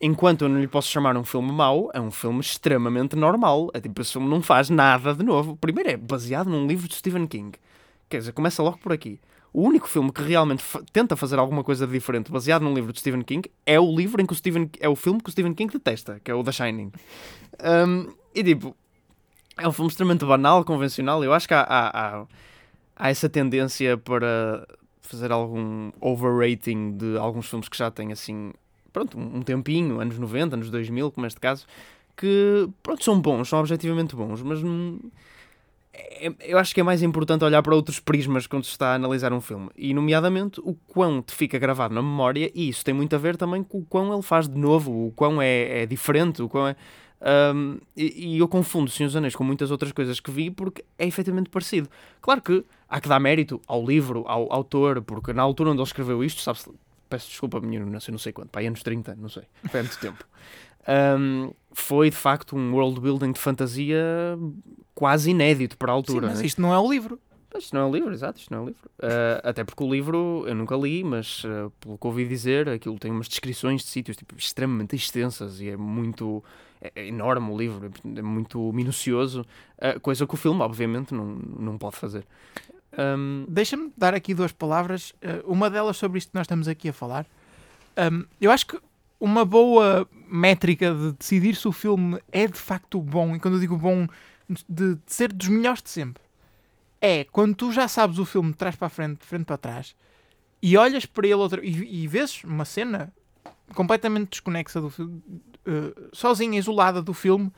enquanto 0.00 0.42
eu 0.42 0.48
não 0.48 0.60
lhe 0.60 0.68
posso 0.68 0.88
chamar 0.88 1.16
um 1.16 1.24
filme 1.24 1.50
mau, 1.52 1.90
é 1.94 2.00
um 2.00 2.10
filme 2.10 2.40
extremamente 2.40 3.16
normal. 3.16 3.70
É 3.74 3.80
tipo, 3.80 4.00
esse 4.00 4.12
filme 4.12 4.28
não 4.28 4.42
faz 4.42 4.70
nada 4.70 5.14
de 5.14 5.24
novo. 5.24 5.56
Primeiro 5.56 5.90
é 5.90 5.96
baseado 5.96 6.48
num 6.48 6.66
livro 6.66 6.88
de 6.88 6.94
Stephen 6.94 7.26
King. 7.26 7.58
Quer 8.12 8.18
dizer, 8.18 8.32
começa 8.32 8.62
logo 8.62 8.76
por 8.76 8.92
aqui. 8.92 9.18
O 9.54 9.62
único 9.62 9.88
filme 9.88 10.12
que 10.12 10.22
realmente 10.22 10.62
tenta 10.92 11.16
fazer 11.16 11.38
alguma 11.38 11.64
coisa 11.64 11.86
diferente 11.86 12.30
baseado 12.30 12.60
num 12.60 12.74
livro 12.74 12.92
de 12.92 13.00
Stephen 13.00 13.22
King 13.22 13.50
é 13.64 13.80
o 13.80 13.90
livro 13.96 14.20
em 14.20 14.26
que 14.26 14.34
o 14.34 14.36
Stephen 14.36 14.68
é 14.78 14.86
o 14.86 14.94
filme 14.94 15.18
que 15.18 15.30
o 15.30 15.32
Stephen 15.32 15.54
King 15.54 15.72
detesta, 15.72 16.20
que 16.22 16.30
é 16.30 16.34
o 16.34 16.44
The 16.44 16.52
Shining. 16.52 16.92
Um, 17.88 18.12
e 18.34 18.44
tipo, 18.44 18.76
é 19.56 19.66
um 19.66 19.72
filme 19.72 19.88
extremamente 19.88 20.26
banal, 20.26 20.62
convencional. 20.62 21.24
Eu 21.24 21.32
acho 21.32 21.48
que 21.48 21.54
há, 21.54 21.62
há, 21.62 21.88
há, 21.88 22.26
há 22.96 23.08
essa 23.08 23.30
tendência 23.30 23.96
para 23.96 24.68
fazer 25.00 25.32
algum 25.32 25.90
overrating 25.98 26.98
de 26.98 27.16
alguns 27.16 27.48
filmes 27.48 27.66
que 27.66 27.78
já 27.78 27.90
têm 27.90 28.12
assim, 28.12 28.52
pronto, 28.92 29.18
um 29.18 29.40
tempinho, 29.40 30.00
anos 30.00 30.18
90, 30.18 30.54
anos 30.54 30.70
2000, 30.70 31.10
como 31.12 31.26
este 31.26 31.40
caso, 31.40 31.66
que, 32.14 32.68
pronto, 32.82 33.02
são 33.02 33.18
bons, 33.18 33.48
são 33.48 33.58
objetivamente 33.58 34.14
bons, 34.14 34.42
mas 34.42 34.62
não, 34.62 35.00
é, 35.92 36.32
eu 36.40 36.58
acho 36.58 36.74
que 36.74 36.80
é 36.80 36.84
mais 36.84 37.02
importante 37.02 37.44
olhar 37.44 37.62
para 37.62 37.74
outros 37.74 38.00
prismas 38.00 38.46
quando 38.46 38.64
se 38.64 38.70
está 38.70 38.92
a 38.92 38.94
analisar 38.94 39.32
um 39.32 39.40
filme, 39.40 39.68
e 39.76 39.92
nomeadamente 39.92 40.60
o 40.60 40.74
quão 40.74 41.20
te 41.20 41.34
fica 41.34 41.58
gravado 41.58 41.94
na 41.94 42.02
memória, 42.02 42.50
e 42.54 42.68
isso 42.68 42.84
tem 42.84 42.94
muito 42.94 43.14
a 43.14 43.18
ver 43.18 43.36
também 43.36 43.62
com 43.62 43.78
o 43.78 43.84
quão 43.84 44.12
ele 44.12 44.22
faz 44.22 44.48
de 44.48 44.56
novo, 44.56 45.08
o 45.08 45.12
quão 45.12 45.40
é, 45.40 45.82
é 45.82 45.86
diferente, 45.86 46.42
o 46.42 46.48
quão 46.48 46.68
é. 46.68 46.76
Um, 47.54 47.78
e, 47.96 48.34
e, 48.34 48.38
eu 48.38 48.48
confundo 48.48 48.90
Senhor 48.90 49.06
dos 49.06 49.14
Anéis 49.14 49.36
com 49.36 49.44
muitas 49.44 49.70
outras 49.70 49.92
coisas 49.92 50.18
que 50.18 50.28
vi 50.28 50.50
porque 50.50 50.84
é 50.98 51.06
efetivamente 51.06 51.50
parecido. 51.50 51.88
Claro 52.20 52.42
que 52.42 52.64
há 52.88 53.00
que 53.00 53.08
dar 53.08 53.20
mérito 53.20 53.60
ao 53.68 53.86
livro, 53.86 54.24
ao 54.26 54.52
autor, 54.52 55.02
porque 55.02 55.32
na 55.32 55.40
altura 55.40 55.70
onde 55.70 55.78
ele 55.78 55.86
escreveu 55.86 56.24
isto, 56.24 56.40
sabe 56.40 56.58
peço 57.08 57.28
desculpa, 57.28 57.60
menino, 57.60 57.86
não 57.86 58.00
sei, 58.00 58.10
não 58.10 58.18
sei 58.18 58.32
quanto, 58.32 58.48
para 58.48 58.66
anos 58.66 58.82
30, 58.82 59.14
não 59.16 59.28
sei, 59.28 59.44
foi 59.70 59.80
há 59.80 59.82
muito 59.82 60.00
tempo. 60.00 60.24
Um, 60.82 61.52
foi 61.72 62.10
de 62.10 62.16
facto 62.16 62.56
um 62.56 62.72
world 62.74 63.00
building 63.00 63.32
de 63.32 63.38
fantasia 63.38 64.04
quase 64.94 65.30
inédito 65.30 65.76
para 65.76 65.92
a 65.92 65.94
altura. 65.94 66.28
Sim, 66.28 66.32
mas 66.32 66.40
né? 66.40 66.46
isto 66.46 66.60
não 66.60 66.72
é 66.72 66.78
o 66.78 66.90
livro. 66.90 67.18
Isto 67.58 67.74
não 67.74 67.82
é 67.82 67.84
o 67.84 67.92
livro, 67.92 68.12
exato, 68.12 68.40
isto 68.40 68.50
não 68.50 68.60
é 68.60 68.62
o 68.62 68.66
livro. 68.66 68.90
Uh, 68.98 69.40
até 69.42 69.62
porque 69.62 69.82
o 69.82 69.92
livro 69.92 70.44
eu 70.46 70.54
nunca 70.54 70.74
li, 70.74 71.04
mas 71.04 71.44
uh, 71.44 71.70
pelo 71.80 71.98
que 71.98 72.06
ouvi 72.06 72.26
dizer, 72.26 72.68
aquilo 72.68 72.98
tem 72.98 73.10
umas 73.10 73.28
descrições 73.28 73.82
de 73.82 73.88
sítios 73.88 74.16
tipo, 74.16 74.34
extremamente 74.36 74.96
extensas 74.96 75.60
e 75.60 75.68
é 75.68 75.76
muito 75.76 76.42
é, 76.80 76.92
é 76.96 77.06
enorme 77.08 77.50
o 77.50 77.56
livro, 77.56 77.90
é 78.16 78.22
muito 78.22 78.72
minucioso, 78.72 79.42
uh, 79.78 80.00
coisa 80.00 80.26
que 80.26 80.34
o 80.34 80.36
filme, 80.36 80.62
obviamente, 80.62 81.12
não, 81.12 81.26
não 81.26 81.76
pode 81.76 81.96
fazer. 81.96 82.24
Um... 82.98 83.44
Deixa-me 83.48 83.92
dar 83.96 84.14
aqui 84.14 84.34
duas 84.34 84.52
palavras, 84.52 85.14
uma 85.44 85.70
delas 85.70 85.96
sobre 85.96 86.18
isto 86.18 86.30
que 86.30 86.34
nós 86.34 86.44
estamos 86.44 86.68
aqui 86.68 86.88
a 86.88 86.92
falar. 86.92 87.26
Um, 87.96 88.24
eu 88.40 88.50
acho 88.50 88.66
que 88.66 88.78
uma 89.22 89.44
boa 89.44 90.08
métrica 90.28 90.92
de 90.92 91.12
decidir 91.12 91.54
se 91.54 91.68
o 91.68 91.72
filme 91.72 92.20
é 92.32 92.48
de 92.48 92.58
facto 92.58 93.00
bom, 93.00 93.36
e 93.36 93.38
quando 93.38 93.54
eu 93.54 93.60
digo 93.60 93.76
bom, 93.76 94.08
de, 94.68 94.96
de 94.96 95.00
ser 95.06 95.32
dos 95.32 95.46
melhores 95.46 95.80
de 95.80 95.90
sempre 95.90 96.20
é 97.00 97.24
quando 97.24 97.54
tu 97.54 97.72
já 97.72 97.86
sabes 97.86 98.18
o 98.18 98.24
filme 98.24 98.50
de 98.50 98.56
trás 98.56 98.74
para 98.74 98.86
a 98.88 98.90
frente, 98.90 99.20
de 99.20 99.26
frente 99.26 99.44
para 99.44 99.56
trás, 99.56 99.94
e 100.60 100.76
olhas 100.76 101.06
para 101.06 101.26
ele 101.26 101.34
outra, 101.34 101.64
e, 101.64 102.02
e 102.04 102.08
vês 102.08 102.42
uma 102.42 102.64
cena 102.64 103.12
completamente 103.74 104.30
desconexa 104.30 104.80
do 104.80 104.90
filme, 104.90 105.22
uh, 105.66 106.10
sozinha, 106.12 106.58
isolada 106.58 107.00
do 107.00 107.14
filme, 107.14 107.52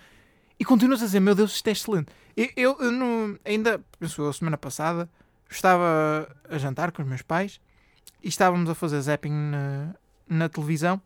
e 0.59 0.64
continuas 0.64 1.03
a 1.03 1.07
dizer: 1.07 1.20
Meu 1.20 1.35
Deus, 1.35 1.55
isto 1.55 1.68
é 1.68 1.72
excelente. 1.72 2.12
Eu, 2.37 2.48
eu, 2.57 2.77
eu 2.81 2.92
não, 2.92 3.38
ainda, 3.44 3.85
penso, 3.98 4.22
a 4.24 4.33
semana 4.33 4.57
passada, 4.57 5.09
estava 5.50 6.29
a 6.48 6.59
jantar 6.59 6.92
com 6.92 7.03
os 7.03 7.09
meus 7.09 7.22
pais 7.22 7.61
e 8.22 8.29
estávamos 8.29 8.70
a 8.70 8.74
fazer 8.74 9.00
zapping 9.03 9.33
na, 9.33 9.94
na 10.27 10.48
televisão 10.48 11.00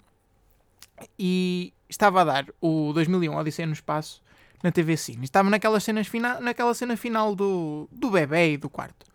e 1.19 1.73
estava 1.89 2.21
a 2.21 2.25
dar 2.25 2.47
o 2.61 2.93
2001 2.93 3.35
Odisseia 3.37 3.67
no 3.67 3.73
Espaço 3.73 4.23
na 4.63 4.73
TV 4.73 4.97
Cine. 4.97 5.25
Estava 5.25 5.49
naquelas 5.49 5.85
cenas 5.85 6.07
fina, 6.07 6.41
naquela 6.41 6.75
cena 6.75 6.97
final 6.97 7.35
do, 7.35 7.89
do 7.93 8.11
bebê 8.11 8.53
e 8.53 8.57
do 8.57 8.69
quarto. 8.69 9.07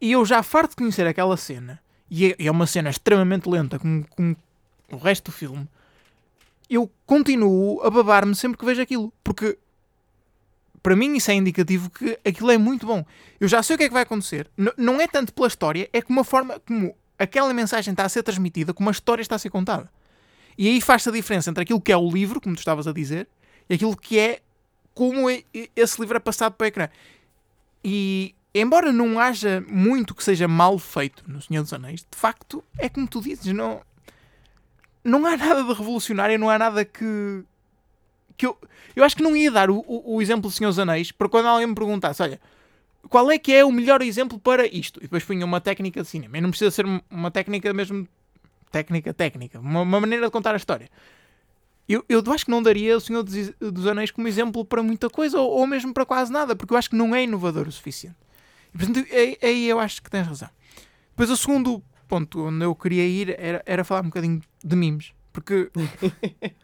E 0.00 0.12
eu 0.12 0.24
já 0.24 0.42
farto 0.42 0.70
de 0.70 0.76
conhecer 0.76 1.06
aquela 1.06 1.36
cena, 1.36 1.80
e 2.10 2.26
é, 2.26 2.36
é 2.38 2.50
uma 2.50 2.66
cena 2.66 2.90
extremamente 2.90 3.48
lenta, 3.48 3.78
como, 3.78 4.06
o 4.90 4.96
resto 4.96 5.26
do 5.26 5.32
filme, 5.32 5.68
eu 6.68 6.90
continuo 7.04 7.82
a 7.82 7.90
babar-me 7.90 8.34
sempre 8.34 8.58
que 8.58 8.64
vejo 8.64 8.80
aquilo. 8.80 9.12
Porque 9.22 9.58
para 10.82 10.96
mim 10.96 11.16
isso 11.16 11.30
é 11.30 11.34
indicativo 11.34 11.90
que 11.90 12.18
aquilo 12.24 12.50
é 12.50 12.58
muito 12.58 12.86
bom. 12.86 13.04
Eu 13.38 13.48
já 13.48 13.62
sei 13.62 13.74
o 13.74 13.78
que 13.78 13.84
é 13.84 13.88
que 13.88 13.94
vai 13.94 14.02
acontecer. 14.02 14.48
N 14.56 14.72
não 14.76 15.00
é 15.00 15.06
tanto 15.06 15.32
pela 15.32 15.48
história, 15.48 15.88
é 15.92 16.00
como 16.00 16.20
a 16.20 16.24
forma 16.24 16.60
como 16.60 16.94
aquela 17.18 17.52
mensagem 17.52 17.92
está 17.92 18.04
a 18.04 18.08
ser 18.08 18.22
transmitida, 18.22 18.72
como 18.72 18.88
a 18.88 18.92
história 18.92 19.22
está 19.22 19.36
a 19.36 19.38
ser 19.38 19.50
contada. 19.50 19.90
E 20.60 20.68
aí 20.68 20.78
faz-se 20.78 21.08
a 21.08 21.12
diferença 21.12 21.48
entre 21.48 21.62
aquilo 21.62 21.80
que 21.80 21.90
é 21.90 21.96
o 21.96 22.10
livro, 22.10 22.38
como 22.38 22.54
tu 22.54 22.58
estavas 22.58 22.86
a 22.86 22.92
dizer, 22.92 23.26
e 23.66 23.72
aquilo 23.72 23.96
que 23.96 24.18
é 24.18 24.40
como 24.92 25.30
e- 25.30 25.46
esse 25.74 25.98
livro 25.98 26.18
é 26.18 26.20
passado 26.20 26.52
para 26.52 26.66
o 26.66 26.68
ecrã. 26.68 26.88
E 27.82 28.34
embora 28.54 28.92
não 28.92 29.18
haja 29.18 29.64
muito 29.66 30.14
que 30.14 30.22
seja 30.22 30.46
mal 30.46 30.78
feito 30.78 31.24
no 31.26 31.40
Senhor 31.40 31.62
dos 31.62 31.72
Anéis, 31.72 32.00
de 32.02 32.14
facto, 32.14 32.62
é 32.76 32.90
como 32.90 33.08
tu 33.08 33.22
dizes, 33.22 33.54
não, 33.54 33.80
não 35.02 35.24
há 35.24 35.34
nada 35.34 35.62
de 35.64 35.72
revolucionário, 35.72 36.38
não 36.38 36.50
há 36.50 36.58
nada 36.58 36.84
que. 36.84 37.42
que 38.36 38.44
eu, 38.44 38.58
eu 38.94 39.02
acho 39.02 39.16
que 39.16 39.22
não 39.22 39.34
ia 39.34 39.50
dar 39.50 39.70
o, 39.70 39.78
o, 39.88 40.16
o 40.16 40.20
exemplo 40.20 40.42
do 40.42 40.54
Senhor 40.54 40.68
dos 40.68 40.78
Anéis 40.78 41.10
para 41.10 41.26
quando 41.30 41.46
alguém 41.46 41.68
me 41.68 41.74
perguntasse: 41.74 42.22
olha, 42.22 42.38
qual 43.08 43.30
é 43.30 43.38
que 43.38 43.50
é 43.54 43.64
o 43.64 43.72
melhor 43.72 44.02
exemplo 44.02 44.38
para 44.38 44.66
isto? 44.66 44.98
E 45.00 45.04
depois 45.04 45.24
punha 45.24 45.46
uma 45.46 45.58
técnica 45.58 46.02
de 46.02 46.08
cinema. 46.08 46.36
E 46.36 46.40
não 46.42 46.50
precisa 46.50 46.70
ser 46.70 46.84
uma 47.10 47.30
técnica 47.30 47.72
mesmo. 47.72 48.06
Técnica, 48.70 49.12
técnica. 49.12 49.60
Uma, 49.60 49.82
uma 49.82 50.00
maneira 50.00 50.26
de 50.26 50.30
contar 50.32 50.54
a 50.54 50.56
história. 50.56 50.88
Eu, 51.88 52.04
eu 52.08 52.22
acho 52.32 52.44
que 52.44 52.50
não 52.50 52.62
daria 52.62 52.96
o 52.96 53.00
Senhor 53.00 53.22
dos, 53.22 53.34
dos 53.58 53.86
Anéis 53.86 54.10
como 54.10 54.28
exemplo 54.28 54.64
para 54.64 54.82
muita 54.82 55.10
coisa, 55.10 55.40
ou, 55.40 55.50
ou 55.50 55.66
mesmo 55.66 55.92
para 55.92 56.06
quase 56.06 56.32
nada, 56.32 56.54
porque 56.54 56.72
eu 56.72 56.78
acho 56.78 56.90
que 56.90 56.96
não 56.96 57.14
é 57.14 57.24
inovador 57.24 57.66
o 57.66 57.72
suficiente. 57.72 58.16
E, 58.72 58.78
portanto, 58.78 59.06
aí, 59.12 59.38
aí 59.42 59.68
eu 59.68 59.80
acho 59.80 60.00
que 60.00 60.08
tens 60.10 60.26
razão. 60.26 60.48
Depois, 61.10 61.30
o 61.30 61.36
segundo 61.36 61.82
ponto 62.06 62.46
onde 62.46 62.64
eu 62.64 62.74
queria 62.74 63.04
ir 63.06 63.34
era, 63.38 63.62
era 63.66 63.84
falar 63.84 64.02
um 64.02 64.04
bocadinho 64.06 64.40
de 64.64 64.76
memes. 64.76 65.12
Porque. 65.32 65.70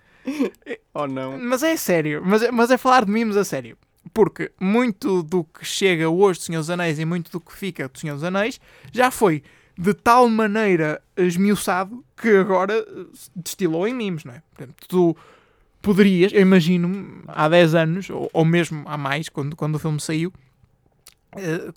Oh 0.93 1.07
não. 1.07 1.39
Mas 1.39 1.63
é 1.63 1.77
sério, 1.77 2.21
mas, 2.25 2.43
é- 2.43 2.51
mas 2.51 2.69
é 2.71 2.77
falar 2.77 3.05
de 3.05 3.13
memes 3.13 3.37
a 3.37 3.45
sério. 3.45 3.79
Porque 4.13 4.51
muito 4.61 5.23
do 5.23 5.45
que 5.45 5.65
chega 5.65 6.09
hoje 6.09 6.41
do 6.41 6.43
Senhor 6.47 6.59
dos 6.61 6.71
Anéis 6.71 6.99
e 6.99 7.05
muito 7.05 7.31
do 7.31 7.41
que 7.41 7.53
fica 7.53 7.89
do 7.89 7.97
Senhor 7.97 8.15
dos 8.15 8.25
Anéis 8.25 8.61
já 8.93 9.11
foi 9.13 9.43
de 9.79 9.93
tal 9.95 10.29
maneira 10.29 11.03
esmiuçado 11.17 12.05
que 12.17 12.29
agora 12.37 12.75
eh, 12.75 13.05
destilou 13.37 13.87
em 13.87 13.95
memes, 13.95 14.25
não 14.25 14.33
é? 14.35 14.43
Portanto, 14.55 14.75
tu 14.89 15.17
poderias, 15.83 16.33
eu 16.33 16.41
imagino, 16.41 17.23
há 17.29 17.49
10 17.49 17.75
anos, 17.75 18.11
ou, 18.11 18.29
ou 18.33 18.45
mesmo 18.45 18.83
há 18.87 18.97
mais, 18.97 19.29
quando, 19.29 19.55
quando 19.55 19.75
o 19.77 19.79
filme 19.79 20.01
saiu, 20.01 20.33
eh, 21.37 21.73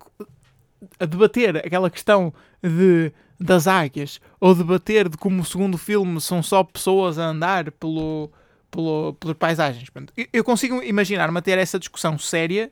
a 1.00 1.06
debater 1.06 1.58
aquela 1.58 1.90
questão 1.90 2.34
de, 2.64 3.12
das 3.40 3.68
águias, 3.68 4.20
ou 4.40 4.56
debater 4.56 5.10
de 5.10 5.18
como 5.18 5.42
o 5.42 5.46
segundo 5.46 5.78
filme 5.78 6.20
são 6.22 6.42
só 6.42 6.64
pessoas 6.64 7.20
a 7.20 7.26
andar 7.26 7.70
pelo, 7.74 8.32
pelo, 8.72 9.14
pelas 9.20 9.38
paisagens. 9.38 9.90
Portanto, 9.90 10.14
eu- 10.16 10.28
eu 10.32 10.44
consigo 10.44 10.82
imaginar-me 10.84 11.38
a 11.38 11.42
ter 11.42 11.58
essa 11.58 11.78
discussão 11.78 12.18
séria 12.18 12.72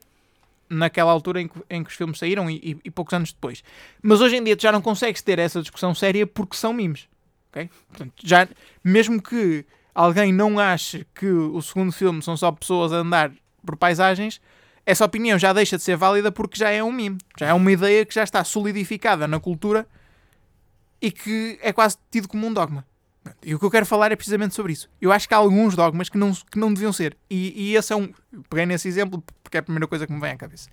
naquela 0.70 1.10
altura 1.12 1.40
em 1.42 1.48
que, 1.48 1.58
em 1.70 1.82
que 1.84 1.90
os 1.90 1.96
filmes 1.96 2.18
saíram 2.18 2.48
e, 2.50 2.56
e- 2.56 2.76
e 2.84 2.90
poucos 2.90 3.14
anos 3.14 3.32
depois. 3.32 3.62
Mas 4.02 4.20
hoje 4.20 4.36
em 4.36 4.44
dia 4.44 4.56
tu 4.56 4.62
já 4.62 4.72
não 4.72 4.80
consegues 4.82 5.22
ter 5.22 5.38
essa 5.38 5.60
discussão 5.60 5.94
séria 5.94 6.26
porque 6.26 6.56
são 6.56 6.72
memes. 6.72 7.08
ok? 7.50 7.70
Portanto, 7.88 8.12
já, 8.24 8.48
mesmo 8.84 9.20
que 9.22 9.64
alguém 9.94 10.32
não 10.32 10.58
ache 10.58 11.06
que 11.14 11.26
o 11.26 11.60
segundo 11.62 11.90
filme 11.92 12.22
são 12.22 12.36
só 12.36 12.52
pessoas 12.52 12.92
a 12.92 12.96
andar 12.96 13.32
por 13.64 13.76
paisagens, 13.76 14.40
essa 14.86 15.04
opinião 15.04 15.38
já 15.38 15.52
deixa 15.52 15.76
de 15.76 15.82
ser 15.82 15.96
válida 15.96 16.30
porque 16.32 16.58
já 16.58 16.70
é 16.70 16.82
um 16.82 16.92
meme. 16.92 17.18
Já 17.38 17.48
é 17.48 17.52
uma 17.54 17.70
ideia 17.72 18.06
que 18.06 18.14
já 18.14 18.22
está 18.22 18.42
solidificada 18.44 19.26
na 19.28 19.38
cultura 19.38 19.86
e 21.00 21.10
que 21.10 21.58
é 21.62 21.72
quase 21.72 21.96
tido 22.10 22.26
como 22.28 22.46
um 22.46 22.52
dogma. 22.52 22.86
E 23.42 23.54
o 23.54 23.58
que 23.58 23.64
eu 23.64 23.70
quero 23.70 23.86
falar 23.86 24.12
é 24.12 24.16
precisamente 24.16 24.54
sobre 24.54 24.72
isso. 24.72 24.88
Eu 25.00 25.12
acho 25.12 25.28
que 25.28 25.34
há 25.34 25.36
alguns 25.38 25.74
dogmas 25.74 26.08
que 26.08 26.18
não, 26.18 26.32
que 26.32 26.58
não 26.58 26.72
deviam 26.72 26.92
ser. 26.92 27.16
E, 27.28 27.70
e 27.70 27.76
esse 27.76 27.92
é 27.92 27.96
um. 27.96 28.12
Peguei 28.48 28.66
nesse 28.66 28.88
exemplo 28.88 29.22
porque 29.42 29.56
é 29.56 29.60
a 29.60 29.62
primeira 29.62 29.86
coisa 29.86 30.06
que 30.06 30.12
me 30.12 30.20
vem 30.20 30.32
à 30.32 30.36
cabeça. 30.36 30.68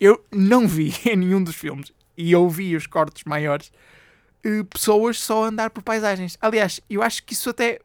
Eu 0.00 0.24
não 0.32 0.66
vi 0.66 0.94
em 1.06 1.16
nenhum 1.16 1.42
dos 1.42 1.54
filmes, 1.54 1.92
e 2.16 2.32
eu 2.32 2.48
vi 2.48 2.74
os 2.76 2.86
cortes 2.86 3.24
maiores, 3.24 3.70
eh, 4.44 4.62
pessoas 4.64 5.18
só 5.20 5.44
andar 5.44 5.70
por 5.70 5.82
paisagens. 5.82 6.36
Aliás, 6.40 6.80
eu 6.88 7.02
acho 7.02 7.22
que 7.24 7.32
isso 7.34 7.50
até 7.50 7.80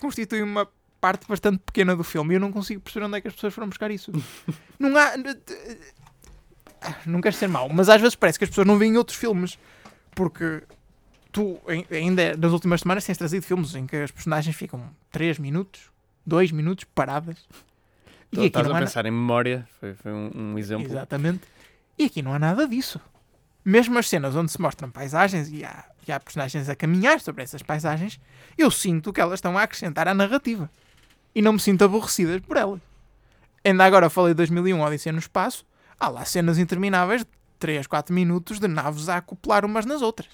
constitui 0.00 0.42
uma 0.42 0.68
parte 1.00 1.26
bastante 1.28 1.58
pequena 1.58 1.94
do 1.94 2.02
filme 2.02 2.34
e 2.34 2.36
eu 2.36 2.40
não 2.40 2.50
consigo 2.50 2.80
perceber 2.80 3.06
onde 3.06 3.18
é 3.18 3.20
que 3.20 3.28
as 3.28 3.34
pessoas 3.34 3.54
foram 3.54 3.68
buscar 3.68 3.90
isso. 3.90 4.10
não 4.78 4.96
há. 4.96 5.14
Ah, 6.80 6.94
Não 7.06 7.20
quero 7.20 7.34
ser 7.34 7.48
mau, 7.48 7.68
mas 7.68 7.88
às 7.88 8.00
vezes 8.00 8.14
parece 8.14 8.38
que 8.38 8.44
as 8.44 8.50
pessoas 8.50 8.66
não 8.66 8.78
veem 8.78 8.96
outros 8.96 9.16
filmes 9.16 9.58
porque 10.14 10.62
tu 11.36 11.60
ai- 11.68 11.86
ainda 11.90 12.34
nas 12.36 12.50
últimas 12.52 12.80
semanas 12.80 13.04
tens 13.04 13.18
trazido 13.18 13.44
filmes 13.44 13.74
em 13.74 13.86
que 13.86 13.94
as 13.96 14.10
personagens 14.10 14.56
ficam 14.56 14.82
3 15.10 15.38
minutos, 15.38 15.82
2 16.24 16.50
minutos 16.50 16.84
paradas. 16.94 17.36
Tu 18.32 18.40
estás 18.46 18.66
a 18.66 18.70
pensar 18.86 19.04
em 19.06 19.10
memória, 19.10 19.68
foi, 19.78 19.92
foi 19.94 20.12
um, 20.12 20.30
um 20.34 20.58
exemplo. 20.58 20.86
Exatamente. 20.86 21.42
E 21.98 22.06
aqui 22.06 22.22
não 22.22 22.32
há 22.32 22.38
nada 22.38 22.66
disso. 22.66 22.98
Mesmo 23.62 23.98
as 23.98 24.08
cenas 24.08 24.34
onde 24.34 24.50
se 24.50 24.60
mostram 24.60 24.90
paisagens 24.90 25.50
e 25.50 25.62
há, 25.64 25.84
e 26.08 26.12
há 26.12 26.18
personagens 26.18 26.68
a 26.70 26.74
caminhar 26.74 27.20
sobre 27.20 27.42
essas 27.42 27.62
paisagens, 27.62 28.18
eu 28.56 28.70
sinto 28.70 29.12
que 29.12 29.20
elas 29.20 29.34
estão 29.38 29.58
a 29.58 29.62
acrescentar 29.62 30.08
à 30.08 30.14
narrativa. 30.14 30.70
E 31.34 31.42
não 31.42 31.52
me 31.52 31.60
sinto 31.60 31.84
aborrecidas 31.84 32.40
por 32.40 32.56
elas. 32.56 32.80
Ainda 33.62 33.84
agora 33.84 34.08
falei 34.08 34.32
de 34.32 34.38
2001 34.38 34.80
Odisseia 34.80 35.12
no 35.12 35.18
Espaço. 35.18 35.66
Há 36.00 36.08
lá 36.08 36.24
cenas 36.24 36.58
intermináveis 36.58 37.22
de 37.24 37.28
3, 37.58 37.86
4 37.86 38.14
minutos 38.14 38.58
de 38.58 38.68
naves 38.68 39.08
a 39.10 39.18
acoplar 39.18 39.64
umas 39.66 39.84
nas 39.84 40.00
outras. 40.00 40.28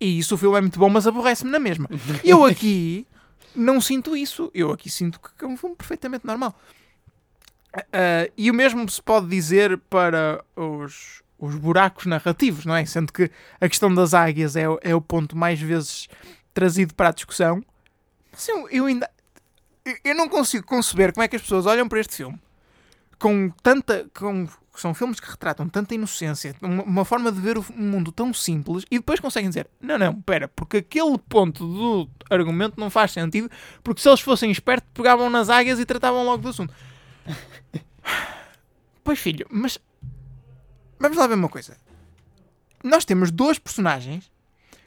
E 0.00 0.18
isso 0.18 0.34
o 0.34 0.38
filme 0.38 0.56
é 0.58 0.60
muito 0.60 0.78
bom, 0.78 0.88
mas 0.88 1.06
aborrece-me 1.06 1.50
na 1.50 1.58
mesma. 1.58 1.88
Eu 2.24 2.44
aqui 2.44 3.06
não 3.54 3.80
sinto 3.80 4.16
isso. 4.16 4.50
Eu 4.54 4.70
aqui 4.72 4.88
sinto 4.88 5.18
que 5.20 5.44
é 5.44 5.48
um 5.48 5.56
filme 5.56 5.74
perfeitamente 5.74 6.26
normal. 6.26 6.54
Ah, 7.92 8.28
e 8.36 8.50
o 8.50 8.54
mesmo 8.54 8.88
se 8.88 9.02
pode 9.02 9.26
dizer 9.28 9.76
para 9.90 10.42
os, 10.56 11.22
os 11.38 11.54
buracos 11.56 12.06
narrativos, 12.06 12.64
não 12.64 12.74
é? 12.74 12.84
Sendo 12.84 13.12
que 13.12 13.30
a 13.60 13.68
questão 13.68 13.94
das 13.94 14.14
águias 14.14 14.56
é, 14.56 14.68
o- 14.68 14.78
é 14.82 14.94
o 14.94 15.00
ponto 15.00 15.36
mais 15.36 15.60
vezes 15.60 16.08
trazido 16.54 16.94
para 16.94 17.08
a 17.10 17.12
discussão. 17.12 17.62
Mas 18.32 18.48
eu, 18.48 18.68
eu 18.70 18.86
ainda. 18.86 19.10
Eu 20.04 20.14
não 20.14 20.28
consigo 20.28 20.66
conceber 20.66 21.12
como 21.12 21.24
é 21.24 21.28
que 21.28 21.36
as 21.36 21.42
pessoas 21.42 21.66
olham 21.66 21.88
para 21.88 22.00
este 22.00 22.16
filme 22.16 22.38
com 23.18 23.50
tanta. 23.62 24.06
Com, 24.16 24.46
são 24.80 24.94
filmes 24.94 25.20
que 25.20 25.30
retratam 25.30 25.68
tanta 25.68 25.94
inocência, 25.94 26.54
uma, 26.62 26.82
uma 26.82 27.04
forma 27.04 27.30
de 27.32 27.40
ver 27.40 27.58
o 27.58 27.64
mundo 27.74 28.12
tão 28.12 28.32
simples 28.32 28.84
e 28.90 28.98
depois 28.98 29.20
conseguem 29.20 29.48
dizer: 29.48 29.68
não, 29.80 29.98
não, 29.98 30.20
pera, 30.20 30.48
porque 30.48 30.78
aquele 30.78 31.18
ponto 31.18 31.66
do 31.66 32.10
argumento 32.30 32.78
não 32.78 32.90
faz 32.90 33.12
sentido, 33.12 33.50
porque 33.82 34.00
se 34.00 34.08
eles 34.08 34.20
fossem 34.20 34.50
espertos, 34.50 34.88
pegavam 34.94 35.28
nas 35.30 35.48
águias 35.48 35.78
e 35.78 35.84
tratavam 35.84 36.24
logo 36.24 36.42
do 36.42 36.48
assunto. 36.48 36.74
Pois 39.04 39.18
filho, 39.18 39.46
mas 39.50 39.78
vamos 40.98 41.16
lá 41.16 41.26
ver 41.26 41.32
uma 41.32 41.48
coisa. 41.48 41.78
Nós 42.84 43.06
temos 43.06 43.30
dois 43.30 43.58
personagens 43.58 44.30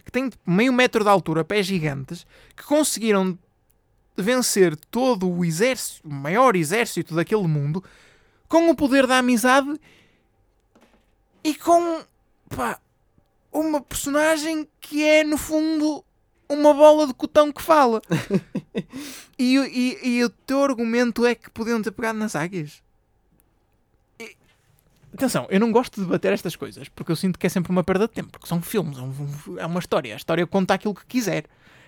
que 0.06 0.12
têm 0.12 0.30
meio 0.46 0.72
metro 0.72 1.04
de 1.04 1.10
altura, 1.10 1.44
pés 1.44 1.66
gigantes, 1.66 2.28
que 2.56 2.64
conseguiram 2.64 3.36
vencer 4.16 4.76
todo 4.76 5.30
o 5.30 5.44
exército, 5.44 6.08
o 6.08 6.14
maior 6.14 6.56
exército 6.56 7.16
daquele 7.16 7.48
mundo, 7.48 7.84
com 8.52 8.70
o 8.70 8.76
poder 8.76 9.08
da 9.08 9.18
amizade 9.20 9.80
e 11.42 11.56
com 11.56 12.02
pá, 12.54 12.78
uma 13.50 13.80
personagem 13.82 14.68
que 14.82 15.02
é 15.06 15.24
no 15.24 15.38
fundo 15.38 16.04
uma 16.50 16.74
bola 16.74 17.08
de 17.08 17.14
cotão 17.14 17.50
que 17.50 17.62
fala. 17.62 18.02
e, 19.40 19.58
o- 19.58 19.64
e, 19.66 19.98
e 20.18 20.24
o 20.26 20.30
teu 20.30 20.62
argumento 20.62 21.26
é 21.26 21.34
que 21.34 21.50
podiam 21.50 21.82
ter 21.82 21.92
pegado 21.92 22.20
nas 22.20 22.36
águias. 22.36 22.84
E- 24.20 24.36
Atenção, 25.14 25.48
eu 25.50 25.60
não 25.62 25.72
gosto 25.72 25.96
de 25.96 26.02
debater 26.06 26.34
estas 26.34 26.58
coisas 26.58 26.90
porque 26.90 27.10
eu 27.14 27.16
sinto 27.16 27.40
que 27.40 27.48
é 27.48 27.50
sempre 27.50 27.72
uma 27.72 27.86
perda 27.86 28.06
de 28.06 28.14
tempo. 28.14 28.32
Porque 28.32 28.48
são 28.48 28.62
filmes, 28.62 28.98
é, 28.98 29.02
um- 29.02 29.60
é 29.60 29.66
uma 29.66 29.80
história. 29.80 30.14
A 30.14 30.18
história 30.18 30.46
conta 30.46 30.74
aquilo 30.74 30.94
que 30.94 31.06
quiser. 31.06 31.46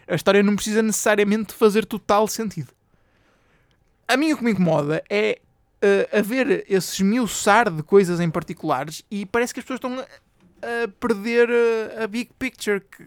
A 0.07 0.15
história 0.15 0.41
não 0.41 0.55
precisa 0.55 0.81
necessariamente 0.81 1.53
fazer 1.53 1.85
total 1.85 2.25
sentido. 2.25 2.71
A 4.07 4.15
mim 4.15 4.31
o 4.31 4.37
que 4.37 4.43
me 4.45 4.51
incomoda 4.51 5.03
é 5.09 5.41
eh, 5.83 6.09
haver 6.17 6.65
esse 6.69 6.95
esmiuçar 7.03 7.69
de 7.69 7.83
coisas 7.83 8.19
em 8.19 8.29
particulares 8.29 9.03
e 9.11 9.25
parece 9.25 9.53
que 9.53 9.59
as 9.59 9.65
pessoas 9.65 9.77
estão 9.77 9.99
a, 9.99 10.03
a 10.83 10.87
perder 10.99 11.49
eh, 11.49 12.03
a 12.03 12.07
big 12.07 12.31
picture. 12.39 12.79
Que, 12.79 13.03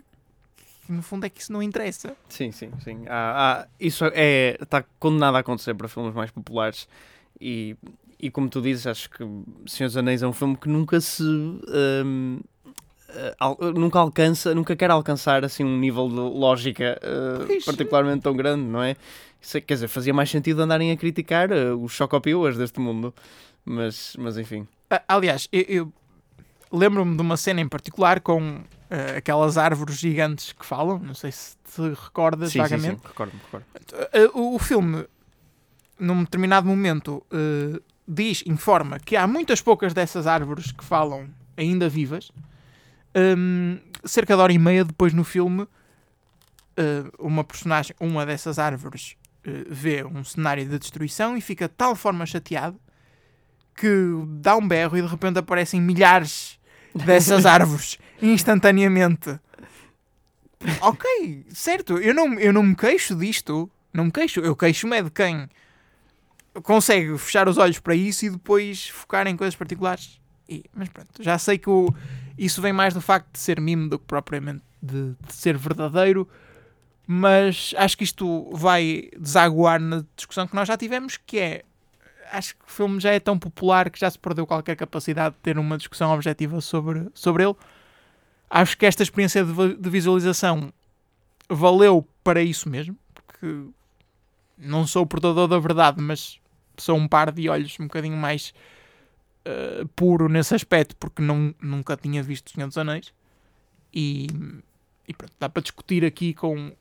que 0.87 0.93
no 0.93 1.03
fundo 1.03 1.25
é 1.27 1.29
que 1.31 1.41
isso 1.41 1.53
não 1.53 1.63
interessa. 1.63 2.15
Sim, 2.29 2.53
sim, 2.53 2.71
sim. 2.85 3.05
Há- 3.09 3.63
há- 3.63 3.67
isso 3.81 4.05
é, 4.13 4.57
está 4.61 4.85
condenado 5.01 5.37
a 5.37 5.41
acontecer 5.41 5.75
para 5.75 5.89
filmes 5.89 6.15
mais 6.15 6.31
populares 6.31 6.87
e, 7.41 7.75
e 8.21 8.31
como 8.31 8.49
tu 8.49 8.61
dizes, 8.61 8.87
acho 8.87 9.11
que 9.11 9.25
Senhor 9.67 9.89
dos 9.89 9.97
Anéis 9.97 10.23
é 10.23 10.27
um 10.29 10.33
filme 10.33 10.57
que 10.57 10.69
nunca 10.69 11.01
se 11.01 11.23
hum, 11.25 12.41
eh, 13.17 13.35
nunca 13.75 13.99
alcança, 13.99 14.55
nunca 14.55 14.77
quer 14.77 14.91
alcançar 14.91 15.45
assim 15.45 15.65
um 15.65 15.79
nível 15.79 16.09
de 16.09 16.15
lógica 16.15 17.01
Pois. 17.47 17.65
particularmente 17.65 18.23
tão 18.23 18.37
grande, 18.37 18.63
não 18.65 18.83
é? 18.83 18.97
Isso, 19.41 19.57
é- 19.57 19.61
quer 19.61 19.75
dizer, 19.75 19.89
fazia 19.89 20.13
mais 20.15 20.31
sentido 20.31 20.61
andarem 20.63 20.91
a 20.91 20.97
criticar 20.97 21.51
eh, 21.51 21.73
os 21.73 21.93
chocopioas 21.93 22.57
deste 22.57 22.81
mundo, 22.81 23.15
mas, 23.65 24.15
mas 24.19 24.37
enfim. 24.39 24.67
Aliás, 25.09 25.49
eu, 25.53 25.63
eu 25.69 25.93
lembro-me 26.73 27.17
de 27.17 27.23
uma 27.23 27.37
cena 27.37 27.61
em 27.61 27.69
particular 27.69 28.21
com 28.21 28.61
aquelas 29.17 29.59
árvores 29.59 29.97
gigantes 29.99 30.53
que 30.53 30.65
falam. 30.65 30.99
Não 30.99 31.15
sei 31.15 31.33
se 31.33 31.57
te 31.57 31.83
recordas 32.05 32.53
Sim, 32.53 32.59
sim, 32.59 32.63
vagamente. 32.63 33.01
sim, 33.01 33.09
recordo-me, 33.09 33.41
recordo. 33.43 33.65
Uh, 34.35 34.39
o, 34.41 34.55
o 34.55 34.59
filme, 34.59 35.05
num 35.99 36.23
determinado 36.23 36.67
momento, 36.67 37.25
uh, 37.33 37.83
diz, 38.07 38.43
informa 38.47 38.99
que 38.99 39.17
há 39.17 39.27
muitas 39.27 39.61
poucas 39.61 39.93
dessas 39.93 40.27
árvores 40.27 40.71
que 40.73 40.85
falam 40.85 41.29
ainda 41.57 41.89
vivas. 41.89 42.31
Um, 43.17 43.79
cerca 44.05 44.37
de 44.37 44.43
hora 44.43 44.53
e 44.53 44.59
meia 44.59 44.85
depois 44.85 45.15
no 45.15 45.25
filme, 45.25 45.63
uh, 45.63 45.69
uma 47.19 47.43
personagem, 47.43 47.97
uma 47.99 48.27
dessas 48.27 48.59
árvores, 48.59 49.17
uh, 49.47 49.51
vê 49.69 50.05
um 50.05 50.23
cenário 50.23 50.67
de 50.67 50.79
destruição 50.79 51.37
e 51.37 51.41
fica 51.41 51.67
de 51.67 51.75
tal 51.75 51.97
forma 51.97 52.27
chateado 52.27 52.79
que 53.75 53.89
dá 54.41 54.57
um 54.57 54.67
berro 54.67 54.97
e 54.97 55.03
de 55.03 55.09
repente 55.09 55.39
aparecem 55.39 55.81
milhares 55.81 56.59
dessas 56.95 57.45
árvores 57.47 57.99
instantaneamente. 58.21 59.39
Ok, 60.81 61.45
certo, 61.51 61.99
eu 61.99 62.15
não, 62.15 62.35
eu 62.35 62.53
não 62.53 62.63
me 62.63 62.75
queixo 62.75 63.15
disto, 63.15 63.71
não 63.93 64.07
me 64.07 64.11
queixo, 64.11 64.41
eu 64.41 64.57
queixo-me 64.57 64.97
é 64.97 65.03
de 65.03 65.11
quem 65.11 65.49
consegue 66.63 67.17
fechar 67.19 67.49
os 67.49 67.59
olhos 67.59 67.79
para 67.79 67.95
isso 67.95 68.25
e 68.25 68.31
depois 68.31 68.89
focar 68.89 69.27
em 69.27 69.37
coisas 69.37 69.55
particulares. 69.55 70.19
E, 70.49 70.65
mas 70.75 70.89
pronto, 70.89 71.23
já 71.23 71.39
sei 71.39 71.59
que 71.59 71.69
o, 71.69 71.95
isso 72.39 72.61
vem 72.61 72.73
mais 72.73 72.95
do 72.95 73.01
facto 73.01 73.33
de 73.33 73.39
ser 73.39 73.61
mimo 73.61 73.89
do 73.89 73.99
que 73.99 74.05
propriamente 74.05 74.63
de, 74.83 75.15
de 75.27 75.33
ser 75.33 75.57
verdadeiro, 75.57 76.29
mas 77.07 77.75
acho 77.77 77.97
que 77.97 78.05
isto 78.05 78.51
vai 78.53 79.11
desaguar 79.19 79.81
na 79.81 80.05
discussão 80.17 80.47
que 80.47 80.55
nós 80.55 80.69
já 80.69 80.77
tivemos, 80.77 81.17
que 81.17 81.39
é 81.39 81.63
acho 82.33 82.57
que 82.57 82.65
o 82.67 82.71
filme 82.71 83.01
já 83.01 83.13
é 83.13 83.21
tão 83.21 83.39
popular 83.39 83.89
que 83.91 84.01
já 84.01 84.11
se 84.11 84.19
perdeu 84.19 84.47
qualquer 84.47 84.77
capacidade 84.77 85.35
de 85.37 85.41
ter 85.41 85.59
uma 85.59 85.79
discussão 85.79 86.13
objetiva 86.13 86.61
sobre, 86.61 87.09
sobre 87.15 87.45
ele. 87.45 87.55
Acho 88.51 88.77
que 88.77 88.87
esta 88.87 89.03
experiência 89.03 89.45
de, 89.45 89.77
de 89.77 89.91
visualização 89.91 90.73
valeu 91.49 92.07
para 92.25 92.43
isso 92.43 92.69
mesmo, 92.69 92.97
porque 93.15 93.67
não 94.59 94.87
sou 94.87 95.03
o 95.03 95.07
portador 95.07 95.47
da 95.47 95.59
verdade, 95.59 96.01
mas 96.01 96.41
sou 96.77 96.97
um 96.97 97.09
par 97.09 97.31
de 97.31 97.49
olhos 97.49 97.77
um 97.79 97.85
bocadinho 97.85 98.17
mais 98.17 98.53
uh, 99.47 99.87
puro 99.89 100.29
nesse 100.29 100.55
aspecto, 100.55 100.97
porque 100.97 101.23
não, 101.23 101.55
nunca 101.63 101.97
tinha 101.97 102.23
visto 102.23 102.49
o 102.49 102.51
Senhor 102.51 102.67
dos 102.67 102.77
Anéis. 102.77 103.13
E, 103.93 104.27
e 105.09 105.15
pronto, 105.15 105.33
dá 105.39 105.49
para 105.49 105.63
discutir 105.63 106.05
aqui 106.05 106.35
com, 106.35 106.73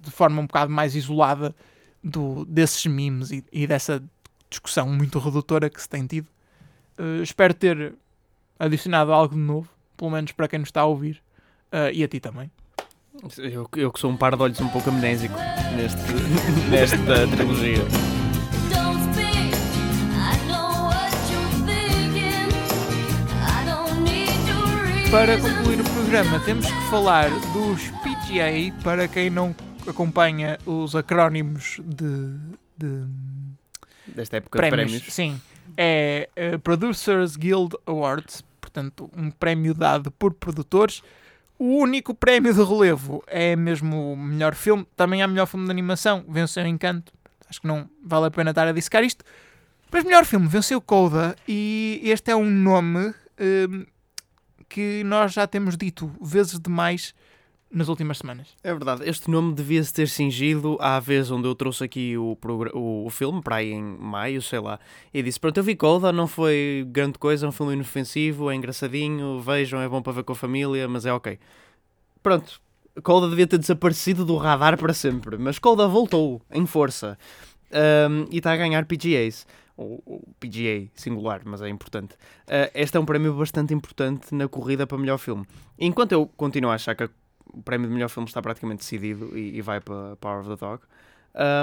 de 0.00 0.10
forma 0.10 0.40
um 0.40 0.46
bocado 0.46 0.72
mais 0.72 0.94
isolada 0.94 1.54
do, 2.02 2.44
desses 2.44 2.84
memes 2.86 3.30
e, 3.30 3.44
e 3.52 3.66
dessa 3.66 4.02
discussão 4.50 4.88
muito 4.88 5.18
redutora 5.18 5.70
que 5.70 5.80
se 5.80 5.88
tem 5.88 6.06
tido. 6.06 6.28
Uh, 6.98 7.22
espero 7.22 7.54
ter 7.54 7.94
adicionado 8.58 9.12
algo 9.12 9.34
de 9.34 9.40
novo, 9.40 9.68
pelo 9.96 10.10
menos 10.10 10.32
para 10.32 10.48
quem 10.48 10.58
nos 10.58 10.68
está 10.68 10.82
a 10.82 10.86
ouvir, 10.86 11.22
uh, 11.72 11.90
e 11.92 12.02
a 12.02 12.08
ti 12.08 12.20
também. 12.20 12.50
Eu, 13.38 13.68
eu 13.76 13.92
que 13.92 14.00
sou 14.00 14.10
um 14.10 14.16
par 14.16 14.34
de 14.36 14.42
olhos 14.42 14.60
um 14.60 14.68
pouco 14.68 14.90
amnésico 14.90 15.36
neste, 15.76 16.00
nesta 16.70 17.28
trilogia. 17.28 18.13
Para 25.14 25.38
concluir 25.40 25.80
o 25.80 25.84
programa, 25.84 26.40
temos 26.40 26.66
que 26.66 26.90
falar 26.90 27.30
dos 27.52 27.88
PGA, 28.02 28.74
para 28.82 29.06
quem 29.06 29.30
não 29.30 29.54
acompanha 29.86 30.58
os 30.66 30.96
acrónimos 30.96 31.80
de, 31.84 32.36
de 32.76 33.06
desta 34.08 34.38
época 34.38 34.58
prémios, 34.58 34.90
de 34.90 34.98
prémios. 34.98 35.14
Sim, 35.14 35.40
é 35.76 36.28
uh, 36.36 36.58
Producers 36.58 37.36
Guild 37.36 37.76
Awards, 37.86 38.42
portanto, 38.60 39.08
um 39.16 39.30
prémio 39.30 39.72
dado 39.72 40.10
por 40.10 40.34
produtores. 40.34 41.00
O 41.60 41.76
único 41.76 42.12
prémio 42.12 42.52
de 42.52 42.64
relevo 42.64 43.22
é 43.28 43.54
mesmo 43.54 44.14
o 44.14 44.16
melhor 44.16 44.56
filme, 44.56 44.84
também 44.96 45.22
há 45.22 45.28
melhor 45.28 45.46
filme 45.46 45.64
de 45.64 45.70
animação, 45.70 46.24
venceu 46.28 46.66
Encanto. 46.66 47.12
Acho 47.48 47.60
que 47.60 47.68
não 47.68 47.88
vale 48.04 48.26
a 48.26 48.30
pena 48.32 48.50
estar 48.50 48.66
a 48.66 48.72
dissecar 48.72 49.04
isto. 49.04 49.24
Mas 49.92 50.02
melhor 50.02 50.24
filme, 50.24 50.48
venceu 50.48 50.80
Coda, 50.80 51.36
e 51.46 52.00
este 52.02 52.32
é 52.32 52.36
um 52.36 52.50
nome 52.50 53.10
uh, 53.10 53.93
que 54.68 55.02
nós 55.04 55.32
já 55.32 55.46
temos 55.46 55.76
dito 55.76 56.10
vezes 56.20 56.58
demais 56.58 57.14
nas 57.70 57.88
últimas 57.88 58.18
semanas. 58.18 58.48
É 58.62 58.72
verdade, 58.72 59.02
este 59.08 59.28
nome 59.28 59.52
devia-se 59.52 59.92
ter 59.92 60.08
cingido 60.08 60.78
à 60.80 61.00
vez 61.00 61.30
onde 61.30 61.48
eu 61.48 61.54
trouxe 61.54 61.82
aqui 61.84 62.16
o, 62.16 62.38
o, 62.72 63.06
o 63.06 63.10
filme, 63.10 63.42
para 63.42 63.56
aí 63.56 63.72
em 63.72 63.82
maio, 63.82 64.40
sei 64.40 64.60
lá, 64.60 64.78
e 65.12 65.22
disse: 65.22 65.40
Pronto, 65.40 65.58
eu 65.58 65.64
vi 65.64 65.74
Coda, 65.74 66.12
não 66.12 66.26
foi 66.26 66.86
grande 66.88 67.18
coisa, 67.18 67.46
é 67.46 67.48
um 67.48 67.52
filme 67.52 67.72
inofensivo, 67.72 68.50
é 68.50 68.54
engraçadinho, 68.54 69.40
vejam, 69.40 69.80
é 69.80 69.88
bom 69.88 70.00
para 70.00 70.12
ver 70.12 70.22
com 70.22 70.32
a 70.32 70.36
família, 70.36 70.86
mas 70.88 71.04
é 71.04 71.12
ok. 71.12 71.38
Pronto, 72.22 72.60
Coda 73.02 73.28
devia 73.28 73.46
ter 73.46 73.58
desaparecido 73.58 74.24
do 74.24 74.36
radar 74.36 74.78
para 74.78 74.94
sempre, 74.94 75.36
mas 75.36 75.58
Coda 75.58 75.88
voltou 75.88 76.40
em 76.52 76.64
força 76.64 77.18
um, 78.08 78.26
e 78.30 78.38
está 78.38 78.52
a 78.52 78.56
ganhar 78.56 78.84
PGAs 78.84 79.46
ou, 79.76 80.02
ou 80.06 80.28
PGA 80.40 80.88
singular, 80.94 81.42
mas 81.44 81.60
é 81.62 81.68
importante. 81.68 82.14
Uh, 82.46 82.70
este 82.74 82.96
é 82.96 83.00
um 83.00 83.04
prémio 83.04 83.34
bastante 83.34 83.74
importante 83.74 84.34
na 84.34 84.48
corrida 84.48 84.86
para 84.86 84.98
melhor 84.98 85.18
filme. 85.18 85.46
Enquanto 85.78 86.12
eu 86.12 86.26
continuo 86.36 86.70
a 86.70 86.74
achar 86.74 86.94
que 86.94 87.08
o 87.52 87.62
prémio 87.62 87.88
de 87.88 87.94
melhor 87.94 88.08
filme 88.08 88.28
está 88.28 88.42
praticamente 88.42 88.80
decidido 88.80 89.36
e, 89.36 89.56
e 89.56 89.62
vai 89.62 89.80
para 89.80 90.16
Power 90.16 90.40
of 90.40 90.48
the 90.48 90.56
Dog. 90.56 90.82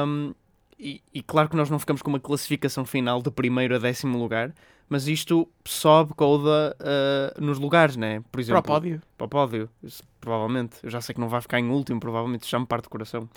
Um, 0.06 0.34
e, 0.80 1.02
e, 1.14 1.22
claro 1.22 1.48
que 1.48 1.56
nós 1.56 1.70
não 1.70 1.78
ficamos 1.78 2.02
com 2.02 2.10
uma 2.10 2.20
classificação 2.20 2.86
final 2.86 3.22
de 3.22 3.30
primeiro 3.30 3.76
a 3.76 3.78
décimo 3.78 4.18
lugar, 4.18 4.52
mas 4.90 5.08
isto 5.08 5.48
sobe 5.64 6.14
Coda 6.16 6.76
uh, 6.80 7.42
nos 7.42 7.60
lugares, 7.60 7.96
né? 7.96 8.24
Por 8.32 8.42
exemplo, 8.42 8.64
para 8.64 8.72
o 8.72 8.76
pódio. 8.76 9.02
Para 9.16 9.26
o 9.26 9.30
pódio, 9.30 9.70
isso, 9.84 10.04
provavelmente. 10.20 10.78
Eu 10.82 10.90
já 10.90 11.00
sei 11.00 11.14
que 11.14 11.22
não 11.22 11.30
vai 11.30 11.40
ficar 11.40 11.60
em 11.60 11.70
último, 11.70 12.00
provavelmente 12.00 12.50
já 12.50 12.60
me 12.60 12.66
parte 12.66 12.88
o 12.88 12.90
coração. 12.90 13.30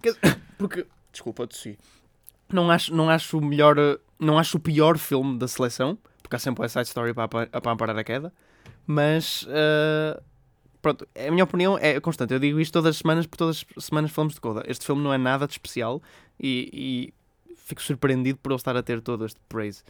Porque, 0.58 0.86
desculpa, 1.10 1.46
tossi 1.46 1.78
não 2.54 2.70
acho, 2.70 2.94
não 2.94 3.10
acho 3.10 3.38
o 3.38 3.44
melhor, 3.44 3.76
não 4.18 4.38
acho 4.38 4.56
o 4.56 4.60
pior 4.60 4.98
filme 4.98 5.38
da 5.38 5.48
seleção, 5.48 5.98
porque 6.22 6.36
há 6.36 6.38
sempre 6.38 6.64
a 6.64 6.68
side 6.68 6.86
story 6.86 7.12
para, 7.14 7.28
para 7.28 7.72
amparar 7.72 7.98
a 7.98 8.04
queda, 8.04 8.32
mas 8.86 9.42
uh, 9.42 10.22
pronto, 10.80 11.06
a 11.16 11.30
minha 11.30 11.44
opinião 11.44 11.78
é 11.78 11.98
constante. 12.00 12.32
Eu 12.32 12.38
digo 12.38 12.60
isto 12.60 12.72
todas 12.72 12.90
as 12.90 12.98
semanas, 12.98 13.26
porque 13.26 13.38
todas 13.38 13.64
as 13.76 13.84
semanas 13.84 14.10
falamos 14.10 14.34
de 14.34 14.40
Coda. 14.40 14.62
Este 14.66 14.86
filme 14.86 15.02
não 15.02 15.12
é 15.12 15.18
nada 15.18 15.46
de 15.46 15.52
especial 15.52 16.02
e, 16.38 16.70
e 16.72 17.54
fico 17.56 17.82
surpreendido 17.82 18.38
por 18.42 18.52
ele 18.52 18.56
estar 18.56 18.76
a 18.76 18.82
ter 18.82 19.00
todo 19.00 19.26
este 19.26 19.40
praise. 19.48 19.82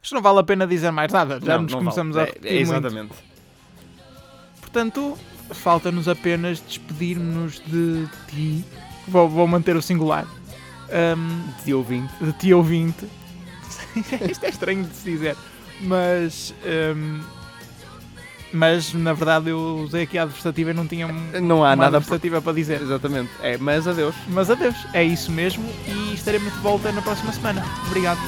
Acho 0.00 0.10
que 0.10 0.14
não 0.14 0.22
vale 0.22 0.40
a 0.40 0.44
pena 0.44 0.66
dizer 0.66 0.90
mais 0.90 1.12
nada, 1.12 1.40
já 1.40 1.54
não, 1.54 1.62
nos 1.62 1.72
não 1.72 1.78
começamos 1.80 2.16
vale. 2.16 2.30
a 2.30 2.32
repetir. 2.32 2.52
É, 2.52 2.58
é 2.58 2.60
exatamente. 2.60 3.08
Muito. 3.08 3.38
Portanto, 4.60 5.18
falta-nos 5.50 6.08
apenas 6.08 6.60
despedir-nos 6.60 7.60
de 7.60 8.06
ti. 8.28 8.64
Vou, 9.06 9.28
vou 9.28 9.46
manter 9.46 9.76
o 9.76 9.80
singular 9.80 10.26
um, 11.16 11.64
de 11.64 11.74
ouvinte. 11.74 12.12
De 12.20 12.32
ti 12.32 12.52
ouvinte. 12.52 13.06
Isto 14.30 14.44
é 14.44 14.48
estranho 14.48 14.84
de 14.84 14.94
se 14.94 15.10
dizer. 15.10 15.36
Mas. 15.80 16.54
Um, 16.96 17.20
mas 18.50 18.94
na 18.94 19.12
verdade 19.12 19.50
eu 19.50 19.80
usei 19.84 20.04
aqui 20.04 20.16
a 20.16 20.22
adversativa 20.22 20.70
e 20.70 20.74
não 20.74 20.86
tinha 20.86 21.06
não 21.06 21.62
há 21.62 21.76
nada 21.76 21.98
adversativa 21.98 22.40
para 22.40 22.52
dizer. 22.54 22.80
Exatamente. 22.80 23.30
É, 23.42 23.58
mas 23.58 23.86
adeus. 23.86 24.14
Mas 24.28 24.50
adeus. 24.50 24.76
É 24.94 25.04
isso 25.04 25.30
mesmo 25.30 25.64
e 25.86 26.14
estaremos 26.14 26.52
de 26.52 26.58
volta 26.60 26.90
na 26.90 27.02
próxima 27.02 27.32
semana. 27.32 27.62
Obrigado. 27.86 28.18